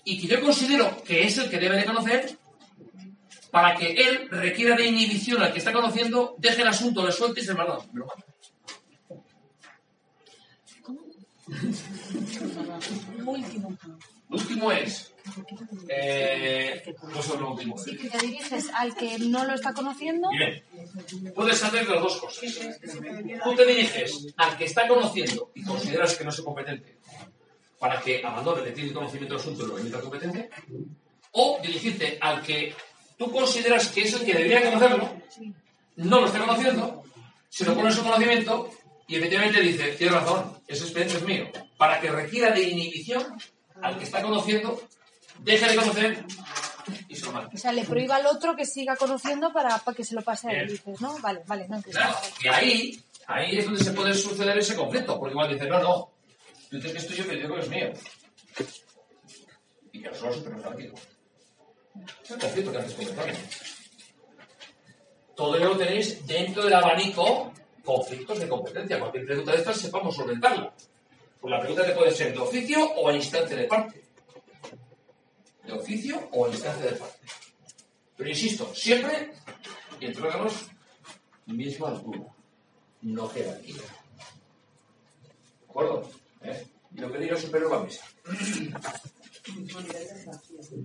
y 0.05 0.21
que 0.21 0.27
yo 0.27 0.41
considero 0.41 1.03
que 1.05 1.25
es 1.25 1.39
el 1.39 1.51
que 1.51 1.59
debe 1.59 1.77
de 1.77 1.85
conocer 1.85 2.39
para 3.51 3.75
que 3.77 3.93
él 3.93 4.29
requiera 4.31 4.77
de 4.77 4.87
inhibición 4.87 5.43
al 5.43 5.53
que 5.53 5.59
está 5.59 5.73
conociendo, 5.73 6.35
deje 6.39 6.63
el 6.63 6.69
asunto, 6.69 7.05
le 7.05 7.13
suelte 7.13 7.41
y 7.41 7.45
se 7.45 7.55
manda. 7.55 7.79
Último. 13.27 13.77
Último 14.31 14.73
es. 14.73 15.13
Eh, 15.89 16.95
pues 17.01 17.27
es 17.27 17.41
lo 17.41 17.53
último. 17.53 17.79
Sí, 17.79 17.97
que 17.97 18.09
te 18.11 18.19
diriges 18.19 18.71
al 18.75 18.95
que 18.95 19.19
no 19.19 19.45
lo 19.45 19.55
está 19.55 19.73
conociendo. 19.73 20.29
Bien, 20.31 20.63
puedes 21.35 21.63
hacer 21.63 21.89
las 21.89 22.03
dos 22.03 22.17
cosas. 22.21 22.45
Tú 23.45 23.55
te 23.55 23.65
diriges 23.65 24.35
al 24.37 24.57
que 24.57 24.65
está 24.65 24.89
conociendo 24.89 25.51
y 25.55 25.65
consideras 25.65 26.17
que 26.17 26.25
no 26.25 26.31
es 26.31 26.41
competente 26.41 26.99
para 27.79 28.01
que 28.01 28.25
abandone, 28.25 28.65
que 28.65 28.73
tiene 28.73 28.93
conocimiento 28.93 29.35
del 29.35 29.43
asunto 29.43 29.65
y 29.65 29.69
lo 29.69 29.77
remita 29.77 29.97
al 29.99 30.03
competente, 30.03 30.51
o 31.33 31.59
dirigirte 31.63 32.19
al 32.21 32.43
que 32.43 32.75
tú 33.17 33.31
consideras 33.31 33.89
que 33.89 34.03
es 34.03 34.15
el 34.15 34.25
que 34.25 34.35
debería 34.35 34.65
conocerlo, 34.65 35.11
no 35.97 36.21
lo 36.21 36.27
está 36.27 36.41
conociendo, 36.41 37.05
se 37.49 37.65
lo 37.65 37.75
pone 37.75 37.89
en 37.89 37.95
su 37.95 38.03
conocimiento 38.03 38.71
y 39.09 39.17
efectivamente 39.17 39.61
dice, 39.61 39.93
tienes 39.93 40.15
razón, 40.15 40.59
ese 40.67 40.85
expediente 40.85 41.17
es 41.17 41.23
mío, 41.23 41.47
para 41.77 42.01
que 42.01 42.11
requiera 42.11 42.51
de 42.51 42.63
inhibición 42.63 43.25
al 43.81 43.99
que 43.99 44.05
está 44.05 44.23
conociendo, 44.23 44.81
deje 45.41 45.69
de 45.69 45.77
conocer 45.77 46.25
y 47.09 47.17
se 47.17 47.27
lo. 47.27 47.49
O 47.53 47.57
sea, 47.57 47.73
le 47.73 47.85
prohíba 47.85 48.17
al 48.17 48.27
otro 48.27 48.57
que 48.57 48.65
siga 48.65 48.97
conociendo 48.97 49.53
para, 49.53 49.79
para 49.79 49.97
que 49.97 50.05
se 50.05 50.15
lo 50.15 50.23
pase 50.23 50.49
a 50.49 50.53
él, 50.53 50.69
dices, 50.69 51.01
¿no? 51.01 51.19
Vale, 51.19 51.43
vale, 51.47 51.67
no. 51.69 51.81
Claro, 51.83 52.17
y 52.43 52.49
ahí, 52.49 53.01
ahí 53.27 53.59
es 53.59 53.65
donde 53.65 53.83
se 53.83 53.93
puede 53.93 54.15
suceder 54.15 54.57
ese 54.59 54.77
conflicto, 54.77 55.19
porque 55.19 55.33
igual 55.33 55.53
dice, 55.53 55.67
no, 55.67 55.81
no, 55.81 56.11
tú 56.71 56.77
dices 56.77 56.93
que 56.93 56.99
es 56.99 57.07
tuyo, 57.07 57.25
pero 57.27 57.37
yo 57.37 57.43
digo 57.43 57.55
que 57.57 57.63
es 57.63 57.69
mío. 57.69 57.93
Y 59.93 60.03
que 60.03 60.09
no 60.09 60.15
solo 60.15 60.31
es 60.31 60.37
súper 60.37 60.61
tranquilo. 60.61 60.95
Es 60.95 61.16
el 62.29 62.39
conflicto 62.39 62.73
que 62.73 62.79
el 62.79 62.85
examen. 62.85 63.37
Todo 65.35 65.57
ello 65.57 65.69
lo 65.69 65.77
tenéis 65.77 66.27
dentro 66.27 66.65
del 66.65 66.75
abanico 66.75 67.53
conflictos 67.85 68.39
de 68.41 68.49
competencia. 68.49 68.99
Cualquier 68.99 69.27
pregunta 69.27 69.53
de 69.53 69.59
estas 69.59 69.79
sepamos 69.79 70.15
solventarla. 70.15 70.75
Pues 71.41 71.51
la 71.51 71.61
pregunta 71.61 71.87
te 71.87 71.93
puede 71.93 72.11
ser 72.11 72.33
de 72.33 72.39
oficio 72.39 72.85
o 72.85 73.09
a 73.09 73.15
instancia 73.15 73.57
de 73.57 73.65
parte. 73.65 74.03
De 75.65 75.73
oficio 75.73 76.29
o 76.33 76.47
a 76.47 76.49
instancia 76.49 76.87
de 76.91 76.97
parte. 76.97 77.19
Pero 78.17 78.31
insisto, 78.31 78.75
siempre, 78.75 79.33
y 80.01 80.07
entre 80.07 80.23
misma 81.47 81.89
altura, 81.89 82.21
no 83.03 83.29
jerarquía. 83.29 83.75
¿De 83.75 85.69
acuerdo? 85.69 86.11
¿Eh? 86.43 86.67
Y 86.95 87.01
lo 87.01 87.13
que 87.13 87.19
diga 87.19 87.37
superior 87.37 87.71
la 87.71 87.81
mesa. 87.81 88.05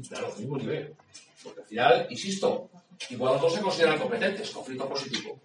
Claro, 0.09 0.35
mismo 0.37 0.57
nivel. 0.57 0.93
Porque 1.43 1.61
al 1.61 1.65
final, 1.67 2.07
insisto, 2.09 2.69
igual 3.09 3.33
los 3.33 3.41
dos 3.41 3.53
se 3.55 3.61
consideran 3.61 3.99
competentes, 3.99 4.49
conflicto 4.51 4.87
positivo. 4.87 5.39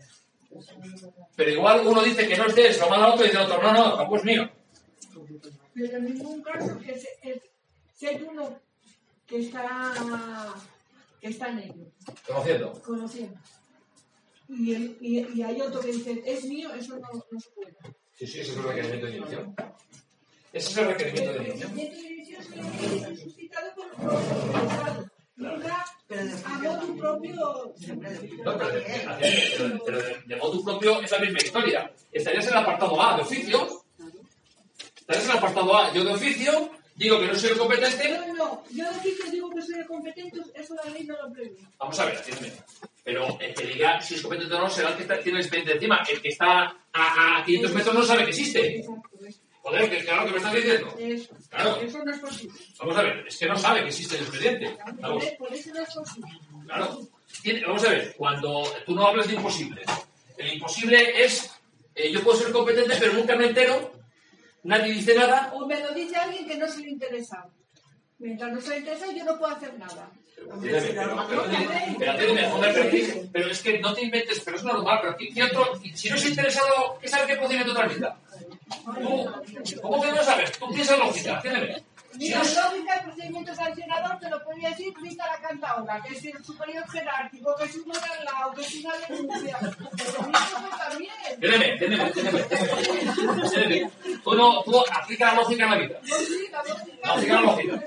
Pero 1.34 1.50
igual 1.50 1.86
uno 1.86 2.02
dice 2.02 2.26
que 2.28 2.36
no 2.36 2.46
es 2.46 2.54
de 2.54 2.66
él, 2.68 2.74
se 2.74 2.80
lo 2.80 2.88
manda 2.90 3.12
otro 3.12 3.24
y 3.24 3.28
dice 3.28 3.40
otro, 3.40 3.62
no, 3.62 3.72
no, 3.72 3.94
tampoco 3.96 4.16
es 4.18 4.24
mío. 4.24 4.50
Pero 5.74 5.96
en 5.98 6.04
ningún 6.04 6.42
caso 6.42 6.78
que 6.78 6.98
se- 6.98 7.18
el- 7.22 7.42
si 7.94 8.06
hay 8.06 8.22
uno 8.22 8.58
que 9.26 9.40
está, 9.40 10.54
que 11.20 11.28
está 11.28 11.48
en 11.48 11.58
ello, 11.58 11.74
Conociendo. 12.26 12.82
conociendo, 12.82 13.38
y, 14.48 14.74
el- 14.74 14.96
y, 15.00 15.18
y 15.38 15.42
hay 15.42 15.60
otro 15.60 15.80
que 15.80 15.92
dice, 15.92 16.22
es 16.24 16.44
mío, 16.44 16.72
eso 16.74 16.98
no, 16.98 17.08
no 17.30 17.40
se 17.40 17.50
puede. 17.50 17.76
Sí, 18.18 18.26
sí, 18.26 18.40
ese 18.40 18.52
es 18.52 18.56
el 18.56 18.62
requerimiento 18.62 19.06
de 19.06 19.12
inhibición. 19.12 19.54
Ese 20.52 20.70
es 20.70 20.76
el 20.78 20.86
requerimiento 20.86 21.32
de 21.32 21.38
El 21.50 21.52
suscitado 22.42 23.74
por 23.74 23.86
el. 23.86 25.10
Nunca 25.36 25.84
tu 26.80 26.96
propio... 26.98 27.74
No, 28.44 28.56
pero, 28.58 28.68
de, 28.70 29.80
pero- 29.84 29.98
de, 29.98 30.22
de 30.26 30.36
motu 30.36 30.64
propio 30.64 31.00
es 31.02 31.10
la 31.10 31.18
misma 31.18 31.38
historia. 31.38 31.92
Estarías 32.12 32.46
en 32.46 32.52
el 32.52 32.58
apartado 32.58 33.02
A 33.02 33.16
de 33.16 33.22
oficio. 33.22 33.82
Estarías 34.96 35.24
en 35.24 35.30
el 35.32 35.36
apartado 35.38 35.76
A. 35.76 35.92
Yo 35.92 36.04
de 36.04 36.12
oficio 36.14 36.70
digo 36.94 37.20
que 37.20 37.26
no 37.26 37.34
soy 37.34 37.50
el 37.50 37.58
competente. 37.58 38.18
No, 38.18 38.34
no, 38.34 38.62
yo 38.70 38.88
aquí 38.88 39.14
que 39.22 39.30
digo 39.30 39.50
que 39.50 39.60
soy 39.62 39.84
competente, 39.84 40.40
eso 40.54 40.74
la 40.74 40.90
ley 40.90 41.04
no 41.04 41.16
lo 41.20 41.30
prevé. 41.32 41.56
Vamos 41.78 41.98
a 42.00 42.04
ver, 42.06 42.16
atiéndeme. 42.16 42.52
Pero 43.04 43.38
el 43.40 43.54
que 43.54 43.66
diga 43.66 44.00
si 44.00 44.14
es 44.14 44.22
competente 44.22 44.54
o 44.54 44.60
no 44.60 44.70
será 44.70 44.90
el 44.90 44.96
que 44.96 45.02
está- 45.02 45.20
tiene 45.20 45.38
el 45.40 45.44
expediente 45.44 45.74
encima. 45.74 46.02
El 46.08 46.22
que 46.22 46.28
está 46.28 46.74
a, 46.92 47.38
a 47.40 47.44
500 47.44 47.74
metros 47.74 47.94
no 47.94 48.02
sabe 48.04 48.24
que 48.24 48.30
existe. 48.30 48.76
Exacto. 48.78 49.10
Joder, 49.66 49.90
que 49.90 50.04
claro 50.04 50.24
que 50.26 50.30
me 50.30 50.36
estás 50.36 50.52
diciendo. 50.54 50.94
Eso, 50.96 51.34
Claro. 51.50 51.80
eso 51.80 52.04
no 52.04 52.12
es 52.14 52.20
posible. 52.20 52.58
Vamos 52.78 52.96
a 52.96 53.02
ver, 53.02 53.24
es 53.26 53.36
que 53.36 53.46
no 53.46 53.56
sabe 53.58 53.80
que 53.80 53.88
existe 53.88 54.16
el 54.16 54.22
expediente. 54.22 54.78
Vamos, 55.00 55.24
por 55.38 55.52
eso 55.52 55.70
no 55.74 55.80
es 55.82 55.92
posible. 55.94 56.30
claro. 56.66 57.00
Vamos 57.66 57.84
a 57.84 57.90
ver, 57.90 58.14
cuando 58.16 58.62
tú 58.86 58.94
no 58.94 59.06
hablas 59.08 59.26
de 59.26 59.34
imposible, 59.34 59.82
el 60.38 60.52
imposible 60.54 61.24
es, 61.24 61.50
eh, 61.96 62.12
yo 62.12 62.22
puedo 62.22 62.38
ser 62.38 62.52
competente, 62.52 62.94
pero 62.98 63.12
nunca 63.14 63.34
me 63.34 63.46
entero, 63.46 63.92
nadie 64.62 64.92
dice 64.92 65.14
nada, 65.16 65.50
O 65.52 65.66
me 65.66 65.80
lo 65.80 65.92
dice 65.92 66.14
alguien 66.16 66.46
que 66.46 66.56
no 66.56 66.68
se 66.68 66.80
le 66.82 66.90
interesa. 66.90 67.44
Mientras 68.18 68.52
no 68.52 68.60
se 68.60 68.70
le 68.70 68.78
interesa, 68.78 69.06
yo 69.12 69.24
no 69.24 69.36
puedo 69.38 69.52
hacer 69.54 69.76
nada. 69.78 70.10
Pero, 73.32 73.50
es 73.50 73.62
que 73.62 73.78
no 73.80 73.92
te 73.94 74.02
inventes, 74.02 74.40
pero 74.44 74.56
es 74.56 74.62
normal, 74.64 74.98
pero 75.02 75.16
¿qué 75.16 75.42
otro- 75.42 75.72
si 75.94 76.08
no 76.08 76.16
es 76.16 76.26
interesado, 76.28 76.98
¿qué 77.00 77.08
sabe 77.08 77.26
qué 78.38 78.44
procedimiento 78.46 78.92
tramita? 78.92 79.42
Tú, 79.64 79.80
¿cómo 79.82 80.02
que 80.02 80.12
no 80.12 80.22
sabes? 80.22 80.52
Tú 80.58 80.68
piensas 80.70 80.98
lógica, 80.98 81.38
atiéndeme. 81.38 81.74
Si 81.74 81.82
Mira, 81.82 81.84
no 81.84 81.95
es- 82.24 82.56
lógica, 82.56 82.94
el 82.94 83.04
procedimiento 83.04 83.54
sancionador 83.54 84.18
te 84.18 84.30
lo 84.30 84.42
podría 84.44 84.70
decir 84.70 84.94
Rita 85.00 85.26
la 85.26 85.48
cantadora, 85.48 86.02
que 86.02 86.14
es 86.16 86.24
el 86.24 86.44
superior 86.44 86.88
jerárquico, 86.90 87.54
que 87.56 87.64
es 87.64 87.74
uno 87.76 87.94
de 87.94 88.00
al 88.00 88.24
lado, 88.24 88.52
que 88.54 88.62
es 88.62 88.74
una 88.76 88.94
denuncia. 89.08 89.58
Atiéndeme, 90.86 91.72
atiéndeme. 91.72 92.02
Atiéndeme. 93.44 93.90
Tú, 94.24 94.34
no, 94.34 94.62
tú 94.62 94.82
aplica 94.92 95.26
la 95.26 95.34
lógica 95.40 95.64
en 95.64 95.70
la 95.70 95.76
vida. 95.78 96.00
Lógica. 96.02 96.62
La 97.26 97.40
lógica. 97.40 97.84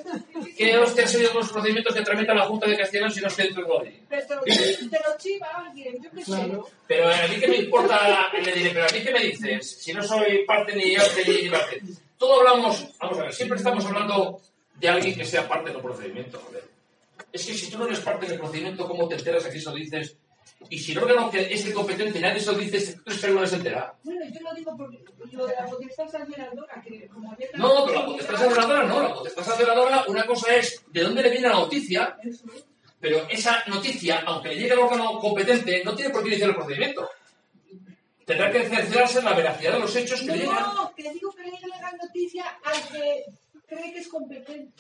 ¿Qué 0.58 0.78
hostia 0.78 1.04
han 1.04 1.10
sido 1.10 1.34
los 1.34 1.52
procedimientos 1.52 1.96
que 1.96 2.02
tramita 2.02 2.34
la 2.34 2.46
Junta 2.46 2.68
de 2.68 2.78
Castellón 2.78 3.12
si 3.12 3.22
no 3.22 3.28
estoy 3.28 3.46
dentro 3.46 3.64
de 3.80 3.86
la 3.86 3.92
Pero 4.10 4.28
te 4.28 5.00
lo 5.00 5.18
chiva 5.18 5.48
alguien, 5.56 6.02
yo 6.04 6.12
qué 6.12 6.26
sé. 6.26 6.52
Pero 6.88 7.10
a 7.10 7.28
mí 7.28 7.40
que 7.40 7.48
me 7.48 7.58
importa, 7.58 8.30
le 8.34 8.52
diré, 8.52 8.70
pero 8.72 8.86
a 8.86 8.92
mí 8.92 9.02
que 9.02 9.12
me 9.12 9.20
dices, 9.20 9.80
si 9.82 9.94
no 9.94 10.04
soy 10.04 10.44
parte 10.46 10.76
ni 10.76 10.96
yo 10.96 11.02
ni 11.26 11.50
parte. 11.50 11.82
Todo 12.20 12.41
hablamos, 12.41 12.86
vamos 12.99 13.17
a 13.17 13.24
ver, 13.24 13.34
siempre 13.34 13.57
estamos 13.57 13.86
hablando 13.86 14.41
de 14.76 14.89
alguien 14.89 15.15
que 15.15 15.26
sea 15.26 15.47
parte 15.47 15.72
del 15.72 15.82
procedimiento, 15.82 16.38
joder. 16.45 16.65
Es 17.32 17.45
que 17.45 17.53
si 17.53 17.72
tú 17.72 17.78
no 17.78 17.86
eres 17.86 18.01
parte 18.01 18.28
del 18.28 18.38
procedimiento, 18.38 18.88
¿cómo 18.88 19.07
te 19.07 19.15
enteras 19.15 19.45
a 19.45 19.49
que 19.49 19.57
eso 19.57 19.74
dices? 19.74 20.17
Y 20.70 20.78
si 20.78 20.91
el 20.91 20.97
órgano 20.97 21.32
que 21.32 21.53
es 21.53 21.65
el 21.65 21.74
competente 21.74 22.20
nadie 22.20 22.41
se 22.41 22.51
lo 22.51 22.57
dice, 22.57 22.99
tú 23.05 23.09
eres 23.09 23.34
no 23.34 23.47
se 23.47 23.55
entera. 23.55 23.93
Bueno, 24.03 24.26
yo 24.26 24.41
lo 24.41 24.53
digo 24.53 24.76
porque 24.76 24.99
lo 25.32 25.47
de 25.47 25.55
la 25.55 25.65
potestad 25.65 26.09
sancionadora, 26.09 26.82
que 26.82 27.07
como 27.07 27.32
ayer 27.32 27.49
No, 27.53 27.86
pero 27.86 27.99
la 27.99 28.05
potestad 28.05 28.36
sancionadora 28.36 28.84
no, 28.84 29.01
la 29.01 29.13
potestad 29.13 29.43
sancionadora, 29.45 30.03
una 30.07 30.26
cosa 30.26 30.55
es 30.57 30.84
de 30.88 31.01
dónde 31.01 31.24
le 31.24 31.30
viene 31.30 31.47
la 31.47 31.55
noticia, 31.55 32.17
pero 32.99 33.26
esa 33.30 33.63
noticia, 33.67 34.24
aunque 34.26 34.49
le 34.49 34.55
llegue 34.55 34.74
al 34.74 34.80
órgano 34.80 35.20
competente, 35.20 35.84
no 35.86 35.95
tiene 35.95 36.11
por 36.11 36.22
qué 36.22 36.30
iniciar 36.30 36.49
el 36.49 36.55
procedimiento. 36.57 37.09
Tendrá 38.30 38.52
que 38.52 38.70
cerciorarse 38.70 39.20
en 39.20 39.26
la 39.26 39.34
veracidad 39.34 39.74
de 39.74 39.80
los 39.80 39.96
hechos 39.96 40.20
que 40.22 40.28
No, 40.28 40.34
le 40.36 40.40
llegan. 40.42 40.64
no, 40.76 40.94
que 40.96 41.12
digo 41.14 41.32
que 41.34 41.44
le 41.44 41.52
llegue 41.52 41.68
la 41.82 41.92
noticia 41.94 42.46
al 42.64 42.88
que 42.90 43.26
cree 43.68 43.92
que 43.94 44.00
es 44.00 44.08
competente. 44.08 44.72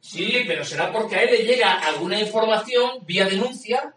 Sí, 0.00 0.44
pero 0.46 0.64
será 0.64 0.90
porque 0.92 1.16
a 1.16 1.22
él 1.24 1.30
le 1.32 1.44
llega 1.44 1.74
alguna 1.80 2.18
información 2.20 3.04
vía 3.04 3.26
denuncia, 3.26 3.94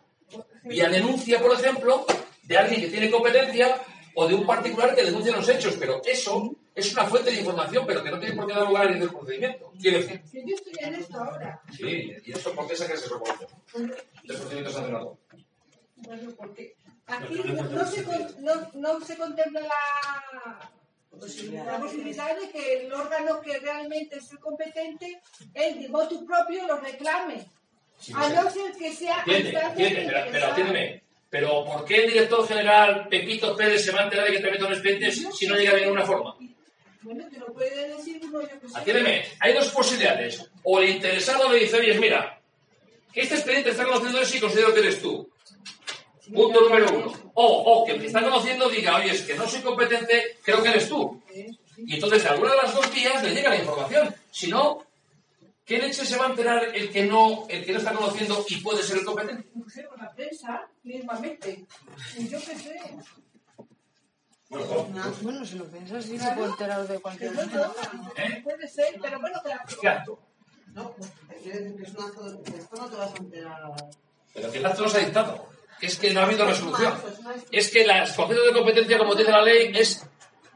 vía 0.63 0.89
denuncia, 0.89 1.39
por 1.39 1.53
ejemplo, 1.53 2.05
de 2.43 2.57
alguien 2.57 2.81
que 2.81 2.87
tiene 2.89 3.09
competencia 3.09 3.79
o 4.15 4.27
de 4.27 4.33
un 4.35 4.45
particular 4.45 4.95
que 4.95 5.03
denuncia 5.03 5.35
los 5.35 5.47
hechos, 5.47 5.75
pero 5.79 6.01
eso 6.03 6.55
es 6.75 6.91
una 6.91 7.05
fuente 7.05 7.31
de 7.31 7.37
información, 7.39 7.85
pero 7.87 8.03
que 8.03 8.11
no 8.11 8.19
tiene 8.19 8.35
por 8.35 8.47
qué 8.47 8.53
dar 8.53 8.67
lugar 8.67 8.91
en 8.91 9.01
el 9.01 9.09
procedimiento. 9.09 9.71
Quiere 9.79 9.99
decir, 10.01 10.21
Que 10.31 10.43
yo 10.45 10.55
estoy 10.55 10.73
en 10.79 10.95
esto 10.95 11.17
ahora. 11.19 11.61
sí, 11.75 12.11
¿y 12.25 12.31
eso 12.33 12.51
por 12.53 12.67
qué 12.67 12.75
sacas 12.75 12.99
ese 12.99 13.09
reporte? 13.13 13.47
De 14.23 14.33
procedimiento 14.33 14.71
sancionador. 14.71 15.17
Bueno, 15.97 16.31
porque 16.37 16.75
aquí 17.07 17.41
no, 17.45 17.63
no 17.63 17.85
se, 17.87 18.03
con- 18.03 18.35
no, 18.43 18.53
no 18.73 19.01
se 19.05 19.17
contempla 19.17 19.61
la, 19.61 20.69
la 21.65 21.79
posibilidad 21.79 22.35
de 22.39 22.49
que 22.51 22.73
el 22.85 22.93
órgano 22.93 23.41
que 23.41 23.57
realmente 23.59 24.17
es 24.17 24.31
el 24.31 24.39
competente, 24.39 25.21
él 25.53 25.81
de 25.81 25.89
motu 25.89 26.25
propio 26.25 26.67
lo 26.67 26.77
reclame. 26.79 27.45
Sí, 27.99 28.13
A 28.15 28.29
no 28.29 28.49
ser 28.51 28.71
que 28.73 28.93
sea 28.93 29.21
Atiende, 29.21 29.49
instancia 29.49 29.69
atiende, 29.71 30.05
pero, 30.05 30.31
pero 30.31 30.45
atiéndeme. 30.47 31.03
Pero 31.29 31.65
¿por 31.65 31.83
qué 31.85 32.03
el 32.05 32.11
director 32.13 32.47
general 32.47 33.07
Pepito 33.09 33.55
Pérez 33.55 33.83
se 33.83 33.91
va 33.91 34.01
a 34.01 34.03
enterar 34.03 34.27
de 34.27 34.33
que 34.33 34.39
te 34.39 34.51
meto 34.51 34.65
un 34.67 34.73
expediente 34.73 35.11
si 35.11 35.25
si 35.31 35.47
no 35.47 35.55
llega 35.55 35.73
de 35.73 35.81
ninguna 35.81 36.05
forma? 36.05 36.35
Bueno, 37.01 37.25
te 37.29 37.37
lo 37.37 37.47
puede 37.53 37.87
decir 37.89 38.21
uno, 38.23 38.41
yo 38.41 38.59
que 38.59 38.69
sé. 38.69 38.77
Atiéndeme, 38.77 39.25
hay 39.39 39.53
dos 39.53 39.69
posibilidades. 39.69 40.49
O 40.63 40.79
el 40.79 40.89
interesado 40.89 41.51
le 41.51 41.59
dice, 41.59 41.77
oye, 41.77 41.99
mira, 41.99 42.39
que 43.11 43.21
este 43.21 43.35
expediente 43.35 43.71
está 43.71 43.83
conociendo 43.85 44.21
eso 44.21 44.37
y 44.37 44.39
considero 44.39 44.73
que 44.73 44.79
eres 44.81 45.01
tú. 45.01 45.29
Punto 46.33 46.61
número 46.61 46.87
uno. 46.91 47.13
O, 47.33 47.45
o 47.45 47.85
que 47.85 47.93
el 47.93 48.01
que 48.01 48.07
está 48.07 48.23
conociendo 48.23 48.69
diga, 48.69 48.95
oye, 48.97 49.11
es 49.11 49.21
que 49.21 49.35
no 49.35 49.47
soy 49.47 49.61
competente, 49.61 50.37
creo 50.43 50.61
que 50.61 50.69
eres 50.69 50.89
tú. 50.89 51.21
Y 51.77 51.95
entonces 51.95 52.23
de 52.23 52.29
alguna 52.29 52.51
de 52.51 52.57
las 52.57 52.73
dos 52.73 52.93
vías 52.93 53.23
le 53.23 53.33
llega 53.33 53.49
la 53.49 53.57
información. 53.57 54.15
Si 54.31 54.47
no, 54.47 54.83
¿qué 55.63 55.77
leche 55.77 56.05
se 56.05 56.17
va 56.17 56.25
a 56.25 56.29
enterar 56.29 56.75
el 56.75 56.89
que 56.89 57.03
no, 57.05 57.45
el 57.49 57.63
que 57.63 57.71
no 57.71 57.77
está 57.77 57.93
conociendo 57.93 58.45
y 58.49 58.57
puede 58.57 58.81
ser 58.83 58.97
el 58.97 59.05
competente? 59.05 59.47
No 59.53 59.69
sé, 59.69 59.85
con 59.85 59.99
la 59.99 60.11
prensa, 60.11 60.67
mismamente. 60.83 61.65
Yo 62.17 62.39
qué 62.39 62.55
sé. 62.57 62.79
Bueno, 64.49 65.45
si 65.45 65.57
lo 65.57 65.65
piensas, 65.65 66.05
sí 66.05 66.17
se 66.17 66.31
puede 66.31 66.49
enterar 66.49 66.87
de 66.87 66.99
cualquier 66.99 67.33
cosa. 67.33 67.91
¿Eh? 68.15 68.41
puede 68.43 68.67
ser, 68.67 68.97
pero 69.01 69.19
bueno, 69.19 69.39
que 69.43 69.49
la 69.49 69.65
¿Qué 69.81 69.87
acto? 69.87 70.19
No, 70.73 70.91
pues, 70.91 71.11
quiere 71.43 71.59
decir 71.59 71.75
que 71.75 71.83
es 71.83 71.95
un 71.95 72.03
acto 72.05 72.31
de 72.31 72.57
esto 72.57 72.75
no 72.75 72.89
te 72.89 72.95
vas 72.95 73.13
a 73.13 73.17
enterar. 73.17 73.61
Pero 74.33 74.51
que 74.51 74.57
el 74.57 74.65
acto 74.65 74.83
no 74.83 74.89
se 74.89 74.97
ha 74.97 75.05
dictado. 75.05 75.49
Es 75.81 75.97
que 75.97 76.11
no 76.11 76.21
ha 76.21 76.23
habido 76.23 76.45
resolución. 76.45 76.93
Es 77.51 77.69
que 77.69 77.85
las 77.85 78.13
conceptos 78.13 78.47
de 78.47 78.53
competencia, 78.53 78.97
como 78.97 79.15
dice 79.15 79.31
la 79.31 79.43
ley, 79.43 79.71
es 79.75 80.05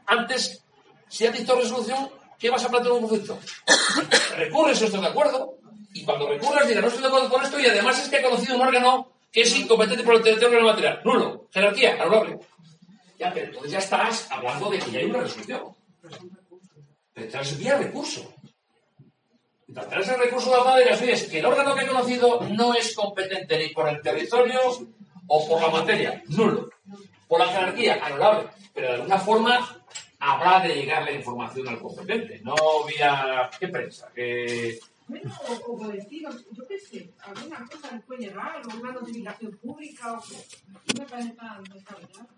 antes, 0.06 0.64
si 1.08 1.26
has 1.26 1.36
dictado 1.36 1.60
resolución, 1.60 2.10
¿qué 2.38 2.50
vas 2.50 2.64
a 2.64 2.68
plantear 2.68 2.92
un 2.92 3.06
conflicto? 3.06 3.38
Recurres 4.36 4.82
o 4.82 4.86
estás 4.86 5.00
de 5.00 5.06
acuerdo, 5.06 5.58
y 5.94 6.04
cuando 6.04 6.28
recurras 6.28 6.66
digas, 6.66 6.82
no 6.82 6.88
estoy 6.88 7.02
de 7.02 7.08
acuerdo 7.08 7.30
con 7.30 7.44
esto, 7.44 7.60
y 7.60 7.66
además 7.66 8.02
es 8.02 8.08
que 8.08 8.16
ha 8.16 8.22
conocido 8.22 8.56
un 8.56 8.62
órgano 8.62 9.12
que 9.30 9.42
es 9.42 9.56
incompetente 9.56 10.04
por 10.04 10.14
el 10.14 10.22
territorio 10.22 10.62
material. 10.62 11.00
Nulo. 11.04 11.48
Jerarquía, 11.52 12.02
anulable. 12.02 12.38
Ya, 13.18 13.32
pero 13.32 13.46
entonces 13.46 13.72
ya 13.72 13.78
estás 13.78 14.30
hablando 14.30 14.70
de 14.70 14.78
que 14.78 14.90
ya 14.90 14.98
hay 14.98 15.04
una 15.06 15.20
resolución. 15.20 15.74
Tendrás 17.14 17.58
vía 17.58 17.78
recurso. 17.78 18.34
Plantearás 19.72 20.08
el 20.08 20.20
recurso 20.20 20.50
de 20.50 20.56
la 20.56 20.64
manera 20.64 20.94
es 20.94 21.22
que 21.28 21.38
el 21.38 21.46
órgano 21.46 21.74
que 21.74 21.84
he 21.84 21.88
conocido 21.88 22.40
no 22.50 22.74
es 22.74 22.94
competente 22.94 23.58
ni 23.58 23.68
por 23.70 23.88
el 23.88 24.02
territorio 24.02 24.60
o 25.34 25.48
por 25.48 25.62
la 25.62 25.68
materia, 25.70 26.22
nulo. 26.28 26.68
Por 27.28 27.38
la 27.40 27.46
jerarquía, 27.48 28.04
anulable. 28.04 28.50
Pero 28.74 28.86
de 28.88 28.94
alguna 28.94 29.18
forma 29.18 29.82
habrá 30.18 30.60
de 30.60 30.74
llegar 30.74 31.02
la 31.04 31.12
información 31.12 31.68
al 31.68 31.80
competente, 31.80 32.40
no 32.44 32.54
vía... 32.86 33.50
¿Qué 33.58 33.68
prensa? 33.68 34.10
Que... 34.14 34.78
Bueno, 35.08 35.32
o, 35.48 35.72
o 35.72 35.78
por 35.78 35.92
decir, 35.92 36.22
yo 36.52 36.66
qué 36.68 36.78
sé, 36.78 37.10
alguna 37.22 37.66
cosa 37.66 37.90
le 37.92 38.00
puede 38.00 38.20
llegar, 38.26 38.62
o 38.66 38.76
una 38.78 38.92
notificación 38.92 39.52
pública, 39.56 40.12
o 40.12 40.16
no 40.16 41.00
me 41.00 41.06
parece 41.06 41.30
tan 41.32 41.64
descabellado. 41.64 42.28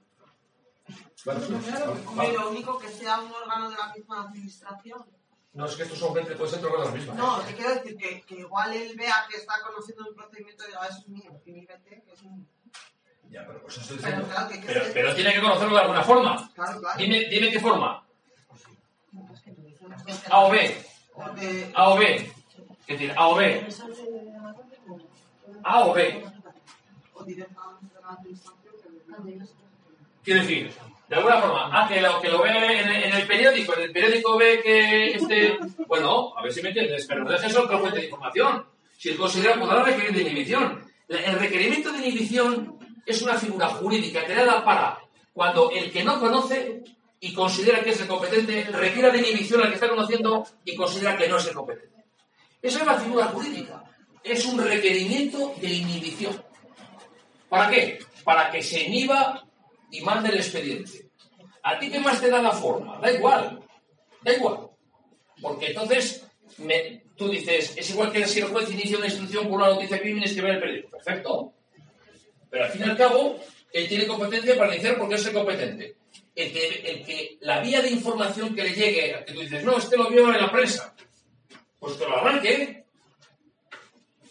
Hombre, 2.06 2.32
lo 2.32 2.50
único 2.50 2.78
que 2.78 2.88
sea 2.88 3.20
un 3.20 3.32
órgano 3.32 3.70
de 3.70 3.76
la 3.76 3.92
misma 3.94 4.22
administración. 4.24 5.04
No, 5.52 5.66
es 5.66 5.76
que 5.76 5.82
estos 5.84 5.98
son 5.98 6.14
20, 6.14 6.34
puede 6.36 6.50
ser 6.50 6.60
todas 6.60 6.80
las 6.86 6.94
mismas. 6.94 7.16
No, 7.16 7.40
te 7.42 7.54
quiero 7.54 7.74
decir 7.74 7.96
que, 7.96 8.22
que 8.22 8.34
igual 8.36 8.72
él 8.72 8.94
vea 8.96 9.14
que 9.30 9.36
está 9.36 9.54
conociendo 9.62 10.08
un 10.08 10.14
procedimiento 10.16 10.64
y 10.64 10.66
diga, 10.68 10.80
"Ah, 10.82 10.88
eso 10.90 10.98
es 11.00 11.08
mío, 11.08 11.40
y 11.44 11.52
mi 11.52 11.64
vete, 11.66 12.02
que 12.04 12.12
es 12.12 12.22
un... 12.22 12.48
Ya, 13.34 13.44
pero 13.48 13.60
pues 13.62 13.76
claro, 14.00 14.28
que 14.92 15.14
tiene 15.16 15.32
que 15.32 15.40
conocerlo 15.40 15.74
de 15.74 15.80
alguna 15.80 16.02
forma. 16.04 16.50
Claro, 16.54 16.80
claro. 16.80 16.98
Dime, 16.98 17.18
dime 17.28 17.50
qué 17.50 17.58
forma. 17.58 18.04
A 20.30 20.38
o 20.44 20.50
B. 20.50 20.76
A 21.74 21.88
o 21.90 21.98
B. 21.98 22.14
Es 22.86 22.86
decir, 22.86 23.12
A 23.16 23.26
o 23.28 23.34
B. 23.34 23.66
A 25.64 25.80
o 25.84 25.92
B. 25.94 26.24
Quiero 30.22 30.40
decir, 30.40 30.70
de 31.08 31.16
alguna 31.16 31.40
forma, 31.40 31.70
ah, 31.72 31.88
que 31.88 32.00
lo, 32.00 32.20
que 32.20 32.28
lo 32.28 32.42
ve 32.42 32.50
en, 32.50 32.88
el- 32.88 33.02
en 33.04 33.14
el 33.14 33.26
periódico, 33.26 33.74
en 33.76 33.82
el 33.82 33.92
periódico 33.92 34.36
ve 34.38 34.60
que 34.62 35.10
este. 35.14 35.58
Bueno, 35.88 36.32
a 36.36 36.42
ver 36.42 36.52
si 36.52 36.62
me 36.62 36.68
entiendes, 36.68 37.04
pero 37.06 37.24
no 37.24 37.30
dejes 37.32 37.56
otra 37.56 37.78
fuente 37.78 37.98
de 37.98 38.04
información. 38.04 38.64
Si 38.96 39.08
él 39.10 39.16
considera, 39.16 39.58
podrá 39.58 39.82
requerir 39.82 40.12
de 40.14 40.22
inhibición. 40.22 40.84
El 41.08 41.38
requerimiento 41.38 41.90
de 41.92 41.98
inhibición 41.98 42.78
es 43.06 43.22
una 43.22 43.34
figura 43.38 43.68
jurídica 43.68 44.24
creada 44.24 44.64
para 44.64 44.98
cuando 45.32 45.70
el 45.70 45.90
que 45.92 46.04
no 46.04 46.20
conoce 46.20 46.82
y 47.20 47.32
considera 47.32 47.82
que 47.82 47.90
es 47.90 48.00
el 48.00 48.06
competente 48.06 48.64
requiera 48.70 49.10
de 49.10 49.18
inhibición 49.18 49.62
al 49.62 49.68
que 49.68 49.74
está 49.74 49.88
conociendo 49.88 50.46
y 50.64 50.74
considera 50.76 51.16
que 51.16 51.28
no 51.28 51.36
es 51.38 51.46
el 51.46 51.54
competente. 51.54 52.04
Esa 52.62 52.80
es 52.80 52.86
la 52.86 52.94
figura 52.98 53.26
jurídica. 53.26 53.82
Es 54.22 54.44
un 54.46 54.58
requerimiento 54.62 55.54
de 55.60 55.68
inhibición. 55.68 56.42
¿Para 57.48 57.70
qué? 57.70 57.98
Para 58.24 58.50
que 58.50 58.62
se 58.62 58.82
inhiba 58.84 59.44
y 59.90 60.00
mande 60.00 60.30
el 60.30 60.36
expediente. 60.36 61.10
¿A 61.62 61.78
ti 61.78 61.90
qué 61.90 61.98
más 62.00 62.20
te 62.20 62.30
da 62.30 62.40
la 62.42 62.52
forma? 62.52 62.98
Da 63.00 63.10
igual. 63.12 63.60
Da 64.22 64.32
igual. 64.32 64.68
Porque 65.40 65.66
entonces 65.68 66.26
me- 66.58 67.02
tú 67.16 67.28
dices, 67.28 67.74
es 67.76 67.90
igual 67.90 68.12
que 68.12 68.26
si 68.26 68.40
el 68.40 68.46
juez 68.48 68.70
inicia 68.70 68.96
una 68.98 69.06
instrucción 69.06 69.48
por 69.48 69.58
una 69.60 69.68
noticia 69.68 69.96
de 69.96 70.02
crímenes 70.02 70.32
que 70.34 70.40
ve 70.42 70.50
el 70.50 70.60
periódico. 70.60 70.90
Perfecto. 70.90 71.52
Pero 72.54 72.66
al 72.66 72.70
fin 72.70 72.82
y 72.82 72.88
al 72.88 72.96
cabo, 72.96 73.40
él 73.72 73.88
tiene 73.88 74.06
competencia 74.06 74.56
para 74.56 74.72
iniciar 74.72 74.96
porque 74.96 75.16
es 75.16 75.26
el 75.26 75.32
competente. 75.32 75.96
El 76.36 76.52
que, 76.52 77.02
que 77.04 77.38
la 77.40 77.58
vía 77.58 77.82
de 77.82 77.90
información 77.90 78.54
que 78.54 78.62
le 78.62 78.72
llegue, 78.72 79.24
que 79.26 79.32
tú 79.32 79.40
dices, 79.40 79.64
no, 79.64 79.76
este 79.76 79.96
lo 79.96 80.08
vio 80.08 80.32
en 80.32 80.40
la 80.40 80.52
prensa, 80.52 80.94
pues 81.80 81.96
que 81.96 82.04
lo 82.04 82.16
arranque. 82.16 82.84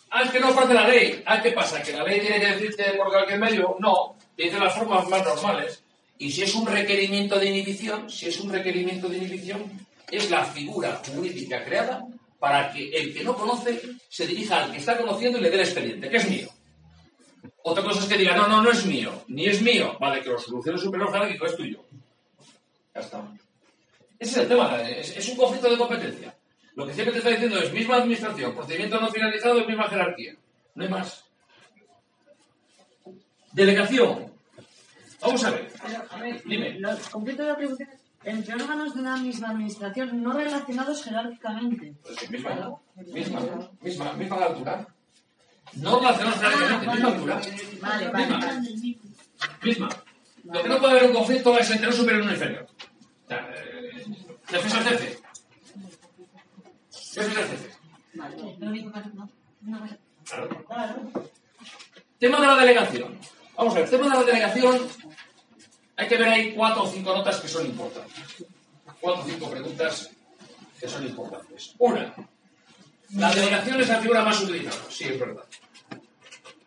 Ah, 0.09 0.23
es 0.23 0.31
que 0.31 0.39
no 0.39 0.55
parte 0.55 0.73
la 0.73 0.87
ley. 0.87 1.21
Ah, 1.25 1.41
¿qué 1.41 1.51
pasa? 1.51 1.83
¿Que 1.83 1.91
la 1.91 2.05
ley 2.05 2.21
tiene 2.21 2.39
que 2.39 2.45
decirte 2.45 2.93
por 2.93 3.09
cualquier 3.09 3.39
medio? 3.39 3.75
No, 3.79 4.15
dice 4.37 4.57
las 4.57 4.73
formas 4.73 5.05
más 5.09 5.25
normales. 5.25 5.83
Y 6.17 6.31
si 6.31 6.43
es 6.43 6.55
un 6.55 6.65
requerimiento 6.65 7.37
de 7.37 7.47
inhibición, 7.47 8.09
si 8.09 8.29
es 8.29 8.39
un 8.39 8.53
requerimiento 8.53 9.09
de 9.09 9.17
inhibición, 9.17 9.85
es 10.09 10.31
la 10.31 10.45
figura 10.45 11.01
jurídica 11.05 11.65
creada 11.65 12.05
para 12.39 12.71
que 12.71 12.87
el 12.87 13.13
que 13.13 13.25
no 13.25 13.35
conoce 13.35 13.81
se 14.07 14.25
dirija 14.25 14.63
al 14.63 14.71
que 14.71 14.77
está 14.77 14.97
conociendo 14.97 15.39
y 15.39 15.41
le 15.41 15.49
dé 15.49 15.55
el 15.55 15.61
expediente, 15.63 16.09
que 16.09 16.15
es 16.15 16.29
mío. 16.29 16.52
Otra 17.63 17.83
cosa 17.83 18.01
es 18.01 18.05
que 18.07 18.17
diga, 18.17 18.35
no, 18.35 18.47
no, 18.47 18.61
no 18.61 18.71
es 18.71 18.85
mío, 18.85 19.23
ni 19.27 19.45
es 19.45 19.61
mío. 19.61 19.97
Vale, 19.99 20.21
que 20.21 20.29
lo 20.29 20.37
solucione 20.37 20.77
el 20.77 20.83
superior 20.83 21.11
jerárquico, 21.11 21.45
es 21.45 21.55
tuyo. 21.55 21.83
Ya 22.93 23.01
está. 23.01 23.23
Ese 24.19 24.31
es 24.31 24.37
el 24.37 24.47
tema, 24.47 24.81
es, 24.81 25.17
es 25.17 25.29
un 25.29 25.37
conflicto 25.37 25.69
de 25.69 25.77
competencia. 25.77 26.35
Lo 26.75 26.85
que 26.85 26.93
siempre 26.93 27.13
te 27.13 27.17
está 27.19 27.29
diciendo 27.29 27.59
es 27.59 27.71
misma 27.71 27.97
administración, 27.97 28.53
procedimiento 28.53 28.99
no 28.99 29.11
finalizado, 29.11 29.65
misma 29.65 29.87
jerarquía. 29.87 30.35
No 30.75 30.83
hay 30.83 30.89
más. 30.89 31.23
Delegación. 33.53 34.33
Vamos 35.21 35.43
a 35.43 35.51
ver. 35.51 35.71
A 36.09 36.19
ver, 36.19 36.43
Dime. 36.43 36.79
lo 36.79 36.89
completo 37.11 37.43
de 37.43 37.49
la 37.49 37.55
pregunta 37.55 37.83
es 37.83 37.89
entre 38.25 38.55
órganos 38.55 38.93
de 38.93 39.01
una 39.01 39.17
misma 39.17 39.49
administración 39.49 40.21
no 40.21 40.33
relacionados 40.33 41.03
jerárquicamente. 41.03 41.93
Pues 42.01 42.31
misma, 42.31 42.79
misma, 42.95 43.69
misma, 43.81 44.13
misma 44.13 44.37
altura. 44.37 44.87
No 45.75 45.99
relacionados 45.99 46.39
jerárquicamente, 46.39 46.91
misma 46.91 47.09
altura. 47.09 47.41
Vale, 47.81 48.09
vale. 48.09 48.97
Misma. 49.61 49.89
Lo 50.43 50.61
que 50.61 50.69
no 50.69 50.79
puede 50.79 50.91
haber 50.91 51.09
un 51.09 51.13
conflicto 51.13 51.57
es 51.57 51.69
entre 51.71 51.87
un 51.87 51.93
superior 51.93 52.23
y 52.23 52.27
un 52.27 52.33
inferior. 52.33 52.67
O 53.25 53.27
sea, 53.27 53.49
eh, 53.55 54.05
defensa 54.51 54.81
jefe. 54.83 55.19
Defensa 57.15 57.39
al 57.39 57.47
jefe. 57.47 57.69
Claro. 60.25 61.11
Tema 62.19 62.39
de 62.41 62.47
la 62.47 62.55
delegación. 62.55 63.19
Vamos 63.55 63.75
a 63.75 63.79
ver, 63.79 63.89
tema 63.89 64.03
de 64.03 64.09
la 64.09 64.23
delegación. 64.23 64.87
Hay 65.95 66.07
que 66.07 66.17
ver 66.17 66.27
ahí 66.27 66.53
cuatro 66.53 66.83
o 66.83 66.87
cinco 66.87 67.15
notas 67.15 67.39
que 67.39 67.47
son 67.47 67.65
importantes. 67.65 68.45
Cuatro 68.99 69.23
o 69.23 69.25
cinco 69.25 69.49
preguntas 69.49 70.09
que 70.79 70.87
son 70.87 71.05
importantes. 71.05 71.75
Una, 71.79 72.13
la 73.15 73.31
delegación 73.31 73.79
es 73.81 73.87
la 73.89 73.99
figura 73.99 74.23
más 74.23 74.41
utilizada. 74.41 74.81
Sí, 74.89 75.05
es 75.05 75.19
verdad. 75.19 75.43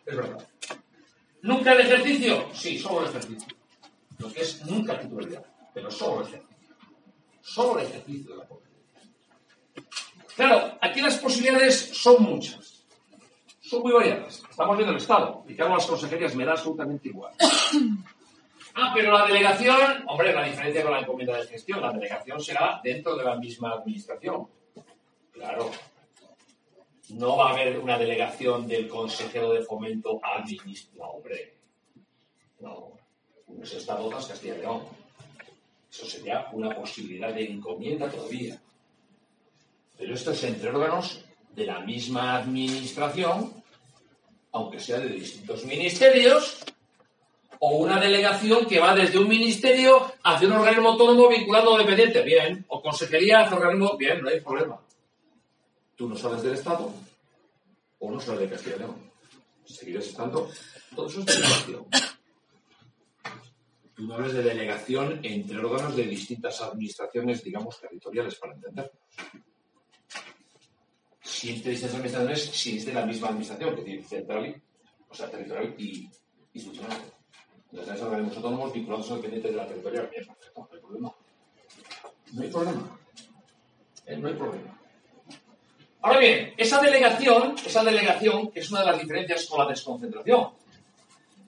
Es 0.07 0.15
verdad. 0.15 0.47
¿Nunca 1.41 1.73
el 1.73 1.81
ejercicio? 1.81 2.49
Sí, 2.53 2.79
solo 2.79 3.01
el 3.01 3.09
ejercicio. 3.09 3.47
lo 4.17 4.31
que 4.31 4.41
es 4.41 4.65
nunca 4.65 4.99
titularidad, 4.99 5.45
pero 5.73 5.91
solo 5.91 6.21
el 6.21 6.27
ejercicio. 6.27 6.75
Solo 7.41 7.79
el 7.79 7.87
ejercicio 7.87 8.31
de 8.31 8.37
la 8.37 8.47
competencia. 8.47 8.77
Claro, 10.35 10.77
aquí 10.81 11.01
las 11.01 11.17
posibilidades 11.17 11.89
son 11.93 12.23
muchas. 12.23 12.85
Son 13.59 13.81
muy 13.81 13.91
variadas. 13.91 14.41
Estamos 14.49 14.77
viendo 14.77 14.93
el 14.93 15.01
Estado. 15.01 15.43
Y 15.47 15.61
hago 15.61 15.75
las 15.75 15.85
consejerías 15.85 16.35
me 16.35 16.45
da 16.45 16.53
absolutamente 16.53 17.09
igual. 17.09 17.33
Ah, 18.79 18.91
pero 18.93 19.11
la 19.11 19.25
delegación, 19.25 20.03
hombre, 20.05 20.31
la 20.31 20.43
diferencia 20.43 20.83
con 20.83 20.91
la 20.91 20.99
encomienda 20.99 21.35
de 21.35 21.47
gestión, 21.47 21.81
la 21.81 21.91
delegación 21.91 22.39
será 22.39 22.79
dentro 22.83 23.15
de 23.15 23.23
la 23.23 23.35
misma 23.35 23.71
administración. 23.71 24.47
Claro. 25.31 25.71
No 27.09 27.37
va 27.37 27.49
a 27.49 27.53
haber 27.53 27.79
una 27.79 27.97
delegación 27.97 28.67
del 28.67 28.87
consejero 28.87 29.53
de 29.53 29.63
fomento 29.63 30.19
al 30.23 30.43
ministro. 30.45 31.05
No, 31.05 31.11
hombre. 31.11 31.53
No. 32.59 32.91
No 33.47 33.63
es 33.63 33.73
Estado 33.73 34.09
tras 34.09 34.27
Castilla 34.27 34.55
y 34.55 34.59
León. 34.59 34.81
Eso 35.89 36.05
sería 36.05 36.47
una 36.51 36.75
posibilidad 36.75 37.33
de 37.33 37.45
encomienda 37.45 38.09
todavía. 38.09 38.61
Pero 39.97 40.13
esto 40.13 40.31
es 40.31 40.43
entre 40.43 40.69
órganos 40.69 41.23
de 41.55 41.65
la 41.65 41.79
misma 41.79 42.37
administración, 42.37 43.51
aunque 44.51 44.79
sea 44.79 44.99
de 44.99 45.09
distintos 45.09 45.65
ministerios, 45.65 46.59
o 47.59 47.77
una 47.77 47.99
delegación 47.99 48.65
que 48.65 48.79
va 48.79 48.93
desde 48.93 49.17
un 49.17 49.27
ministerio 49.27 50.11
hacia 50.23 50.47
un 50.47 50.53
organismo 50.53 50.89
autónomo 50.89 51.29
vinculado 51.29 51.73
o 51.73 51.77
dependiente, 51.77 52.21
bien, 52.21 52.65
o 52.67 52.81
consejería 52.81 53.41
hacia 53.41 53.57
organismo, 53.57 53.97
bien, 53.97 54.21
no 54.21 54.29
hay 54.29 54.41
problema. 54.41 54.79
Tú 55.97 56.07
no 56.07 56.15
sales 56.15 56.43
del 56.43 56.53
Estado 56.53 56.93
o 57.99 58.11
no 58.11 58.19
sales 58.19 58.41
de 58.41 58.49
Castilla 58.49 58.75
y 58.75 58.79
León. 58.79 59.11
Seguirás 59.65 60.05
estando, 60.07 60.49
todo 60.95 61.07
eso 61.07 61.19
es 61.21 61.25
delegación. 61.25 61.85
Tú 63.95 64.03
no 64.07 64.13
hablas 64.13 64.33
de 64.33 64.43
delegación 64.43 65.19
entre 65.23 65.57
órganos 65.57 65.95
de 65.95 66.03
distintas 66.03 66.61
administraciones, 66.61 67.43
digamos, 67.43 67.79
territoriales, 67.79 68.35
para 68.35 68.53
entendernos. 68.53 68.93
Si 71.23 71.49
entre 71.49 71.71
distintas 71.71 71.95
administraciones, 71.95 72.41
si 72.43 72.77
es 72.77 72.85
de 72.85 72.93
la 72.93 73.05
misma 73.05 73.27
administración, 73.29 73.75
que 73.75 73.81
tiene 73.81 74.03
central, 74.03 74.45
y- 74.47 74.61
o 75.09 75.13
sea, 75.15 75.29
territorial 75.29 75.75
y 75.77 76.09
institucional. 76.53 77.01
Entonces, 77.71 78.01
organismos 78.01 78.37
autónomos 78.37 78.71
vinculados 78.73 79.09
al 79.11 79.17
dependiente 79.17 79.49
de 79.49 79.55
la 79.57 79.67
territorial. 79.67 80.09
Bien, 80.09 80.25
perfecto, 80.27 80.61
no 80.61 80.75
hay 80.75 80.79
problema. 80.79 81.15
No 82.33 82.41
hay 82.43 82.49
problema. 82.49 82.99
Eh, 84.05 84.17
No 84.17 84.27
hay 84.29 84.33
problema. 84.35 84.76
Ahora 86.07 86.19
bien, 86.21 86.53
esa 86.55 86.79
delegación, 86.79 87.55
esa 87.65 87.83
delegación, 87.83 88.49
es 88.55 88.71
una 88.71 88.79
de 88.79 88.85
las 88.85 89.01
diferencias 89.01 89.45
con 89.45 89.59
la 89.59 89.67
desconcentración. 89.67 90.51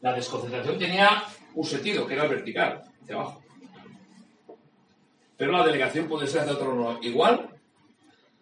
La 0.01 0.13
desconcentración 0.13 0.77
tenía 0.77 1.23
un 1.55 1.63
sentido, 1.63 2.05
que 2.05 2.15
era 2.15 2.27
vertical, 2.27 2.83
hacia 3.01 3.15
abajo. 3.15 3.41
Pero 5.37 5.53
la 5.53 5.65
delegación 5.65 6.09
puede 6.09 6.27
ser 6.27 6.41
hacia 6.41 6.55
otro 6.55 6.77
lado 6.77 6.99
igual 7.01 7.57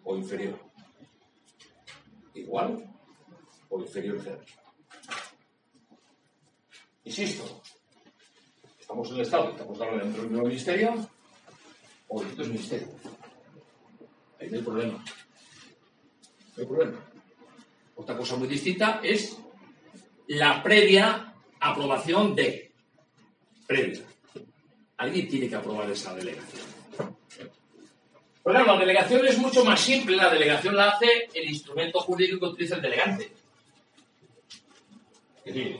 o 0.02 0.16
inferior. 0.16 0.58
Igual 2.34 2.84
o 3.68 3.80
inferior 3.80 4.20
jerarquía. 4.20 4.56
Insisto, 7.04 7.62
estamos 8.80 9.08
en 9.10 9.14
el 9.14 9.20
Estado, 9.20 9.50
estamos 9.50 9.80
hablando 9.80 10.04
dentro 10.04 10.22
del 10.22 10.30
mismo 10.32 10.46
ministerio 10.48 11.08
o 12.08 12.18
distintos 12.18 12.48
ministerios. 12.48 12.90
Ahí 14.40 14.50
no 14.50 14.56
hay 14.56 14.64
problema. 14.64 15.04
Otra 17.96 18.16
cosa 18.16 18.36
muy 18.36 18.48
distinta 18.48 19.00
es 19.02 19.36
la 20.28 20.62
previa 20.62 21.34
aprobación 21.60 22.34
de. 22.34 22.72
Previa. 23.66 24.02
Alguien 24.96 25.28
tiene 25.28 25.48
que 25.48 25.56
aprobar 25.56 25.90
esa 25.90 26.14
delegación. 26.14 26.66
Pues 28.42 28.56
claro, 28.56 28.74
la 28.74 28.80
delegación 28.80 29.26
es 29.26 29.38
mucho 29.38 29.64
más 29.64 29.80
simple. 29.80 30.16
La 30.16 30.30
delegación 30.30 30.74
la 30.74 30.90
hace 30.90 31.28
el 31.34 31.48
instrumento 31.50 32.00
jurídico 32.00 32.40
que 32.40 32.52
utiliza 32.52 32.76
el 32.76 32.82
delegante. 32.82 33.30
Es 35.44 35.54
decir, 35.54 35.78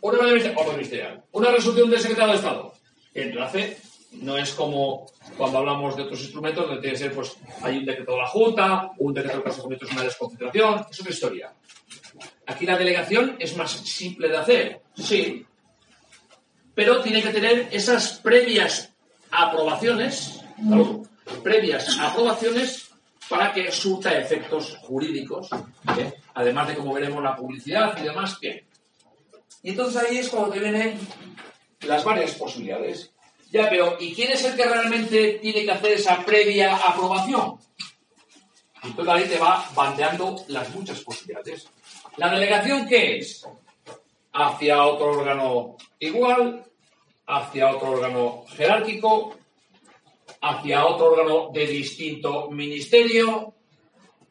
una 0.00 0.72
ministerial, 0.72 1.24
una 1.32 1.50
resolución 1.50 1.90
del 1.90 2.00
secretario 2.00 2.32
de 2.32 2.38
Estado. 2.38 2.72
El 3.12 3.34
lo 3.34 3.44
hace 3.44 3.76
no 4.20 4.36
es 4.36 4.52
como 4.52 5.06
cuando 5.36 5.58
hablamos 5.58 5.96
de 5.96 6.02
otros 6.02 6.20
instrumentos, 6.20 6.66
donde 6.66 6.80
tiene 6.80 6.96
que 6.96 7.04
ser, 7.04 7.12
pues, 7.12 7.36
hay 7.62 7.78
un 7.78 7.84
decreto 7.84 8.12
de 8.12 8.18
la 8.18 8.26
Junta, 8.28 8.90
un 8.98 9.14
decreto 9.14 9.38
de 9.38 9.44
caso 9.44 9.62
concreto 9.62 9.86
es 9.86 9.92
una 9.92 10.02
desconcentración, 10.02 10.86
es 10.90 11.00
otra 11.00 11.12
historia. 11.12 11.52
Aquí 12.46 12.66
la 12.66 12.78
delegación 12.78 13.36
es 13.38 13.56
más 13.56 13.70
simple 13.70 14.28
de 14.28 14.36
hacer, 14.36 14.80
sí, 14.94 15.44
pero 16.74 17.02
tiene 17.02 17.22
que 17.22 17.30
tener 17.30 17.68
esas 17.72 18.20
previas 18.20 18.92
aprobaciones, 19.30 20.40
previas 21.42 21.98
aprobaciones 21.98 22.90
para 23.28 23.52
que 23.52 23.72
surta 23.72 24.16
efectos 24.16 24.76
jurídicos, 24.82 25.48
¿eh? 25.98 26.14
además 26.34 26.68
de 26.68 26.76
como 26.76 26.92
veremos 26.92 27.22
la 27.22 27.34
publicidad 27.34 27.96
y 27.98 28.04
demás, 28.04 28.38
bien. 28.40 28.64
Y 29.62 29.70
entonces 29.70 30.02
ahí 30.02 30.18
es 30.18 30.28
cuando 30.28 30.50
te 30.50 30.60
vienen 30.60 30.98
las 31.80 32.04
varias 32.04 32.34
posibilidades. 32.34 33.12
Ya, 33.56 33.70
pero 33.70 33.96
¿y 33.98 34.12
quién 34.14 34.32
es 34.32 34.44
el 34.44 34.54
que 34.54 34.66
realmente 34.66 35.38
tiene 35.40 35.64
que 35.64 35.70
hacer 35.70 35.92
esa 35.92 36.22
previa 36.22 36.76
aprobación? 36.76 37.58
Y 38.82 38.88
entonces 38.88 39.14
ahí 39.14 39.24
te 39.24 39.38
va 39.38 39.66
bandeando 39.74 40.44
las 40.48 40.68
muchas 40.74 41.00
posibilidades. 41.00 41.66
¿La 42.18 42.34
delegación 42.34 42.86
qué 42.86 43.16
es? 43.16 43.48
Hacia 44.34 44.84
otro 44.84 45.12
órgano 45.12 45.78
igual, 46.00 46.66
hacia 47.26 47.74
otro 47.74 47.92
órgano 47.92 48.44
jerárquico, 48.54 49.34
hacia 50.42 50.84
otro 50.84 51.12
órgano 51.12 51.48
de 51.50 51.66
distinto 51.66 52.50
ministerio, 52.50 53.54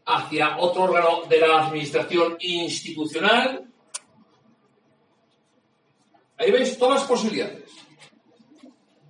hacia 0.06 0.58
otro 0.58 0.84
órgano 0.84 1.24
de 1.28 1.40
la 1.40 1.66
administración 1.66 2.38
institucional. 2.42 3.68
Ahí 6.38 6.52
veis 6.52 6.78
todas 6.78 7.00
las 7.00 7.10
posibilidades. 7.10 7.85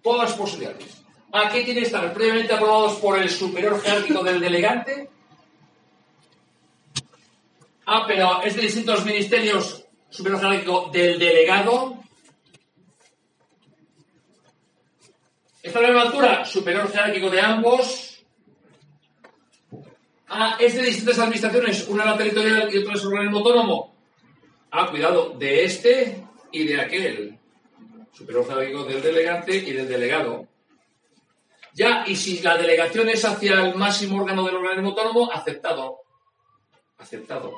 Todas 0.06 0.30
las 0.30 0.38
posibilidades. 0.38 1.02
¿A 1.32 1.50
qué 1.50 1.64
tienen 1.64 1.82
que 1.82 1.88
estar 1.88 2.14
previamente 2.14 2.54
aprobados 2.54 3.00
por 3.00 3.18
el 3.18 3.28
superior 3.28 3.82
jerárquico 3.82 4.24
del 4.24 4.40
delegante? 4.40 5.10
Ah, 7.88 8.04
pero 8.06 8.44
es 8.44 8.56
de 8.56 8.62
distintos 8.62 9.04
ministerios 9.04 9.84
superior 10.12 10.40
jerárquico 10.40 10.92
del 10.94 11.18
delegado. 11.18 11.98
¿Está 15.64 15.80
a 15.80 15.82
la 15.82 15.88
misma 15.88 16.04
altura? 16.04 16.46
Superior 16.46 16.88
jerárquico 16.92 17.32
de 17.32 17.42
ambos. 17.42 18.24
Ah, 20.28 20.56
es 20.60 20.76
de 20.76 20.84
distintas 20.84 21.18
administraciones, 21.18 21.88
una 21.88 22.06
la 22.06 22.16
territorial 22.16 22.70
y 22.72 22.78
otra 22.78 22.94
es 22.94 23.04
organismo 23.06 23.40
autónomo. 23.40 23.96
Ah, 24.70 24.88
cuidado, 24.88 25.32
de 25.32 25.66
este 25.66 26.24
y 26.52 26.64
de 26.66 26.80
aquel. 26.80 27.40
Superior 28.16 28.48
jerárquico 28.48 28.86
del 28.86 29.02
delegante 29.02 29.56
y 29.58 29.74
del 29.74 29.90
delegado. 29.90 30.48
Ya, 31.74 32.06
y 32.08 32.16
si 32.16 32.40
la 32.40 32.56
delegación 32.56 33.10
es 33.10 33.26
hacia 33.26 33.66
el 33.66 33.76
máximo 33.76 34.22
órgano 34.22 34.46
del 34.46 34.56
organismo 34.56 34.92
autónomo, 34.92 35.30
aceptado. 35.30 36.00
Aceptado. 36.98 37.54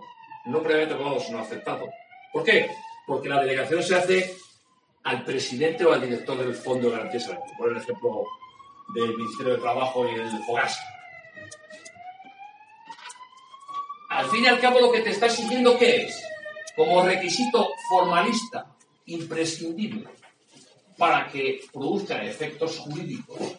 No 0.47 0.63
previamente 0.63 0.95
aprobado, 0.95 1.19
sino 1.19 1.37
aceptado. 1.37 1.87
¿Por 2.33 2.43
qué? 2.43 2.71
Porque 3.05 3.29
la 3.29 3.39
delegación 3.41 3.83
se 3.83 3.95
hace 3.95 4.35
al 5.03 5.23
presidente 5.23 5.85
o 5.85 5.93
al 5.93 6.01
director 6.01 6.35
del 6.39 6.55
Fondo 6.55 6.89
de 6.89 6.95
Garantía 6.95 7.19
Salarial. 7.19 7.55
Por 7.55 7.71
el 7.71 7.77
ejemplo 7.77 8.25
del 8.95 9.15
Ministerio 9.15 9.53
de 9.53 9.59
Trabajo 9.59 10.07
y 10.07 10.15
el 10.15 10.43
FOGAS. 10.43 10.79
Al 14.09 14.25
fin 14.31 14.43
y 14.43 14.47
al 14.47 14.59
cabo, 14.59 14.79
lo 14.79 14.91
que 14.91 15.01
te 15.01 15.11
está 15.11 15.27
exigiendo, 15.27 15.77
¿qué 15.77 16.07
es? 16.07 16.23
Como 16.75 17.05
requisito 17.05 17.69
formalista 17.89 18.65
imprescindible 19.05 20.16
para 20.97 21.27
que 21.27 21.61
produzca 21.71 22.23
efectos 22.23 22.77
jurídicos 22.79 23.55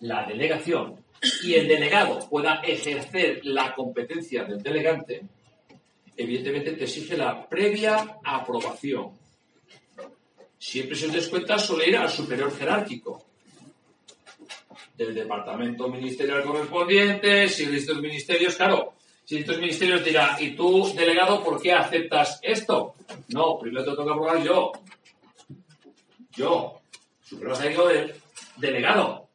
la 0.00 0.24
delegación 0.24 0.96
y 1.42 1.54
el 1.54 1.68
delegado 1.68 2.28
pueda 2.28 2.60
ejercer 2.62 3.40
la 3.44 3.74
competencia 3.74 4.44
del 4.44 4.62
delegante, 4.62 5.22
evidentemente 6.16 6.72
te 6.72 6.84
exige 6.84 7.16
la 7.16 7.48
previa 7.48 8.18
aprobación. 8.22 9.12
Siempre 10.58 10.96
se 10.96 11.06
os 11.06 11.12
des 11.12 11.28
cuenta 11.28 11.58
suele 11.58 11.88
ir 11.88 11.96
al 11.96 12.10
superior 12.10 12.54
jerárquico 12.56 13.24
del 14.96 15.14
departamento 15.14 15.88
ministerial 15.88 16.42
correspondiente, 16.44 17.48
si 17.48 17.66
distintos 17.66 18.02
ministerios, 18.02 18.54
claro, 18.54 18.94
si 19.24 19.36
distintos 19.36 19.60
ministerios 19.60 20.04
dirán, 20.04 20.36
¿y 20.38 20.50
tú, 20.50 20.92
delegado, 20.94 21.42
por 21.42 21.60
qué 21.60 21.72
aceptas 21.72 22.38
esto? 22.42 22.94
No, 23.28 23.58
primero 23.58 23.84
te 23.84 24.04
que 24.04 24.10
aprobar 24.10 24.42
yo. 24.42 24.72
Yo, 26.36 26.80
superior 27.22 27.56
jerárquico 27.56 27.88
del 27.88 28.14
delegado. 28.56 29.28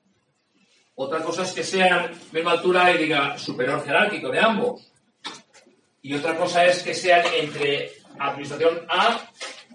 Otra 0.95 1.23
cosa 1.23 1.43
es 1.43 1.53
que 1.53 1.63
sean 1.63 2.11
misma 2.31 2.51
altura 2.51 2.91
y 2.93 2.97
diga 2.97 3.37
superior 3.37 3.83
jerárquico 3.85 4.29
de 4.29 4.39
ambos. 4.39 4.91
Y 6.01 6.13
otra 6.13 6.35
cosa 6.35 6.65
es 6.65 6.83
que 6.83 6.93
sean 6.93 7.25
entre 7.35 7.91
administración 8.17 8.85
A, 8.89 9.29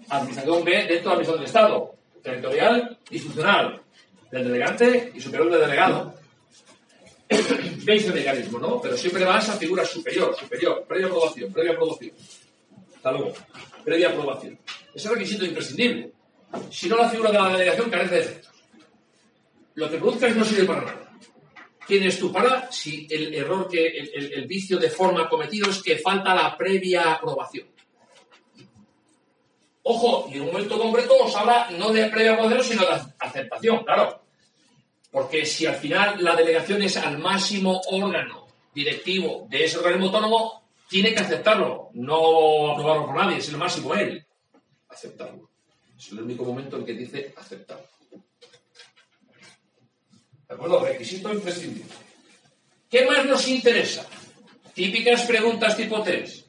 administración 0.09 0.63
B, 0.63 0.71
dentro 0.71 0.93
de 0.95 1.03
la 1.03 1.11
administración 1.13 1.37
del 1.37 1.45
Estado. 1.45 1.95
territorial 2.21 2.97
y 3.11 3.19
funcional 3.19 3.81
del 4.31 4.43
delegante 4.45 5.11
y 5.13 5.21
superior 5.21 5.51
del 5.51 5.61
delegado. 5.61 6.15
Veis 7.85 8.05
el 8.05 8.13
mecanismo, 8.13 8.59
¿no? 8.59 8.81
Pero 8.81 8.97
siempre 8.97 9.23
va 9.23 9.37
a 9.37 9.41
figura 9.41 9.85
superior, 9.85 10.35
superior, 10.35 10.85
previa 10.87 11.07
aprobación, 11.07 11.53
previa 11.53 11.73
aprobación. 11.73 12.11
Hasta 12.95 13.11
luego. 13.11 13.33
Previa 13.83 14.09
aprobación. 14.09 14.59
Ese 14.93 15.09
requisito 15.09 15.45
imprescindible. 15.45 16.14
Si 16.71 16.87
no, 16.89 16.97
la 16.97 17.09
figura 17.09 17.31
de 17.31 17.37
la 17.39 17.49
delegación 17.49 17.89
carece 17.89 18.15
de 18.15 18.21
efectos. 18.21 18.51
Lo 19.75 19.89
que 19.89 19.97
produzcas 19.97 20.35
no 20.35 20.45
sirve 20.45 20.65
para 20.65 20.81
nada. 20.81 21.11
¿Quién 21.85 22.03
es 22.03 22.17
tú 22.19 22.31
para? 22.31 22.71
Si 22.71 23.07
el 23.11 23.33
error 23.33 23.67
que, 23.69 23.85
el, 23.85 24.11
el- 24.15 24.33
el 24.33 24.47
vicio 24.47 24.77
de 24.79 24.89
forma 24.89 25.29
cometido 25.29 25.69
es 25.69 25.81
que 25.83 25.97
falta 25.97 26.33
la 26.33 26.57
previa 26.57 27.13
aprobación. 27.13 27.67
Ojo, 29.83 30.27
y 30.31 30.35
en 30.37 30.41
un 30.41 30.47
momento 30.47 30.79
concreto 30.79 31.13
os 31.23 31.35
habla 31.35 31.69
no 31.77 31.91
de 31.91 32.07
previa 32.07 32.33
aprobación, 32.33 32.63
sino 32.63 32.81
de 32.87 33.01
aceptación, 33.19 33.83
claro. 33.83 34.23
Porque 35.11 35.45
si 35.45 35.65
al 35.67 35.75
final 35.75 36.23
la 36.23 36.35
delegación 36.35 36.81
es 36.81 36.97
al 36.97 37.19
máximo 37.19 37.79
órgano 37.91 38.47
directivo 38.73 39.45
de 39.49 39.65
ese 39.65 39.77
organismo 39.77 40.07
autónomo, 40.07 40.63
tiene 40.89 41.13
que 41.13 41.19
aceptarlo, 41.21 41.89
no 41.93 42.71
aprobarlo 42.71 43.05
por 43.05 43.15
nadie, 43.15 43.37
es 43.37 43.47
el 43.49 43.57
máximo 43.57 43.93
él. 43.93 44.25
Aceptarlo. 44.89 45.49
Es 45.97 46.11
el 46.11 46.21
único 46.21 46.43
momento 46.43 46.77
en 46.77 46.85
que 46.85 46.93
dice 46.93 47.33
aceptarlo. 47.37 47.87
¿De 50.47 50.53
acuerdo? 50.53 50.85
Requisito 50.85 51.33
imprescindible. 51.33 51.91
¿Qué 52.89 53.05
más 53.05 53.25
nos 53.25 53.47
interesa? 53.47 54.05
Típicas 54.73 55.23
preguntas 55.23 55.75
tipo 55.75 56.01
test. 56.03 56.45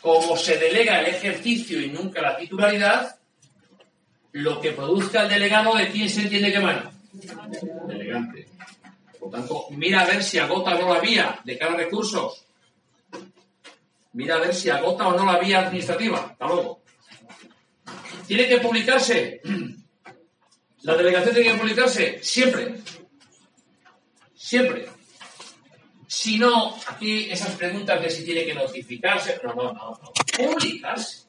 Como 0.00 0.36
se 0.36 0.56
delega 0.56 1.00
el 1.00 1.14
ejercicio 1.14 1.80
y 1.80 1.88
nunca 1.88 2.22
la 2.22 2.36
titularidad, 2.36 3.18
lo 4.32 4.60
que 4.60 4.72
produzca 4.72 5.22
el 5.22 5.28
delegado 5.28 5.76
de 5.76 5.90
quién 5.90 6.08
se 6.08 6.22
entiende 6.22 6.50
que 6.50 6.58
emana. 6.58 6.90
Delegante. 7.86 8.48
Por 9.18 9.30
tanto, 9.30 9.66
mira 9.70 10.00
a 10.00 10.06
ver 10.06 10.22
si 10.24 10.38
agota 10.38 10.74
o 10.74 10.80
no 10.80 10.94
la 10.94 11.00
vía 11.00 11.40
de 11.44 11.58
cada 11.58 11.76
recurso. 11.76 12.34
Mira 14.12 14.36
a 14.36 14.40
ver 14.40 14.54
si 14.54 14.70
agota 14.70 15.08
o 15.08 15.16
no 15.16 15.24
la 15.24 15.38
vía 15.38 15.60
administrativa. 15.60 16.18
Hasta 16.18 16.46
luego. 16.46 16.79
Tiene 18.30 18.46
que 18.46 18.58
publicarse. 18.58 19.40
La 20.82 20.94
delegación 20.94 21.34
tiene 21.34 21.50
que 21.50 21.58
publicarse 21.58 22.20
siempre. 22.22 22.76
Siempre. 24.32 24.86
Si 26.06 26.38
no, 26.38 26.76
aquí 26.86 27.28
esas 27.28 27.56
preguntas 27.56 28.00
de 28.00 28.08
si 28.08 28.24
tiene 28.24 28.44
que 28.44 28.54
notificarse. 28.54 29.40
No, 29.42 29.52
no, 29.52 29.72
no. 29.72 29.98
no. 30.00 30.12
Publicarse. 30.36 31.24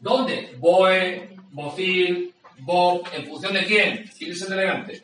¿Dónde? 0.00 0.54
BOE, 0.56 1.36
BOCIL, 1.50 2.32
BOC, 2.60 3.12
¿en 3.12 3.26
función 3.28 3.52
de 3.52 3.66
quién? 3.66 4.10
¿Quién 4.16 4.32
es 4.32 4.40
el 4.40 4.48
delegante? 4.48 5.02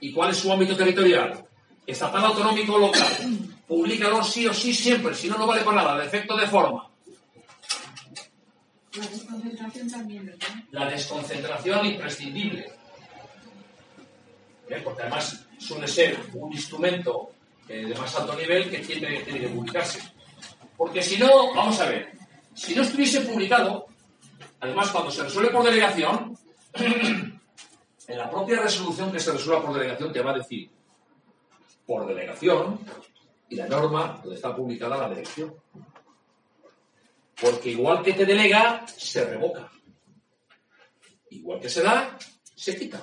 ¿Y 0.00 0.12
cuál 0.12 0.32
es 0.32 0.36
su 0.36 0.52
ámbito 0.52 0.76
territorial? 0.76 1.42
Estatal, 1.86 2.22
autonómico 2.22 2.74
o 2.74 2.80
local. 2.80 3.16
Publícalo 3.66 4.22
sí 4.22 4.46
o 4.46 4.52
sí 4.52 4.74
siempre, 4.74 5.14
si 5.14 5.26
no, 5.26 5.38
no 5.38 5.46
vale 5.46 5.62
para 5.62 5.82
nada, 5.82 5.98
de 6.00 6.06
efecto 6.06 6.36
de 6.36 6.46
forma. 6.46 6.90
La 8.94 9.06
desconcentración 9.06 9.90
también, 9.90 10.26
¿verdad? 10.26 10.48
La 10.70 10.86
desconcentración 10.86 11.86
imprescindible. 11.86 12.72
Porque 14.84 15.02
además 15.02 15.46
suele 15.58 15.88
ser 15.88 16.18
un 16.34 16.52
instrumento 16.52 17.32
eh, 17.68 17.84
de 17.84 17.94
más 17.94 18.14
alto 18.16 18.34
nivel 18.34 18.70
que 18.70 18.78
tiene, 18.78 19.22
que 19.24 19.48
publicarse. 19.48 20.00
Porque 20.76 21.02
si 21.02 21.18
no, 21.18 21.54
vamos 21.54 21.78
a 21.80 21.86
ver, 21.86 22.12
si 22.54 22.74
no 22.74 22.82
estuviese 22.82 23.20
publicado, 23.22 23.86
además 24.60 24.90
cuando 24.90 25.10
se 25.10 25.22
resuelve 25.22 25.50
por 25.50 25.64
delegación, 25.64 26.38
en 28.08 28.18
la 28.18 28.30
propia 28.30 28.60
resolución 28.60 29.12
que 29.12 29.20
se 29.20 29.32
resuelva 29.32 29.66
por 29.66 29.74
delegación 29.74 30.12
te 30.12 30.22
va 30.22 30.30
a 30.30 30.38
decir 30.38 30.70
por 31.86 32.06
delegación 32.06 32.80
y 33.48 33.56
la 33.56 33.66
norma 33.66 34.20
donde 34.22 34.36
está 34.36 34.54
publicada 34.54 34.98
la 34.98 35.08
delegación. 35.08 35.54
Porque 37.40 37.70
igual 37.70 38.02
que 38.02 38.12
te 38.12 38.26
delega, 38.26 38.86
se 38.86 39.24
revoca. 39.24 39.70
Igual 41.30 41.60
que 41.60 41.68
se 41.68 41.82
da, 41.82 42.18
se 42.54 42.76
quita. 42.76 43.00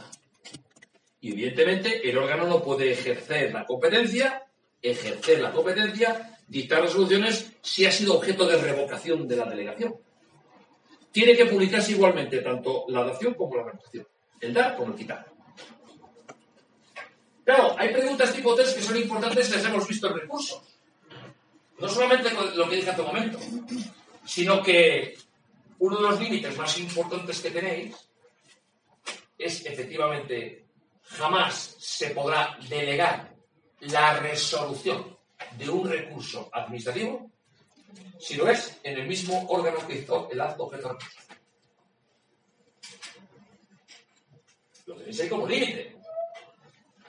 Y 1.22 1.32
evidentemente 1.32 2.08
el 2.08 2.18
órgano 2.18 2.46
no 2.48 2.62
puede 2.62 2.92
ejercer 2.92 3.54
la 3.54 3.66
competencia, 3.66 4.46
ejercer 4.82 5.40
la 5.40 5.52
competencia, 5.52 6.38
dictar 6.48 6.82
resoluciones 6.82 7.54
si 7.62 7.86
ha 7.86 7.92
sido 7.92 8.16
objeto 8.16 8.46
de 8.46 8.58
revocación 8.58 9.28
de 9.28 9.36
la 9.36 9.46
delegación. 9.46 9.96
Tiene 11.12 11.36
que 11.36 11.46
publicarse 11.46 11.94
igualmente 11.94 12.42
tanto 12.42 12.86
la 12.90 13.04
dación 13.06 13.34
como 13.36 13.56
la 13.56 13.64
revocación. 13.64 14.08
El 14.42 14.54
dar 14.54 14.76
como 14.76 14.92
el 14.92 14.98
quitar. 14.98 15.26
Claro, 17.46 17.76
hay 17.78 17.94
preguntas 17.94 18.34
tipo 18.34 18.54
test 18.56 18.76
que 18.76 18.84
son 18.84 18.98
importantes 18.98 19.50
y 19.50 19.54
las 19.54 19.66
hemos 19.66 19.88
visto 19.88 20.08
en 20.08 20.20
recursos. 20.20 20.62
No 21.80 21.88
solamente 21.88 22.30
lo 22.56 22.68
que 22.68 22.78
dije 22.78 22.90
hace 22.90 23.02
un 23.02 23.08
momento, 23.08 23.40
sino 24.26 24.62
que 24.62 25.18
uno 25.80 25.98
de 25.98 26.04
los 26.04 26.20
límites 26.20 26.58
más 26.58 26.78
importantes 26.78 27.40
que 27.42 27.52
tenéis 27.52 27.96
es 29.38 29.66
efectivamente 29.66 30.66
jamás 31.04 31.76
se 31.80 32.10
podrá 32.12 32.58
delegar 32.68 33.36
la 33.82 34.18
resolución 34.20 35.18
de 35.58 35.70
un 35.70 35.90
recurso 35.90 36.50
administrativo 36.52 37.30
si 38.20 38.36
lo 38.36 38.50
es 38.50 38.80
en 38.84 38.98
el 38.98 39.08
mismo 39.08 39.46
órgano 39.50 39.86
que 39.88 40.00
hizo 40.00 40.30
el 40.32 40.42
acto 40.42 40.64
objeto. 40.64 40.98
Lo 44.86 44.96
tenéis 44.96 45.20
ahí 45.20 45.30
como 45.30 45.48
límite. 45.48 45.98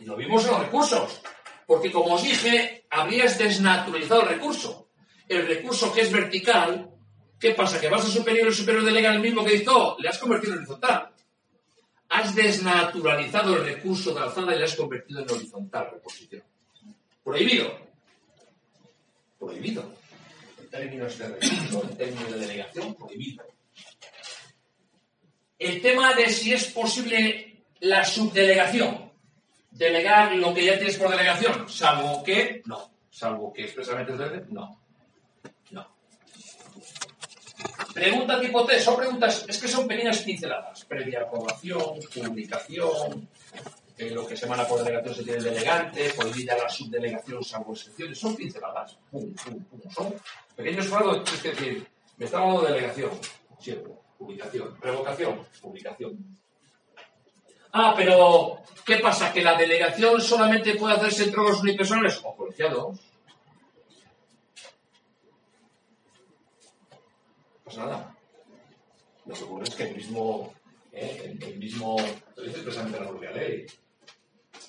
Y 0.00 0.04
lo 0.04 0.16
vimos 0.16 0.44
en 0.44 0.50
los 0.50 0.60
recursos. 0.60 1.22
Porque 1.66 1.90
como 1.90 2.14
os 2.14 2.22
dije, 2.22 2.86
habrías 2.90 3.38
desnaturalizado 3.38 4.22
el 4.22 4.28
recurso. 4.28 4.88
El 5.28 5.46
recurso 5.46 5.92
que 5.92 6.02
es 6.02 6.12
vertical, 6.12 6.90
¿qué 7.38 7.52
pasa? 7.52 7.80
¿Que 7.80 7.88
vas 7.88 8.04
a 8.04 8.08
superior 8.08 8.48
y 8.48 8.54
superior 8.54 8.84
delega 8.84 9.12
el 9.12 9.20
mismo 9.20 9.44
que 9.44 9.56
hizo? 9.56 9.96
Le 9.98 10.08
has 10.08 10.18
convertido 10.18 10.54
en 10.54 10.58
horizontal. 10.60 11.10
Has 12.08 12.34
desnaturalizado 12.34 13.56
el 13.56 13.64
recurso 13.64 14.14
de 14.14 14.20
alzada 14.20 14.54
y 14.54 14.58
le 14.58 14.64
has 14.64 14.74
convertido 14.76 15.20
en 15.20 15.30
horizontal 15.30 15.90
reposición. 15.92 16.42
Prohibido. 17.24 17.78
Prohibido. 19.38 19.92
En 20.60 20.70
términos 20.70 21.18
de 21.18 21.28
recurso, 21.28 21.82
en 21.90 21.96
términos 21.96 22.32
de 22.32 22.38
delegación, 22.38 22.94
prohibido. 22.94 23.44
El 25.58 25.80
tema 25.80 26.14
de 26.14 26.28
si 26.28 26.52
es 26.52 26.66
posible 26.66 27.64
la 27.80 28.04
subdelegación. 28.04 29.12
Delegar 29.70 30.34
lo 30.36 30.54
que 30.54 30.64
ya 30.64 30.76
tienes 30.78 30.96
por 30.96 31.10
delegación, 31.10 31.68
salvo 31.68 32.22
que 32.22 32.62
no. 32.64 32.90
Salvo 33.10 33.52
que 33.52 33.64
expresamente 33.64 34.12
no. 34.12 34.26
No. 34.50 34.85
Pregunta 37.96 38.38
tipo 38.38 38.66
T, 38.66 38.78
son 38.78 38.94
preguntas, 38.94 39.46
es 39.48 39.56
que 39.58 39.66
son 39.66 39.88
pequeñas 39.88 40.18
pinceladas. 40.18 40.84
Previa 40.84 41.22
aprobación, 41.22 41.98
publicación, 42.14 43.26
eh, 43.96 44.10
lo 44.10 44.26
que 44.26 44.36
se 44.36 44.44
emana 44.44 44.68
por 44.68 44.84
delegación 44.84 45.14
se 45.14 45.22
tiene 45.22 45.38
el 45.38 45.44
delegante, 45.44 46.12
prohibida 46.14 46.58
la 46.58 46.68
subdelegación 46.68 47.42
salvo 47.42 47.72
excepciones, 47.72 48.18
son 48.18 48.36
pinceladas. 48.36 48.98
Pum, 49.10 49.32
pum, 49.32 49.64
pum. 49.64 49.80
Son 49.90 50.14
pequeños 50.54 50.88
frados, 50.88 51.22
es 51.32 51.42
decir, 51.42 51.86
me 52.18 52.26
está 52.26 52.38
de 52.40 52.68
delegación, 52.74 53.10
siempre, 53.58 53.94
publicación, 54.18 54.76
revocación, 54.78 55.46
publicación. 55.62 56.38
Ah, 57.72 57.94
pero 57.96 58.58
¿qué 58.84 58.98
pasa? 58.98 59.32
¿Que 59.32 59.40
la 59.40 59.56
delegación 59.56 60.20
solamente 60.20 60.74
puede 60.74 60.96
hacerse 60.96 61.24
entre 61.24 61.42
los 61.42 61.62
unipersonales 61.62 62.20
o 62.22 62.36
colegiados? 62.36 63.00
Nada. 67.76 68.16
Lo 69.26 69.34
que 69.34 69.44
ocurre 69.44 69.64
es 69.64 69.74
que 69.74 69.84
el 69.84 69.96
mismo, 69.96 70.54
eh, 70.92 71.36
el 71.40 71.58
mismo, 71.58 71.96
lo 72.36 72.42
dice 72.42 72.56
expresamente 72.56 73.00
la 73.00 73.08
propia 73.08 73.32
ley. 73.32 73.66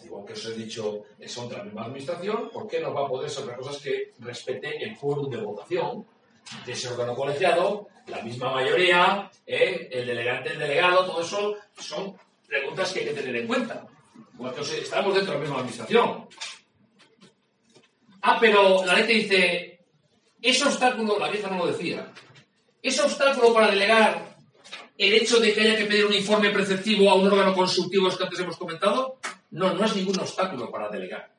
Igual 0.03 0.25
que 0.25 0.33
os 0.33 0.45
he 0.45 0.53
dicho, 0.53 1.03
de 1.17 1.57
la 1.57 1.63
misma 1.63 1.85
administración, 1.85 2.49
¿por 2.51 2.67
qué 2.67 2.79
no 2.79 2.93
va 2.93 3.05
a 3.05 3.07
poder 3.07 3.29
ser 3.29 3.43
otra 3.43 3.57
cosa 3.57 3.81
que 3.81 4.13
respete 4.19 4.83
el 4.83 4.97
quórum 4.97 5.29
de 5.29 5.37
votación 5.37 6.05
de 6.65 6.71
ese 6.71 6.87
órgano 6.89 7.15
colegiado, 7.15 7.87
la 8.07 8.21
misma 8.21 8.51
mayoría, 8.51 9.29
eh, 9.45 9.89
el 9.91 10.07
delegante, 10.07 10.51
el 10.51 10.59
delegado, 10.59 11.05
todo 11.05 11.21
eso 11.21 11.55
son 11.77 12.15
preguntas 12.47 12.93
que 12.93 12.99
hay 13.01 13.05
que 13.07 13.13
tener 13.13 13.35
en 13.35 13.47
cuenta. 13.47 13.85
Igual 14.33 14.53
que 14.53 14.61
os 14.61 14.71
estamos 14.73 15.13
dentro 15.13 15.33
de 15.33 15.39
la 15.39 15.43
misma 15.43 15.57
administración. 15.57 16.27
Ah, 18.21 18.37
pero 18.39 18.85
la 18.85 18.93
ley 18.93 19.07
te 19.07 19.13
dice, 19.13 19.79
ese 20.41 20.65
obstáculo, 20.65 21.19
la 21.19 21.29
vieja 21.29 21.49
no 21.49 21.57
lo 21.57 21.67
decía, 21.67 22.13
ese 22.87 23.01
obstáculo 23.01 23.53
para 23.53 23.71
delegar 23.71 24.37
el 24.97 25.13
hecho 25.13 25.39
de 25.39 25.53
que 25.53 25.61
haya 25.61 25.77
que 25.77 25.85
pedir 25.85 26.05
un 26.05 26.13
informe 26.13 26.49
preceptivo 26.49 27.09
a 27.09 27.15
un 27.15 27.27
órgano 27.27 27.53
consultivo 27.53 28.09
que 28.09 28.23
antes 28.23 28.39
hemos 28.39 28.57
comentado, 28.57 29.19
no, 29.51 29.73
no 29.73 29.85
es 29.85 29.95
ningún 29.95 30.19
obstáculo 30.19 30.71
para 30.71 30.89
delegar. 30.89 31.31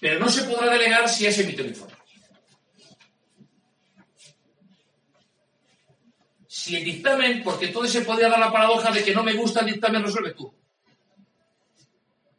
Pero 0.00 0.18
no 0.18 0.28
se 0.28 0.44
podrá 0.44 0.72
delegar 0.72 1.08
si 1.08 1.24
ya 1.24 1.32
se 1.32 1.42
emite 1.42 1.62
un 1.62 1.68
informe. 1.68 1.94
Si 6.46 6.76
el 6.76 6.84
dictamen, 6.84 7.42
porque 7.42 7.66
entonces 7.66 7.92
se 7.92 8.02
podría 8.02 8.28
dar 8.28 8.40
la 8.40 8.52
paradoja 8.52 8.90
de 8.90 9.04
que 9.04 9.14
no 9.14 9.22
me 9.22 9.34
gusta 9.34 9.60
el 9.60 9.66
dictamen, 9.66 10.02
resuelve 10.02 10.34
tú. 10.34 10.52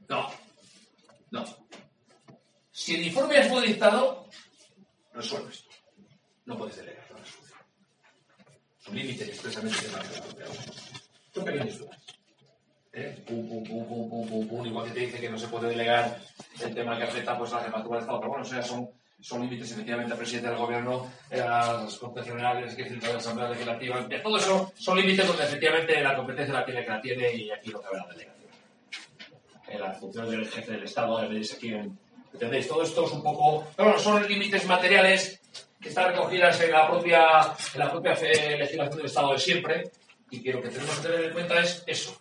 No, 0.07 0.29
no. 1.31 1.45
Si 2.71 2.95
el 2.95 3.07
informe 3.07 3.43
fue 3.49 3.67
dictado, 3.67 4.27
resuelves 5.13 5.63
tú. 5.63 5.69
No 6.45 6.57
puedes 6.57 6.75
delegar. 6.77 7.08
Son 8.89 8.97
límites 8.97 9.27
expresamente 9.27 9.77
de 9.85 9.91
la 9.91 10.03
Son 11.31 11.45
pequeños 11.45 11.77
dudas. 11.77 11.99
¿Eh? 12.91 13.23
Pum, 13.27 13.47
pum, 13.47 13.63
pum, 13.63 13.85
pum, 13.87 14.09
pum, 14.09 14.27
pum, 14.27 14.47
pum, 14.47 14.65
igual 14.65 14.87
que 14.87 14.93
te 14.93 14.99
dice 15.01 15.19
que 15.19 15.29
no 15.29 15.37
se 15.37 15.47
puede 15.47 15.69
delegar 15.69 16.19
el 16.59 16.73
tema 16.73 16.97
que 16.97 17.03
afecta 17.03 17.37
pues, 17.37 17.53
a 17.53 17.57
la 17.57 17.63
jefatura 17.65 17.97
de 17.97 18.01
Estado. 18.01 18.19
Pero 18.19 18.29
bueno, 18.29 18.43
o 18.43 18.47
sea, 18.47 18.63
son, 18.63 18.89
son 19.21 19.41
límites 19.41 19.71
efectivamente 19.73 20.13
al 20.13 20.17
presidente 20.17 20.49
del 20.49 20.57
gobierno, 20.57 21.07
eh, 21.29 21.39
a 21.39 21.83
las 21.83 21.95
Cortes 21.99 22.25
Generales, 22.25 22.73
que 22.73 22.81
es 22.81 23.03
la 23.03 23.17
Asamblea 23.17 23.49
Legislativa. 23.49 24.09
Todo 24.23 24.37
eso 24.37 24.73
son 24.75 24.97
límites 24.97 25.27
donde 25.27 25.43
efectivamente 25.43 26.01
la 26.01 26.15
competencia 26.15 26.53
la 26.55 26.65
tiene 26.65 26.83
que 26.83 26.89
la 26.89 27.01
tiene 27.01 27.35
y 27.35 27.51
aquí 27.51 27.69
no 27.69 27.81
cabe 27.81 27.97
la 27.97 28.07
delegación. 28.07 28.49
Eh, 29.67 29.77
las 29.77 29.99
funciones 29.99 30.31
del 30.31 30.47
jefe 30.47 30.71
del 30.71 30.83
Estado, 30.83 31.29
de 31.29 31.43
se 31.43 31.57
quieren. 31.59 31.95
¿Entendéis? 32.33 32.67
Todo 32.67 32.81
esto 32.81 33.05
es 33.05 33.11
un 33.11 33.21
poco. 33.21 33.67
Pero 33.75 33.89
bueno, 33.89 34.03
son 34.03 34.27
límites 34.27 34.65
materiales 34.65 35.38
que 35.81 35.89
están 35.89 36.11
recogidas 36.11 36.59
en 36.61 36.71
la 36.71 36.87
propia, 36.89 37.55
en 37.73 37.79
la 37.79 37.89
propia 37.91 38.13
legislación 38.15 38.97
del 38.97 39.05
Estado 39.05 39.33
de 39.33 39.39
siempre 39.39 39.91
y 40.29 40.41
que 40.41 40.53
lo 40.53 40.61
que 40.61 40.69
tenemos 40.69 40.95
que 40.97 41.07
tener 41.07 41.25
en 41.25 41.33
cuenta 41.33 41.59
es 41.61 41.83
eso. 41.87 42.19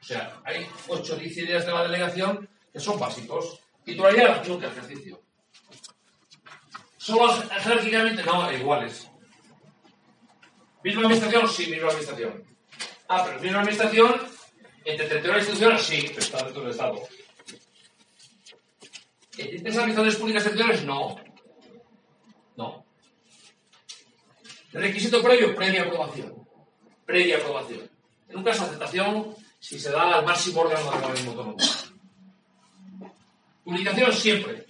O 0.00 0.04
sea, 0.04 0.40
hay 0.44 0.66
8 0.88 1.14
o 1.14 1.16
10 1.16 1.36
ideas 1.38 1.66
de 1.66 1.72
la 1.72 1.82
delegación 1.82 2.48
que 2.72 2.80
son 2.80 2.98
básicos. 2.98 3.60
Titularidad, 3.84 4.46
nunca 4.46 4.68
ejercicio. 4.68 5.20
Solo 6.96 7.32
jer- 7.32 7.48
jerárquicamente, 7.60 8.22
no, 8.22 8.50
iguales. 8.52 9.10
¿Misma 10.82 11.02
administración? 11.02 11.48
Sí, 11.48 11.66
misma 11.70 11.88
administración. 11.88 12.44
Ah, 13.08 13.24
pero 13.26 13.40
misma 13.40 13.60
administración, 13.60 14.14
entre 14.84 15.06
territorios 15.08 15.36
e 15.46 15.50
instituciones, 15.50 15.82
sí, 15.82 16.02
pero 16.08 16.20
está 16.20 16.44
dentro 16.44 16.62
del 16.62 16.70
Estado. 16.70 17.02
¿Existentes 19.36 19.76
administraciones 19.76 20.16
públicas 20.16 20.44
territoriales? 20.44 20.84
No. 20.84 21.16
No. 22.56 22.83
Requisito 24.74 25.22
previo, 25.22 25.54
previa 25.54 25.82
aprobación. 25.82 26.34
Previa 27.06 27.38
aprobación. 27.38 27.88
En 28.28 28.36
un 28.38 28.44
caso, 28.44 28.64
aceptación 28.64 29.34
si 29.60 29.78
se 29.78 29.90
da 29.90 30.16
al 30.16 30.24
máximo 30.24 30.62
órgano 30.62 30.90
del 30.90 31.04
organismo 31.04 31.30
autónomo. 31.30 31.56
Publicación 33.62 34.12
siempre. 34.12 34.66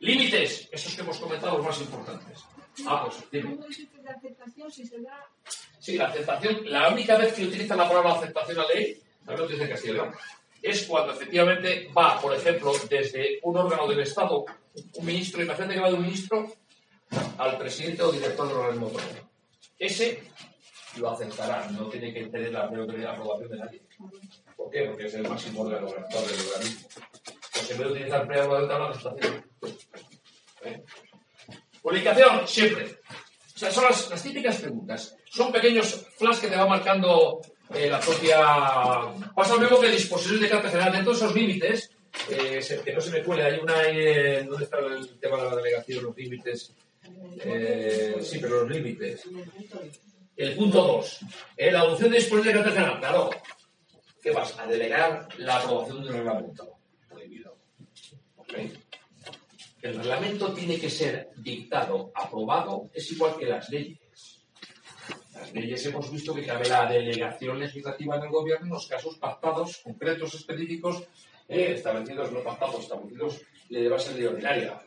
Límites, 0.00 0.68
esos 0.72 0.94
que 0.94 1.02
hemos 1.02 1.18
comentado, 1.18 1.58
los 1.58 1.66
más 1.66 1.80
importantes. 1.80 2.40
Ah, 2.86 3.04
pues 3.06 3.22
dime. 3.30 3.54
¿Cómo 3.54 3.66
existe 3.66 4.02
la 4.02 4.12
aceptación 4.12 4.70
si 4.70 4.84
se 4.84 5.00
da 5.00 5.24
Sí, 5.78 5.96
la 5.96 6.08
aceptación, 6.08 6.60
la 6.64 6.88
única 6.88 7.16
vez 7.16 7.32
que 7.32 7.44
utiliza 7.44 7.76
la 7.76 7.88
palabra 7.88 8.14
aceptación 8.14 8.58
a 8.58 8.66
ley, 8.74 9.00
también 9.24 9.48
lo 9.48 9.64
en 9.64 9.70
Castilla 9.70 9.94
León, 9.94 10.14
es 10.60 10.82
cuando 10.84 11.12
efectivamente 11.12 11.90
va, 11.96 12.20
por 12.20 12.34
ejemplo, 12.34 12.72
desde 12.88 13.38
un 13.42 13.56
órgano 13.56 13.86
del 13.88 14.00
Estado, 14.00 14.44
un 14.94 15.06
ministro, 15.06 15.42
imagínate 15.42 15.74
que 15.74 15.80
va 15.80 15.88
de 15.88 15.94
un 15.94 16.02
ministro 16.02 16.52
al 17.38 17.58
presidente 17.58 18.02
o 18.02 18.12
director 18.12 18.48
del 18.48 18.56
organismo 18.56 18.86
autónomo. 18.86 19.30
Ese 19.78 20.22
lo 20.98 21.10
aceptará, 21.10 21.68
no 21.70 21.88
tiene 21.88 22.12
que 22.12 22.26
tener 22.26 22.52
la 22.52 22.64
aprobación 22.64 23.50
de 23.50 23.56
nadie. 23.58 23.82
¿Por 24.56 24.70
qué? 24.70 24.82
Porque 24.84 25.06
es 25.06 25.14
el 25.14 25.28
máximo 25.28 25.62
órgano 25.62 25.86
del 25.86 26.04
organismo. 26.04 26.88
Pues 27.52 27.70
en 27.70 27.78
vez 27.78 27.86
de 27.86 27.92
utilizar 27.92 28.26
previa 28.26 28.44
aprobación, 28.44 28.78
la 28.78 28.88
aceptación. 28.90 29.44
¿Eh? 30.64 30.82
Publicación, 31.82 32.46
siempre. 32.46 32.98
O 33.54 33.58
sea, 33.58 33.70
son 33.70 33.84
las, 33.84 34.10
las 34.10 34.22
típicas 34.22 34.56
preguntas. 34.56 35.16
Son 35.30 35.50
pequeños 35.52 36.06
flash 36.18 36.40
que 36.40 36.48
te 36.48 36.56
va 36.56 36.66
marcando 36.66 37.40
eh, 37.74 37.88
la 37.88 38.00
propia... 38.00 38.38
Pasa 39.34 39.54
lo 39.54 39.60
mismo 39.60 39.80
que 39.80 39.88
disposiciones 39.90 40.42
de 40.42 40.48
carácter 40.48 40.72
general. 40.72 40.92
Dentro 40.92 41.12
de 41.12 41.18
esos 41.18 41.34
límites, 41.34 41.90
eh, 42.30 42.60
se- 42.60 42.82
que 42.82 42.92
no 42.92 43.00
se 43.00 43.10
me 43.10 43.22
cuele, 43.22 43.44
hay 43.44 43.58
una... 43.58 43.74
¿Dónde 44.48 44.64
está 44.64 44.78
el 44.78 45.18
tema 45.18 45.38
de 45.38 45.50
la 45.50 45.56
delegación, 45.56 46.04
los 46.04 46.16
límites? 46.16 46.74
Eh, 47.42 48.16
sí, 48.22 48.38
pero 48.40 48.62
los 48.62 48.70
límites. 48.70 49.24
El 50.36 50.56
punto 50.56 50.82
2. 50.82 51.18
la 51.70 51.80
adopción 51.80 52.10
de 52.10 52.16
disposiciones 52.16 52.64
de 52.64 52.72
carácter 52.72 52.72
general. 52.74 52.98
Claro. 53.00 53.30
¿Qué 54.22 54.30
vas? 54.32 54.58
A 54.58 54.66
delegar 54.66 55.28
la 55.38 55.56
aprobación 55.56 56.02
de 56.02 56.08
un 56.08 56.14
reglamento. 56.14 56.78
Prohibido. 57.08 57.56
El 59.82 59.96
reglamento 59.96 60.52
tiene 60.52 60.78
que 60.78 60.90
ser 60.90 61.30
dictado, 61.36 62.12
aprobado, 62.14 62.90
es 62.92 63.10
igual 63.12 63.36
que 63.38 63.46
las 63.46 63.70
leyes. 63.70 63.98
Las 65.32 65.54
leyes 65.54 65.86
hemos 65.86 66.10
visto 66.10 66.34
que 66.34 66.44
cabe 66.44 66.68
la 66.68 66.84
delegación 66.86 67.58
legislativa 67.58 68.16
en 68.16 68.24
el 68.24 68.28
gobierno 68.28 68.66
en 68.66 68.72
los 68.72 68.86
casos 68.86 69.16
pactados, 69.16 69.78
concretos, 69.78 70.34
específicos, 70.34 71.02
eh, 71.48 71.72
establecidos, 71.74 72.30
no 72.30 72.42
pactados, 72.42 72.80
establecidos 72.80 73.40
de 73.70 73.88
base 73.88 74.14
ley 74.14 74.26
ordinaria. 74.26 74.82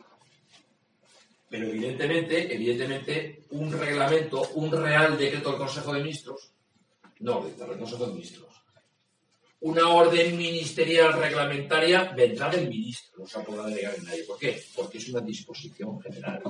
Pero 1.54 1.68
evidentemente, 1.68 2.52
evidentemente, 2.52 3.44
un 3.50 3.70
reglamento, 3.70 4.42
un 4.54 4.72
real 4.72 5.16
decreto 5.16 5.50
del 5.50 5.58
Consejo 5.60 5.92
de 5.92 6.00
Ministros, 6.00 6.50
no, 7.20 7.44
del 7.44 7.78
Consejo 7.78 8.06
de 8.06 8.12
Ministros, 8.12 8.52
una 9.60 9.88
orden 9.88 10.36
ministerial 10.36 11.12
reglamentaria 11.12 12.12
vendrá 12.12 12.50
del 12.50 12.68
ministro, 12.68 13.20
no 13.20 13.28
se 13.28 13.38
podrá 13.38 13.66
delegar 13.66 13.94
en 13.94 14.04
nadie. 14.04 14.24
¿Por 14.24 14.36
qué? 14.36 14.64
Porque 14.74 14.98
es 14.98 15.08
una 15.10 15.20
disposición 15.20 16.00
general. 16.00 16.42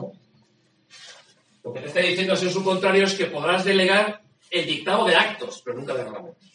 Lo 1.63 1.73
que 1.75 1.81
te 1.81 1.89
está 1.89 2.01
diciendo 2.01 2.33
en 2.33 2.51
su 2.51 2.65
contrario 2.65 3.05
es 3.05 3.13
que 3.13 3.27
podrás 3.27 3.63
delegar 3.63 4.25
el 4.51 4.65
dictado 4.65 5.05
de 5.05 5.17
actos, 5.17 5.61
pero 5.63 5.77
nunca 5.77 5.93
de 5.93 6.05
reglamentos. 6.05 6.51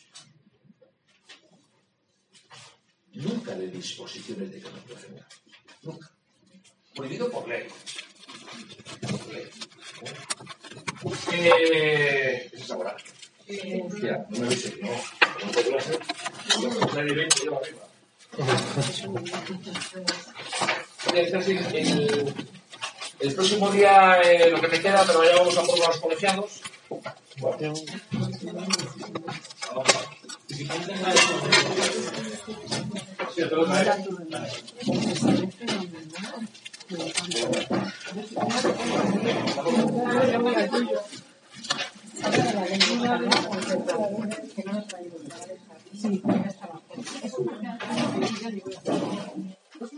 Nunca 3.14 3.54
de 3.54 3.68
disposiciones 3.68 4.52
de 4.52 4.60
carácter 4.60 4.98
general. 4.98 5.28
Nunca. 5.84 6.12
Prohibido 6.96 7.30
por 7.30 7.48
ley. 7.48 7.68
Por 9.02 9.28
ley. 9.34 9.50
¿Qué 11.30 12.50
es 12.54 12.72
ahora? 12.72 12.96
Hostia, 13.50 14.26
no 14.30 14.40
me 14.40 14.48
dice 14.50 14.74
que 14.74 14.82
no. 14.84 14.90
No 14.90 15.52
podrá 15.52 15.82
ser. 15.82 16.00
Yo 16.62 16.70
me 16.70 16.76
pondré 16.76 17.04
de 17.06 17.14
20 17.14 17.46
yo 17.46 17.58
arriba. 17.58 17.90
Oye, 21.12 21.22
es 21.22 21.34
el, 23.20 23.36
próximo 23.36 23.72
día 23.72 24.22
eh, 24.22 24.52
lo 24.52 24.62
que 24.62 24.68
me 24.68 24.80
queda, 24.80 25.04
pero 25.06 25.24
ya 25.24 25.36
vamos 25.38 25.58
a 25.58 25.64
por 25.64 25.80
los 25.80 25.98
colegiados. 25.98 26.62
Sí. 36.90 36.98